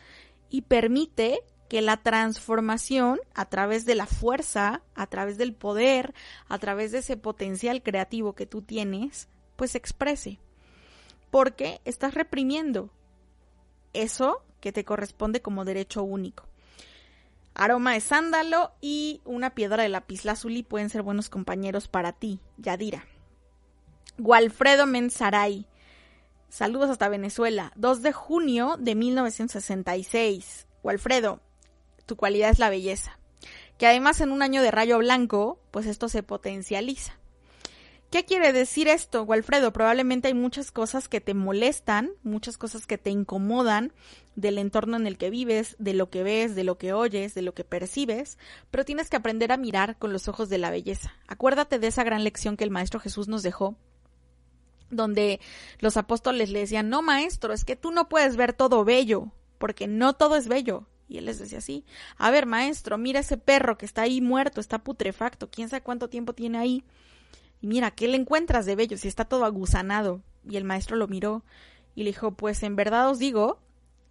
y 0.50 0.62
permite 0.62 1.42
que 1.72 1.82
la 1.82 1.96
transformación 1.96 3.22
a 3.34 3.46
través 3.46 3.86
de 3.86 3.96
la 3.96 4.06
fuerza, 4.06 4.82
a 4.94 5.08
través 5.08 5.38
del 5.38 5.54
poder, 5.54 6.14
a 6.50 6.58
través 6.58 6.92
de 6.92 6.98
ese 6.98 7.16
potencial 7.16 7.82
creativo 7.82 8.34
que 8.34 8.46
tú 8.46 8.62
tienes, 8.62 9.30
pues 9.56 9.72
se 9.72 9.78
exprese. 9.78 10.38
Porque 11.30 11.80
estás 11.86 12.14
reprimiendo 12.14 12.90
eso 13.94 14.44
que 14.60 14.74
te 14.74 14.84
corresponde 14.84 15.42
como 15.42 15.64
derecho 15.64 16.04
único. 16.04 16.44
Aroma 17.54 17.94
de 17.94 18.02
sándalo 18.02 18.74
y 18.82 19.22
una 19.24 19.56
piedra 19.56 19.84
de 19.84 19.88
lapislázuli 19.88 20.64
pueden 20.64 20.90
ser 20.90 21.04
buenos 21.04 21.30
compañeros 21.30 21.88
para 21.88 22.12
ti, 22.12 22.42
Yadira. 22.58 23.06
Gualfredo 24.18 24.88
Mensaray. 24.88 25.66
Saludos 26.50 26.90
hasta 26.90 27.08
Venezuela. 27.08 27.72
2 27.78 28.02
de 28.02 28.12
junio 28.12 28.76
de 28.78 28.96
1966. 28.96 30.68
Gualfredo, 30.84 31.40
tu 32.12 32.18
cualidad 32.18 32.50
es 32.50 32.60
la 32.60 32.70
belleza. 32.70 33.18
Que 33.78 33.88
además 33.88 34.20
en 34.20 34.34
un 34.34 34.42
año 34.42 34.62
de 34.62 34.70
rayo 34.70 34.98
blanco, 34.98 35.62
pues 35.72 35.86
esto 35.86 36.10
se 36.10 36.24
potencializa. 36.24 37.18
¿Qué 38.10 38.26
quiere 38.26 38.52
decir 38.52 38.90
esto, 38.90 39.24
Walfredo? 39.24 39.72
Probablemente 39.72 40.28
hay 40.28 40.34
muchas 40.34 40.74
cosas 40.74 41.08
que 41.08 41.22
te 41.22 41.34
molestan, 41.34 42.12
muchas 42.22 42.58
cosas 42.58 42.86
que 42.86 42.98
te 42.98 43.12
incomodan 43.12 43.94
del 44.36 44.58
entorno 44.58 44.98
en 44.98 45.08
el 45.08 45.18
que 45.18 45.30
vives, 45.30 45.78
de 45.80 45.94
lo 45.94 46.10
que 46.10 46.22
ves, 46.22 46.54
de 46.54 46.66
lo 46.66 46.78
que 46.78 46.92
oyes, 46.92 47.34
de 47.34 47.44
lo 47.44 47.54
que 47.54 47.64
percibes, 47.64 48.38
pero 48.72 48.84
tienes 48.84 49.10
que 49.10 49.16
aprender 49.16 49.54
a 49.54 49.58
mirar 49.58 49.98
con 49.98 50.12
los 50.12 50.28
ojos 50.28 50.50
de 50.50 50.58
la 50.58 50.70
belleza. 50.70 51.14
Acuérdate 51.30 51.80
de 51.80 51.88
esa 51.88 52.04
gran 52.04 52.26
lección 52.26 52.58
que 52.58 52.66
el 52.66 52.72
Maestro 52.72 53.00
Jesús 53.00 53.30
nos 53.30 53.42
dejó, 53.42 53.78
donde 54.90 55.40
los 55.80 55.96
apóstoles 55.96 56.50
le 56.50 56.60
decían, 56.60 56.90
no, 56.90 57.02
Maestro, 57.02 57.54
es 57.54 57.64
que 57.64 57.78
tú 57.78 57.92
no 57.92 58.10
puedes 58.10 58.36
ver 58.36 58.52
todo 58.52 58.84
bello, 58.84 59.32
porque 59.60 59.88
no 59.88 60.12
todo 60.12 60.36
es 60.36 60.50
bello. 60.50 60.88
Y 61.12 61.18
él 61.18 61.26
les 61.26 61.40
decía 61.40 61.58
así, 61.58 61.84
a 62.18 62.32
ver, 62.32 62.46
Maestro, 62.46 62.98
mira 62.98 63.20
ese 63.20 63.36
perro 63.36 63.78
que 63.78 63.86
está 63.86 64.04
ahí 64.04 64.22
muerto, 64.22 64.62
está 64.62 64.80
putrefacto, 64.80 65.50
quién 65.52 65.68
sabe 65.68 65.84
cuánto 65.84 66.08
tiempo 66.08 66.32
tiene 66.32 66.58
ahí 66.58 66.86
y 67.62 67.68
mira, 67.68 67.92
¿qué 67.92 68.08
le 68.08 68.18
encuentras 68.18 68.66
de 68.66 68.76
bello 68.76 68.98
si 68.98 69.08
está 69.08 69.26
todo 69.26 69.46
agusanado? 69.46 70.22
Y 70.50 70.58
el 70.58 70.64
maestro 70.64 70.96
lo 70.96 71.08
miró 71.08 71.44
y 71.94 72.04
le 72.04 72.10
dijo, 72.10 72.32
pues 72.32 72.64
en 72.64 72.76
verdad 72.76 73.10
os 73.10 73.20
digo 73.20 73.60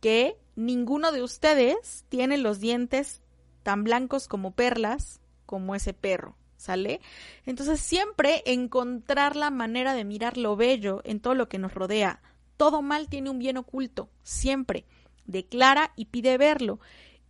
que 0.00 0.38
ninguno 0.54 1.10
de 1.10 1.22
ustedes 1.22 2.04
tiene 2.08 2.38
los 2.38 2.60
dientes 2.60 3.22
tan 3.62 3.82
blancos 3.82 4.28
como 4.28 4.52
perlas 4.52 5.20
como 5.46 5.74
ese 5.74 5.92
perro, 5.92 6.36
¿sale? 6.56 7.00
Entonces 7.44 7.80
siempre 7.80 8.42
encontrar 8.46 9.34
la 9.34 9.50
manera 9.50 9.94
de 9.94 10.04
mirar 10.04 10.36
lo 10.36 10.54
bello 10.54 11.02
en 11.04 11.18
todo 11.18 11.34
lo 11.34 11.48
que 11.48 11.58
nos 11.58 11.74
rodea. 11.74 12.22
Todo 12.56 12.82
mal 12.82 13.08
tiene 13.08 13.30
un 13.30 13.40
bien 13.40 13.56
oculto, 13.56 14.10
siempre. 14.22 14.86
Declara 15.30 15.92
y 15.96 16.06
pide 16.06 16.38
verlo. 16.38 16.80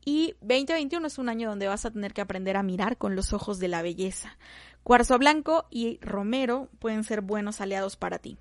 Y 0.05 0.35
2021 0.41 1.07
es 1.07 1.19
un 1.19 1.29
año 1.29 1.51
donde 1.51 1.69
vas 1.69 1.85
a 1.85 1.91
tener 1.91 2.15
que 2.15 2.21
aprender 2.21 2.57
a 2.57 2.63
mirar 2.63 2.97
con 2.97 3.15
los 3.15 3.33
ojos 3.33 3.59
de 3.59 3.69
la 3.69 3.83
belleza. 3.83 4.37
Cuarzo 4.83 5.19
Blanco 5.19 5.67
y 5.71 5.99
Romero 6.01 6.69
pueden 6.79 7.05
ser 7.05 7.21
buenos 7.21 7.61
aliados 7.61 7.97
para 7.97 8.19
ti. 8.19 8.39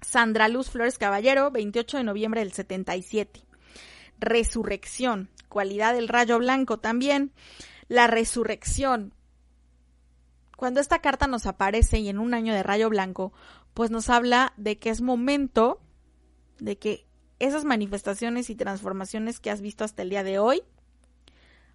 Sandra 0.00 0.48
Luz 0.48 0.70
Flores 0.70 0.98
Caballero, 0.98 1.50
28 1.50 1.98
de 1.98 2.04
noviembre 2.04 2.40
del 2.40 2.52
77. 2.52 3.40
Resurrección, 4.18 5.30
cualidad 5.48 5.94
del 5.94 6.08
rayo 6.08 6.38
blanco 6.38 6.78
también. 6.78 7.32
La 7.88 8.08
resurrección. 8.08 9.14
Cuando 10.56 10.80
esta 10.80 11.00
carta 11.00 11.26
nos 11.26 11.46
aparece 11.46 11.98
y 11.98 12.08
en 12.08 12.18
un 12.18 12.34
año 12.34 12.54
de 12.54 12.62
rayo 12.62 12.88
blanco, 12.88 13.32
pues 13.74 13.90
nos 13.90 14.10
habla 14.10 14.52
de 14.56 14.78
que 14.78 14.90
es 14.90 15.00
momento 15.00 15.80
de 16.58 16.78
que 16.78 17.06
esas 17.42 17.64
manifestaciones 17.64 18.50
y 18.50 18.54
transformaciones 18.54 19.40
que 19.40 19.50
has 19.50 19.60
visto 19.60 19.82
hasta 19.82 20.02
el 20.02 20.10
día 20.10 20.22
de 20.22 20.38
hoy 20.38 20.62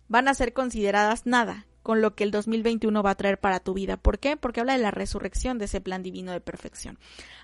van 0.07 0.30
a 0.30 0.34
ser 0.34 0.53
consideradas 0.53 1.26
nada, 1.26 1.68
con 1.84 2.01
lo 2.01 2.15
que 2.15 2.24
el 2.24 2.32
2021 2.32 3.03
va 3.03 3.11
a 3.11 3.15
traer 3.15 3.38
para 3.38 3.59
tu 3.59 3.74
vida. 3.74 3.97
¿Por 3.97 4.18
qué? 4.18 4.38
Porque 4.38 4.61
habla 4.61 4.78
de 4.78 4.80
la 4.80 4.91
resurrección 4.91 5.57
de 5.57 5.65
ese 5.65 5.82
plan 5.82 6.03
divino 6.03 6.32
de 6.32 6.39
perfección. 6.39 6.97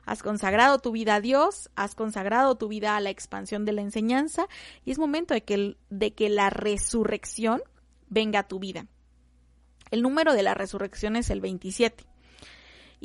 Has 0.06 0.24
consagrado 0.24 0.80
tu 0.80 0.94
vida 0.94 1.16
a 1.16 1.22
Dios, 1.22 1.70
has 1.76 1.96
consagrado 1.96 2.56
tu 2.56 2.70
vida 2.70 2.96
a 2.96 3.02
la 3.02 3.10
expansión 3.10 3.66
de 3.66 3.74
la 3.74 3.82
enseñanza 3.82 4.48
y 4.86 4.92
es 4.92 5.00
momento 5.00 5.34
de 5.34 5.44
que, 5.44 5.76
de 5.90 6.14
que 6.14 6.30
la 6.30 6.50
resurrección 6.50 7.62
venga 8.08 8.40
a 8.40 8.48
tu 8.48 8.60
vida. 8.60 8.88
El 9.92 10.02
número 10.02 10.34
de 10.34 10.44
la 10.44 10.54
resurrección 10.54 11.18
es 11.18 11.30
el 11.30 11.42
27. 11.42 12.06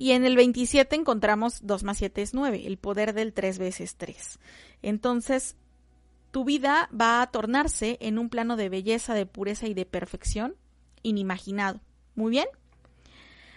Y 0.00 0.12
en 0.12 0.24
el 0.24 0.36
27 0.36 0.94
encontramos 0.94 1.66
2 1.66 1.82
más 1.82 1.98
7 1.98 2.22
es 2.22 2.32
9, 2.32 2.68
el 2.68 2.78
poder 2.78 3.14
del 3.14 3.32
3 3.32 3.58
veces 3.58 3.96
3. 3.96 4.38
Entonces, 4.80 5.56
tu 6.30 6.44
vida 6.44 6.88
va 6.98 7.20
a 7.20 7.32
tornarse 7.32 7.98
en 8.00 8.20
un 8.20 8.28
plano 8.28 8.56
de 8.56 8.68
belleza, 8.68 9.12
de 9.12 9.26
pureza 9.26 9.66
y 9.66 9.74
de 9.74 9.86
perfección 9.86 10.54
inimaginado. 11.02 11.80
Muy 12.14 12.30
bien. 12.30 12.46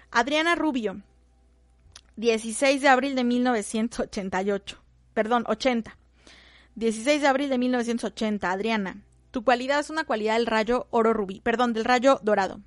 Adriana 0.10 0.56
Rubio, 0.56 1.04
16 2.16 2.82
de 2.82 2.88
abril 2.88 3.14
de 3.14 3.24
1988. 3.24 4.82
Perdón, 5.14 5.44
80. 5.46 5.96
16 6.74 7.22
de 7.22 7.28
abril 7.28 7.50
de 7.50 7.60
1980. 7.60 8.52
Adriana, 8.52 9.04
tu 9.30 9.44
cualidad 9.44 9.80
es 9.80 9.92
una 9.92 10.06
cualidad 10.06 10.38
del 10.38 10.48
rayo 10.48 10.88
oro 10.89 11.14
rubí, 11.14 11.39
perdón, 11.42 11.74
del 11.74 11.86
rayo 11.86 12.20
dorado. 12.24 12.62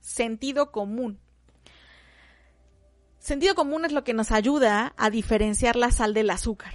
Sentido 0.00 0.72
común. 0.72 1.20
Sentido 3.18 3.54
común 3.54 3.84
es 3.84 3.92
lo 3.92 4.04
que 4.04 4.14
nos 4.14 4.30
ayuda 4.30 4.94
a 4.96 5.10
diferenciar 5.10 5.76
la 5.76 5.90
sal 5.90 6.14
del 6.14 6.30
azúcar. 6.30 6.74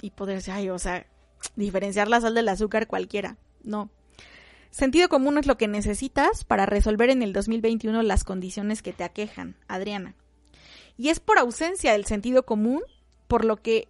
Y 0.00 0.10
poder 0.10 0.36
decir, 0.36 0.54
ay, 0.54 0.68
o 0.68 0.78
sea, 0.78 1.06
diferenciar 1.56 2.08
la 2.08 2.20
sal 2.20 2.34
del 2.34 2.48
azúcar 2.48 2.86
cualquiera. 2.86 3.36
No. 3.62 3.90
Sentido 4.70 5.08
común 5.08 5.38
es 5.38 5.46
lo 5.46 5.58
que 5.58 5.68
necesitas 5.68 6.44
para 6.44 6.66
resolver 6.66 7.10
en 7.10 7.22
el 7.22 7.32
2021 7.32 8.02
las 8.02 8.24
condiciones 8.24 8.82
que 8.82 8.92
te 8.92 9.04
aquejan, 9.04 9.54
Adriana. 9.68 10.14
Y 10.96 11.10
es 11.10 11.20
por 11.20 11.38
ausencia 11.38 11.92
del 11.92 12.06
sentido 12.06 12.44
común 12.44 12.82
por 13.28 13.44
lo 13.44 13.56
que 13.56 13.88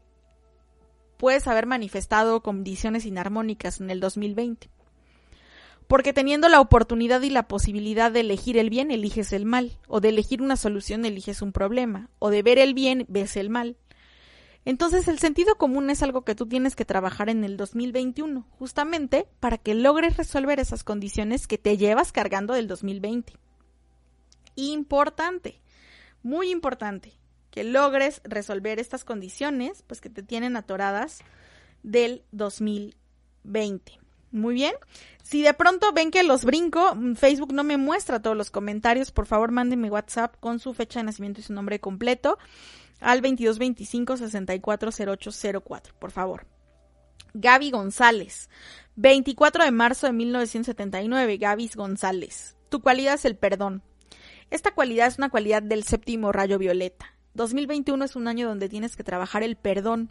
puedes 1.18 1.46
haber 1.46 1.66
manifestado 1.66 2.42
condiciones 2.42 3.06
inarmónicas 3.06 3.80
en 3.80 3.90
el 3.90 4.00
2020. 4.00 4.70
Porque 5.86 6.12
teniendo 6.12 6.48
la 6.48 6.60
oportunidad 6.60 7.22
y 7.22 7.30
la 7.30 7.48
posibilidad 7.48 8.10
de 8.10 8.20
elegir 8.20 8.56
el 8.56 8.70
bien, 8.70 8.90
eliges 8.90 9.32
el 9.32 9.44
mal, 9.44 9.78
o 9.88 10.00
de 10.00 10.08
elegir 10.10 10.40
una 10.42 10.56
solución, 10.56 11.04
eliges 11.04 11.42
un 11.42 11.52
problema, 11.52 12.08
o 12.18 12.30
de 12.30 12.42
ver 12.42 12.58
el 12.58 12.74
bien, 12.74 13.04
ves 13.08 13.36
el 13.36 13.50
mal. 13.50 13.76
Entonces 14.64 15.08
el 15.08 15.18
sentido 15.18 15.56
común 15.56 15.90
es 15.90 16.02
algo 16.02 16.22
que 16.22 16.36
tú 16.36 16.46
tienes 16.46 16.76
que 16.76 16.84
trabajar 16.84 17.28
en 17.28 17.42
el 17.42 17.56
2021, 17.56 18.46
justamente 18.58 19.26
para 19.40 19.58
que 19.58 19.74
logres 19.74 20.16
resolver 20.16 20.60
esas 20.60 20.84
condiciones 20.84 21.48
que 21.48 21.58
te 21.58 21.76
llevas 21.76 22.12
cargando 22.12 22.54
del 22.54 22.68
2020. 22.68 23.34
Importante, 24.54 25.60
muy 26.22 26.50
importante, 26.50 27.12
que 27.50 27.64
logres 27.64 28.20
resolver 28.24 28.78
estas 28.78 29.04
condiciones, 29.04 29.82
pues 29.86 30.00
que 30.00 30.10
te 30.10 30.22
tienen 30.22 30.56
atoradas 30.56 31.20
del 31.82 32.22
2020. 32.30 34.01
Muy 34.32 34.54
bien. 34.54 34.74
Si 35.22 35.42
de 35.42 35.54
pronto 35.54 35.92
ven 35.92 36.10
que 36.10 36.22
los 36.22 36.44
brinco, 36.44 36.94
mm, 36.94 37.14
Facebook 37.14 37.52
no 37.52 37.64
me 37.64 37.76
muestra 37.76 38.20
todos 38.20 38.36
los 38.36 38.50
comentarios, 38.50 39.12
por 39.12 39.26
favor 39.26 39.52
mándenme 39.52 39.90
WhatsApp 39.90 40.34
con 40.40 40.58
su 40.58 40.74
fecha 40.74 41.00
de 41.00 41.04
nacimiento 41.04 41.40
y 41.40 41.44
su 41.44 41.52
nombre 41.52 41.78
completo 41.78 42.38
al 43.00 43.20
2225 43.20 44.16
640804, 44.16 45.94
por 45.98 46.10
favor. 46.10 46.46
Gaby 47.34 47.70
González, 47.70 48.50
24 48.96 49.64
de 49.64 49.70
marzo 49.70 50.06
de 50.06 50.12
1979, 50.12 51.38
Gaby 51.38 51.70
González. 51.74 52.56
Tu 52.68 52.80
cualidad 52.80 53.14
es 53.14 53.24
el 53.24 53.36
perdón. 53.36 53.82
Esta 54.50 54.72
cualidad 54.72 55.06
es 55.06 55.18
una 55.18 55.30
cualidad 55.30 55.62
del 55.62 55.84
séptimo 55.84 56.32
rayo 56.32 56.58
violeta. 56.58 57.14
2021 57.34 58.04
es 58.04 58.16
un 58.16 58.28
año 58.28 58.48
donde 58.48 58.68
tienes 58.68 58.96
que 58.96 59.04
trabajar 59.04 59.42
el 59.42 59.56
perdón. 59.56 60.10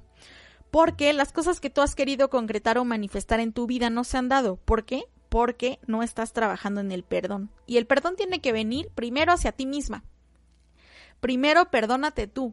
Porque 0.72 1.14
las 1.14 1.34
cosas 1.34 1.60
que 1.60 1.70
tú 1.70 1.82
has 1.82 1.96
querido 1.96 2.30
concretar 2.30 2.78
o 2.78 2.86
manifestar 2.86 3.40
en 3.40 3.54
tu 3.54 3.68
vida 3.68 3.90
no 3.90 4.04
se 4.04 4.18
han 4.18 4.30
dado. 4.30 4.56
¿Por 4.56 4.86
qué? 4.86 5.04
Porque 5.30 5.80
no 5.86 6.02
estás 6.02 6.34
trabajando 6.34 6.82
en 6.82 6.92
el 6.92 7.04
perdón. 7.04 7.52
Y 7.68 7.78
el 7.78 7.86
perdón 7.86 8.16
tiene 8.16 8.42
que 8.42 8.52
venir 8.52 8.90
primero 8.96 9.34
hacia 9.34 9.52
ti 9.52 9.66
misma 9.66 10.04
Primero 11.22 11.70
perdónate 11.70 12.26
tú, 12.26 12.52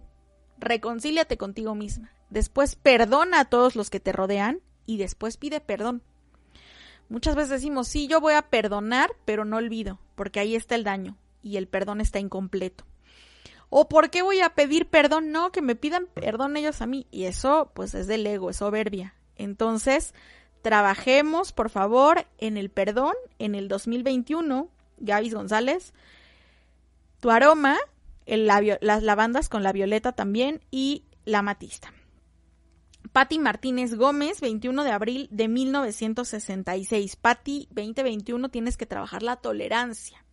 reconcíliate 0.58 1.38
contigo 1.38 1.74
misma. 1.74 2.12
Después 2.28 2.76
perdona 2.76 3.40
a 3.40 3.44
todos 3.46 3.74
los 3.76 3.88
que 3.88 3.98
te 3.98 4.12
rodean 4.12 4.60
y 4.84 4.98
después 4.98 5.38
pide 5.38 5.60
perdón. 5.60 6.02
Muchas 7.08 7.34
veces 7.34 7.48
decimos, 7.48 7.88
sí, 7.88 8.06
yo 8.06 8.20
voy 8.20 8.34
a 8.34 8.42
perdonar, 8.42 9.10
pero 9.24 9.46
no 9.46 9.56
olvido, 9.56 9.98
porque 10.14 10.38
ahí 10.38 10.54
está 10.54 10.74
el 10.74 10.84
daño 10.84 11.16
y 11.42 11.56
el 11.56 11.66
perdón 11.66 12.02
está 12.02 12.18
incompleto. 12.18 12.84
¿O 13.70 13.88
por 13.88 14.10
qué 14.10 14.22
voy 14.22 14.40
a 14.40 14.50
pedir 14.50 14.88
perdón? 14.88 15.30
No, 15.30 15.52
que 15.52 15.62
me 15.62 15.76
pidan 15.76 16.06
perdón 16.06 16.56
ellos 16.56 16.80
a 16.80 16.86
mí. 16.86 17.06
Y 17.10 17.24
eso, 17.24 17.70
pues, 17.74 17.94
es 17.94 18.06
del 18.06 18.26
ego, 18.26 18.50
es 18.50 18.56
soberbia. 18.56 19.14
Entonces, 19.36 20.14
trabajemos, 20.62 21.52
por 21.52 21.70
favor, 21.70 22.26
en 22.38 22.56
el 22.56 22.70
perdón 22.70 23.14
en 23.38 23.54
el 23.54 23.68
2021. 23.68 24.68
Gavis 24.98 25.34
González, 25.34 25.92
tu 27.20 27.30
aroma, 27.30 27.76
el 28.26 28.46
las 28.46 29.02
lavandas 29.02 29.48
con 29.48 29.62
la 29.62 29.72
violeta 29.72 30.12
también 30.12 30.60
y 30.70 31.04
la 31.24 31.42
matista. 31.42 31.92
Patti 33.12 33.38
Martínez 33.38 33.94
Gómez, 33.94 34.40
21 34.40 34.84
de 34.84 34.90
abril 34.90 35.28
de 35.30 35.48
1966. 35.48 37.16
Patti, 37.16 37.68
2021, 37.70 38.48
tienes 38.48 38.76
que 38.76 38.86
trabajar 38.86 39.22
la 39.22 39.36
tolerancia. 39.36 40.24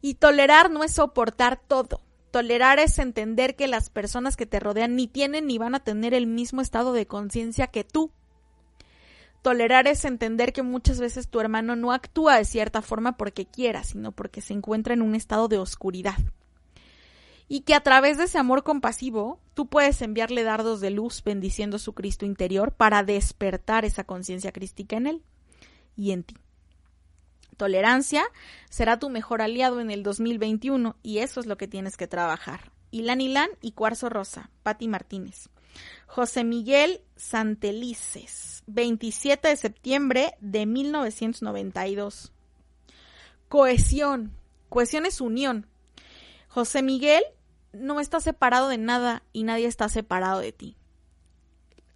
Y 0.00 0.14
tolerar 0.14 0.70
no 0.70 0.84
es 0.84 0.92
soportar 0.92 1.60
todo. 1.66 2.00
Tolerar 2.32 2.80
es 2.80 2.98
entender 2.98 3.54
que 3.54 3.68
las 3.68 3.90
personas 3.90 4.36
que 4.36 4.46
te 4.46 4.58
rodean 4.58 4.96
ni 4.96 5.06
tienen 5.06 5.46
ni 5.46 5.58
van 5.58 5.76
a 5.76 5.84
tener 5.84 6.14
el 6.14 6.26
mismo 6.26 6.60
estado 6.60 6.92
de 6.92 7.06
conciencia 7.06 7.68
que 7.68 7.84
tú. 7.84 8.10
Tolerar 9.42 9.86
es 9.86 10.04
entender 10.04 10.52
que 10.52 10.64
muchas 10.64 10.98
veces 10.98 11.28
tu 11.28 11.38
hermano 11.38 11.76
no 11.76 11.92
actúa 11.92 12.38
de 12.38 12.44
cierta 12.44 12.82
forma 12.82 13.16
porque 13.16 13.46
quiera, 13.46 13.84
sino 13.84 14.10
porque 14.10 14.40
se 14.40 14.54
encuentra 14.54 14.94
en 14.94 15.02
un 15.02 15.14
estado 15.14 15.46
de 15.46 15.58
oscuridad 15.58 16.16
y 17.52 17.60
que 17.60 17.74
a 17.74 17.82
través 17.82 18.16
de 18.16 18.24
ese 18.24 18.38
amor 18.38 18.62
compasivo 18.62 19.38
tú 19.52 19.66
puedes 19.66 20.00
enviarle 20.00 20.42
dardos 20.42 20.80
de 20.80 20.88
luz 20.88 21.22
bendiciendo 21.22 21.78
su 21.78 21.92
Cristo 21.92 22.24
interior 22.24 22.72
para 22.72 23.02
despertar 23.02 23.84
esa 23.84 24.04
conciencia 24.04 24.52
crística 24.52 24.96
en 24.96 25.06
él 25.06 25.22
y 25.94 26.12
en 26.12 26.22
ti. 26.22 26.36
Tolerancia 27.62 28.24
será 28.70 28.98
tu 28.98 29.08
mejor 29.08 29.40
aliado 29.40 29.80
en 29.80 29.92
el 29.92 30.02
2021 30.02 30.96
y 31.00 31.18
eso 31.18 31.38
es 31.38 31.46
lo 31.46 31.56
que 31.56 31.68
tienes 31.68 31.96
que 31.96 32.08
trabajar. 32.08 32.72
Ilan 32.90 33.20
Ilan 33.20 33.50
y 33.60 33.70
Cuarzo 33.70 34.08
Rosa, 34.08 34.50
Patti 34.64 34.88
Martínez. 34.88 35.48
José 36.08 36.42
Miguel 36.42 37.02
Santelices, 37.14 38.64
27 38.66 39.46
de 39.46 39.56
septiembre 39.56 40.34
de 40.40 40.66
1992. 40.66 42.32
Cohesión. 43.48 44.32
Cohesión 44.68 45.06
es 45.06 45.20
unión. 45.20 45.68
José 46.48 46.82
Miguel 46.82 47.22
no 47.72 48.00
estás 48.00 48.24
separado 48.24 48.70
de 48.70 48.78
nada 48.78 49.22
y 49.32 49.44
nadie 49.44 49.68
está 49.68 49.88
separado 49.88 50.40
de 50.40 50.50
ti. 50.50 50.76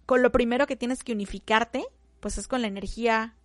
Con 0.05 0.21
lo 0.21 0.31
primero 0.31 0.65
que 0.65 0.77
tienes 0.77 1.03
que 1.03 1.11
unificarte, 1.11 1.85
pues 2.21 2.37
es 2.37 2.47
con 2.47 2.61
la 2.61 2.67
energía 2.67 3.36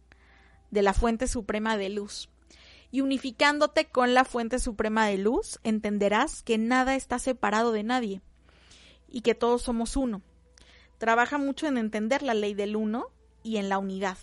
de 0.73 0.83
la 0.83 0.95
fuente 0.95 1.29
suprema 1.29 1.77
de 1.77 1.91
luz. 1.91 2.29
Y 2.91 3.03
unificándote 3.03 3.87
con 3.87 4.15
la 4.15 4.25
fuente 4.25 4.59
suprema 4.59 5.07
de 5.07 5.19
luz, 5.19 5.61
entenderás 5.63 6.43
que 6.43 6.59
nada 6.59 6.97
está 6.97 7.21
separado 7.21 7.71
de 7.71 7.85
nadie 7.85 8.21
y 9.09 9.21
que 9.21 9.35
todos 9.35 9.63
somos 9.63 9.97
uno. 9.97 10.23
Trabaja 10.99 11.39
mucho 11.39 11.67
en 11.69 11.79
entender 11.79 12.23
la 12.23 12.35
ley 12.35 12.55
del 12.55 12.75
uno 12.75 13.07
y 13.43 13.59
en 13.59 13.69
la 13.69 13.79
unidad. 13.79 14.19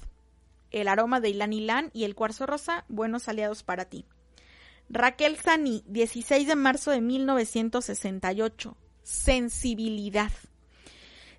El 0.71 0.87
aroma 0.87 1.19
de 1.19 1.29
Ilan 1.29 1.53
Ilan 1.53 1.89
y 1.93 2.03
el 2.03 2.15
cuarzo 2.15 2.45
rosa, 2.45 2.85
buenos 2.89 3.27
aliados 3.27 3.63
para 3.63 3.85
ti. 3.85 4.05
Raquel 4.89 5.37
Sani, 5.37 5.83
16 5.87 6.47
de 6.47 6.55
marzo 6.55 6.91
de 6.91 7.01
1968. 7.01 8.75
Sensibilidad. 9.03 10.31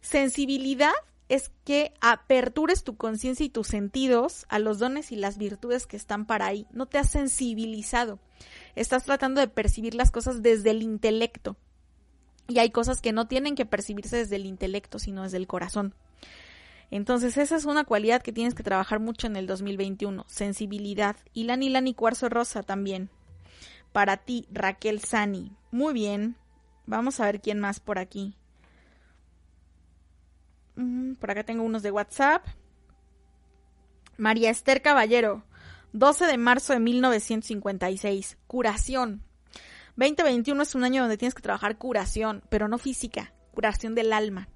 Sensibilidad 0.00 0.92
es 1.30 1.50
que 1.64 1.94
apertures 2.00 2.82
tu 2.82 2.96
conciencia 2.96 3.46
y 3.46 3.50
tus 3.50 3.68
sentidos 3.68 4.44
a 4.48 4.58
los 4.58 4.80
dones 4.80 5.12
y 5.12 5.16
las 5.16 5.38
virtudes 5.38 5.86
que 5.86 5.96
están 5.96 6.26
para 6.26 6.46
ahí. 6.46 6.66
No 6.72 6.86
te 6.86 6.98
has 6.98 7.08
sensibilizado. 7.08 8.18
Estás 8.74 9.04
tratando 9.04 9.40
de 9.40 9.46
percibir 9.48 9.94
las 9.94 10.10
cosas 10.10 10.42
desde 10.42 10.70
el 10.70 10.82
intelecto. 10.82 11.56
Y 12.48 12.58
hay 12.58 12.70
cosas 12.70 13.00
que 13.00 13.12
no 13.12 13.28
tienen 13.28 13.54
que 13.54 13.64
percibirse 13.64 14.16
desde 14.16 14.36
el 14.36 14.44
intelecto, 14.44 14.98
sino 14.98 15.22
desde 15.22 15.36
el 15.36 15.46
corazón. 15.46 15.94
Entonces, 16.90 17.36
esa 17.36 17.54
es 17.54 17.64
una 17.64 17.84
cualidad 17.84 18.22
que 18.22 18.32
tienes 18.32 18.54
que 18.54 18.64
trabajar 18.64 18.98
mucho 18.98 19.28
en 19.28 19.36
el 19.36 19.46
2021. 19.46 20.26
Sensibilidad. 20.28 21.14
Y 21.32 21.44
la 21.44 21.56
y 21.56 21.94
cuarzo 21.94 22.28
rosa 22.28 22.64
también 22.64 23.08
para 23.92 24.16
ti, 24.16 24.46
Raquel 24.50 25.00
Sani. 25.00 25.52
Muy 25.70 25.94
bien. 25.94 26.34
Vamos 26.86 27.20
a 27.20 27.26
ver 27.26 27.40
quién 27.40 27.60
más 27.60 27.78
por 27.78 28.00
aquí. 28.00 28.34
Por 31.18 31.30
acá 31.30 31.44
tengo 31.44 31.62
unos 31.62 31.82
de 31.82 31.90
WhatsApp. 31.90 32.46
María 34.16 34.50
Esther 34.50 34.82
Caballero, 34.82 35.44
12 35.92 36.26
de 36.26 36.38
marzo 36.38 36.72
de 36.72 36.80
1956. 36.80 38.38
Curación. 38.46 39.22
2021 39.96 40.62
es 40.62 40.74
un 40.74 40.84
año 40.84 41.02
donde 41.02 41.18
tienes 41.18 41.34
que 41.34 41.42
trabajar 41.42 41.76
curación, 41.76 42.42
pero 42.48 42.68
no 42.68 42.78
física, 42.78 43.32
curación 43.52 43.94
del 43.94 44.12
alma. 44.12 44.48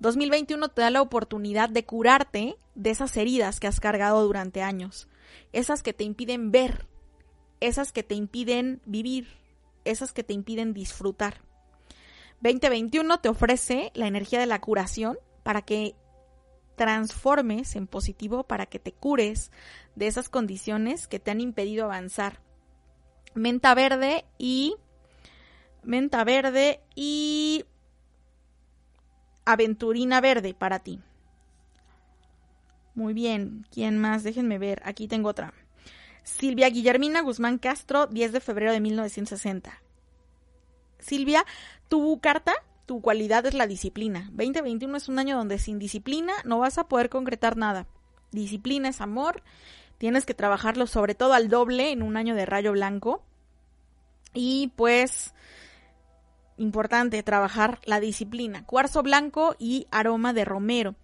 2021 0.00 0.68
te 0.68 0.82
da 0.82 0.90
la 0.90 1.02
oportunidad 1.02 1.68
de 1.68 1.84
curarte 1.84 2.56
de 2.74 2.90
esas 2.90 3.16
heridas 3.16 3.60
que 3.60 3.68
has 3.68 3.78
cargado 3.78 4.24
durante 4.24 4.62
años, 4.62 5.08
esas 5.52 5.82
que 5.82 5.92
te 5.92 6.02
impiden 6.02 6.50
ver, 6.50 6.86
esas 7.60 7.92
que 7.92 8.02
te 8.02 8.16
impiden 8.16 8.80
vivir, 8.84 9.28
esas 9.84 10.12
que 10.12 10.24
te 10.24 10.34
impiden 10.34 10.74
disfrutar. 10.74 11.42
2021 12.40 13.20
te 13.20 13.28
ofrece 13.28 13.92
la 13.94 14.08
energía 14.08 14.40
de 14.40 14.46
la 14.46 14.60
curación 14.60 15.16
para 15.44 15.62
que 15.62 15.94
transformes 16.74 17.76
en 17.76 17.86
positivo, 17.86 18.42
para 18.42 18.66
que 18.66 18.80
te 18.80 18.90
cures 18.90 19.52
de 19.94 20.08
esas 20.08 20.28
condiciones 20.28 21.06
que 21.06 21.20
te 21.20 21.30
han 21.30 21.40
impedido 21.40 21.84
avanzar. 21.84 22.40
Menta 23.34 23.74
verde 23.74 24.24
y 24.38 24.74
menta 25.84 26.24
verde 26.24 26.80
y 26.96 27.64
aventurina 29.44 30.20
verde 30.20 30.54
para 30.54 30.80
ti. 30.80 31.00
Muy 32.94 33.12
bien, 33.12 33.66
¿quién 33.70 33.98
más? 33.98 34.22
Déjenme 34.22 34.58
ver, 34.58 34.80
aquí 34.84 35.08
tengo 35.08 35.28
otra. 35.28 35.52
Silvia 36.22 36.70
Guillermina 36.70 37.20
Guzmán 37.20 37.58
Castro, 37.58 38.06
10 38.06 38.32
de 38.32 38.40
febrero 38.40 38.72
de 38.72 38.80
1960. 38.80 39.82
Silvia, 40.98 41.44
tu 41.88 42.18
carta, 42.20 42.54
tu 42.86 43.00
cualidad 43.00 43.46
es 43.46 43.54
la 43.54 43.66
disciplina. 43.66 44.28
2021 44.32 44.96
es 44.96 45.08
un 45.08 45.18
año 45.18 45.36
donde 45.36 45.58
sin 45.58 45.78
disciplina 45.78 46.32
no 46.44 46.58
vas 46.58 46.78
a 46.78 46.88
poder 46.88 47.08
concretar 47.08 47.56
nada. 47.56 47.86
Disciplina 48.30 48.88
es 48.88 49.00
amor, 49.00 49.42
tienes 49.98 50.26
que 50.26 50.34
trabajarlo 50.34 50.86
sobre 50.86 51.14
todo 51.14 51.32
al 51.34 51.48
doble 51.48 51.92
en 51.92 52.02
un 52.02 52.16
año 52.16 52.34
de 52.34 52.46
rayo 52.46 52.72
blanco. 52.72 53.22
Y 54.34 54.72
pues, 54.76 55.32
importante 56.56 57.22
trabajar 57.22 57.80
la 57.84 58.00
disciplina. 58.00 58.64
Cuarzo 58.66 59.02
blanco 59.02 59.54
y 59.58 59.86
aroma 59.90 60.32
de 60.32 60.44
romero. 60.44 60.94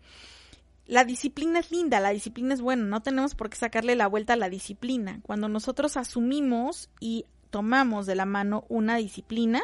La 0.86 1.04
disciplina 1.04 1.60
es 1.60 1.70
linda, 1.70 2.00
la 2.00 2.10
disciplina 2.10 2.52
es 2.52 2.60
buena, 2.60 2.82
no 2.82 3.00
tenemos 3.00 3.36
por 3.36 3.48
qué 3.48 3.56
sacarle 3.56 3.94
la 3.94 4.08
vuelta 4.08 4.32
a 4.32 4.36
la 4.36 4.48
disciplina. 4.48 5.20
Cuando 5.22 5.48
nosotros 5.48 5.96
asumimos 5.96 6.90
y 6.98 7.26
tomamos 7.50 8.06
de 8.06 8.16
la 8.16 8.24
mano 8.24 8.64
una 8.68 8.96
disciplina, 8.96 9.62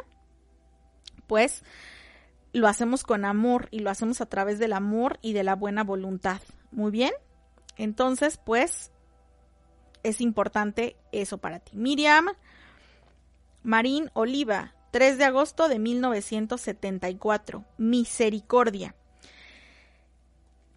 pues 1.27 1.65
lo 2.57 2.69
hacemos 2.69 3.03
con 3.03 3.25
amor 3.25 3.69
y 3.71 3.81
lo 3.81 3.91
hacemos 3.91 4.21
a 4.21 4.27
través 4.27 4.59
del 4.59 4.73
amor 4.73 5.19
y 5.23 5.33
de 5.33 5.45
la 5.45 5.55
buena 5.55 5.85
voluntad. 5.85 6.41
Muy 6.71 6.91
bien. 6.91 7.13
Entonces, 7.77 8.39
pues 8.43 8.91
es 10.03 10.21
importante 10.21 10.97
eso 11.13 11.39
para 11.39 11.61
ti. 11.61 11.77
Miriam 11.77 12.29
Marín 13.63 14.11
Oliva, 14.15 14.75
3 14.93 15.19
de 15.19 15.25
agosto 15.25 15.69
de 15.69 15.79
1974. 15.79 17.65
Misericordia 17.79 18.95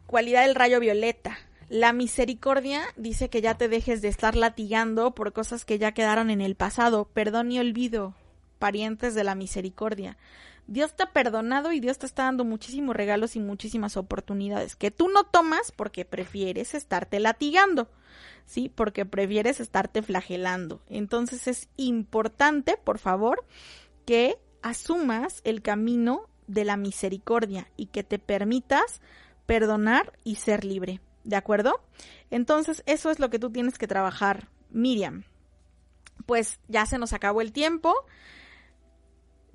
cualidad 0.10 0.42
del 0.42 0.56
rayo 0.56 0.80
violeta. 0.80 1.38
La 1.70 1.94
misericordia 1.94 2.82
dice 2.98 3.30
que 3.30 3.42
ya 3.42 3.54
te 3.54 3.70
dejes 3.70 4.02
de 4.02 4.08
estar 4.08 4.36
latigando 4.36 5.14
por 5.14 5.34
cosas 5.34 5.66
que 5.66 5.78
ya 5.78 5.92
quedaron 5.92 6.32
en 6.32 6.42
el 6.42 6.56
pasado. 6.56 7.06
Perdón 7.14 7.52
y 7.52 7.60
olvido, 7.60 8.16
parientes 8.58 9.14
de 9.14 9.24
la 9.24 9.36
misericordia. 9.36 10.18
Dios 10.70 10.96
te 10.96 11.02
ha 11.02 11.12
perdonado 11.12 11.72
y 11.72 11.80
Dios 11.80 11.98
te 11.98 12.06
está 12.06 12.24
dando 12.24 12.46
muchísimos 12.46 12.96
regalos 12.96 13.36
y 13.36 13.40
muchísimas 13.40 13.98
oportunidades 13.98 14.76
que 14.76 14.92
tú 14.92 15.10
no 15.10 15.24
tomas 15.24 15.72
porque 15.72 16.06
prefieres 16.06 16.76
estarte 16.76 17.20
latigando, 17.20 17.90
¿sí? 18.46 18.70
Porque 18.70 19.04
prefieres 19.04 19.60
estarte 19.60 20.04
flagelando. 20.04 20.84
Entonces 20.88 21.48
es 21.48 21.70
importante, 21.76 22.78
por 22.78 23.00
favor, 23.00 23.44
que 24.06 24.38
asumas 24.62 25.42
el 25.44 25.64
camino 25.64 26.30
de 26.46 26.66
la 26.66 26.78
misericordia 26.78 27.68
y 27.76 27.88
que 27.88 28.04
te 28.04 28.20
permitas 28.20 29.02
perdonar 29.48 30.14
y 30.24 30.36
ser 30.36 30.66
libre. 30.66 31.02
¿De 31.24 31.36
acuerdo? 31.36 31.82
Entonces, 32.30 32.84
eso 32.86 33.10
es 33.10 33.20
lo 33.20 33.30
que 33.32 33.40
tú 33.40 33.50
tienes 33.50 33.78
que 33.78 33.88
trabajar, 33.88 34.48
Miriam. 34.70 35.24
Pues 36.28 36.60
ya 36.68 36.86
se 36.86 37.00
nos 37.00 37.14
acabó 37.14 37.42
el 37.42 37.52
tiempo. 37.52 37.94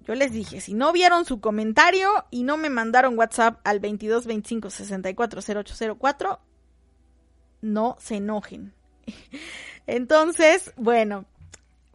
Yo 0.06 0.14
les 0.14 0.32
dije, 0.32 0.60
si 0.60 0.74
no 0.74 0.92
vieron 0.92 1.24
su 1.24 1.40
comentario 1.40 2.08
y 2.30 2.42
no 2.42 2.56
me 2.56 2.68
mandaron 2.68 3.18
WhatsApp 3.18 3.60
al 3.64 3.80
22 3.80 4.26
25 4.26 4.70
64 4.70 5.40
0804, 5.40 6.40
no 7.62 7.96
se 7.98 8.16
enojen. 8.16 8.74
Entonces, 9.86 10.72
bueno, 10.76 11.24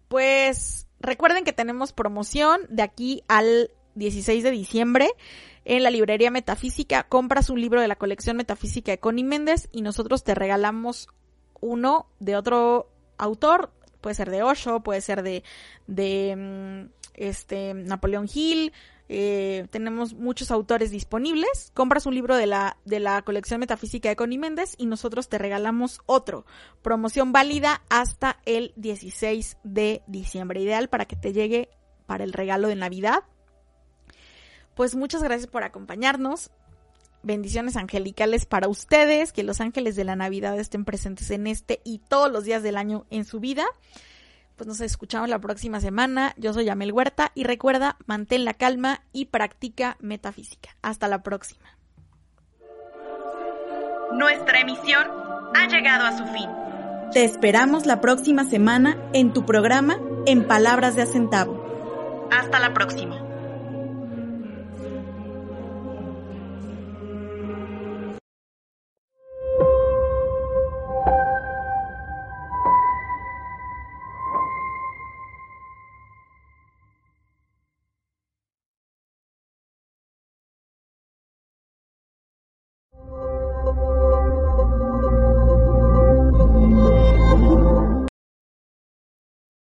pues 0.08 0.88
recuerden 1.00 1.44
que 1.44 1.54
tenemos 1.54 1.94
promoción 1.94 2.62
de 2.70 2.84
aquí 2.84 3.24
al 3.28 3.72
16 3.96 4.44
de 4.44 4.52
diciembre 4.52 5.10
en 5.66 5.84
la 5.84 5.92
librería 5.92 6.32
Metafísica. 6.32 7.04
Compras 7.04 7.50
un 7.50 7.62
libro 7.62 7.80
de 7.80 7.88
la 7.88 7.96
colección 7.96 8.38
Metafísica 8.38 8.92
de 8.92 9.00
Connie 9.00 9.24
Méndez 9.24 9.70
y 9.72 9.82
nosotros 9.82 10.24
te 10.24 10.34
regalamos 10.34 11.10
uno 11.62 12.08
de 12.20 12.36
otro 12.36 12.90
autor. 13.18 13.72
Puede 14.02 14.16
ser 14.16 14.32
de 14.32 14.42
Osho, 14.42 14.80
puede 14.80 15.02
ser 15.02 15.22
de, 15.22 15.44
de 15.88 16.36
mm, 16.36 16.99
este, 17.14 17.74
Napoleón 17.74 18.28
Hill, 18.34 18.72
eh, 19.12 19.66
tenemos 19.72 20.14
muchos 20.14 20.52
autores 20.52 20.92
disponibles. 20.92 21.72
Compras 21.74 22.06
un 22.06 22.14
libro 22.14 22.38
de 22.38 22.46
la, 22.46 22.78
de 22.86 23.00
la 23.00 23.24
colección 23.24 23.60
metafísica 23.60 24.08
de 24.08 24.16
Connie 24.16 24.38
Méndez 24.38 24.76
y 24.78 24.86
nosotros 24.86 25.30
te 25.30 25.40
regalamos 25.40 26.00
otro. 26.06 26.46
Promoción 26.84 27.32
válida 27.32 27.82
hasta 27.90 28.38
el 28.46 28.72
16 28.76 29.58
de 29.64 30.04
diciembre. 30.06 30.62
Ideal 30.62 30.90
para 30.90 31.06
que 31.06 31.16
te 31.16 31.34
llegue 31.34 31.70
para 32.06 32.24
el 32.24 32.34
regalo 32.34 32.68
de 32.68 32.76
Navidad. 32.76 33.24
Pues 34.76 34.96
muchas 34.96 35.24
gracias 35.24 35.50
por 35.50 35.64
acompañarnos. 35.64 36.52
Bendiciones 37.24 37.78
angelicales 37.78 38.46
para 38.46 38.68
ustedes. 38.68 39.34
Que 39.34 39.44
los 39.44 39.60
ángeles 39.60 39.96
de 39.96 40.04
la 40.04 40.16
Navidad 40.16 40.60
estén 40.60 40.86
presentes 40.86 41.32
en 41.32 41.48
este 41.48 41.82
y 41.84 41.98
todos 41.98 42.32
los 42.32 42.44
días 42.44 42.62
del 42.62 42.78
año 42.78 43.08
en 43.10 43.26
su 43.26 43.40
vida 43.40 43.66
pues 44.60 44.68
nos 44.68 44.82
escuchamos 44.82 45.30
la 45.30 45.40
próxima 45.40 45.80
semana. 45.80 46.34
Yo 46.36 46.52
soy 46.52 46.68
Amel 46.68 46.92
Huerta 46.92 47.32
y 47.34 47.46
recuerda, 47.46 47.96
mantén 48.08 48.44
la 48.44 48.54
calma 48.54 49.00
y 49.14 49.28
practica 49.28 49.96
metafísica. 50.02 50.76
Hasta 50.82 51.08
la 51.08 51.24
próxima. 51.24 51.78
Nuestra 54.12 54.60
emisión 54.60 55.08
ha 55.56 55.66
llegado 55.70 56.06
a 56.06 56.18
su 56.18 56.26
fin. 56.34 56.50
Te 57.14 57.24
esperamos 57.24 57.86
la 57.86 58.02
próxima 58.02 58.44
semana 58.44 58.98
en 59.14 59.32
tu 59.32 59.46
programa 59.46 59.98
En 60.26 60.46
Palabras 60.46 60.98
de 60.98 61.04
Acentavo. 61.04 62.28
Hasta 62.30 62.60
la 62.60 62.74
próxima. 62.74 63.29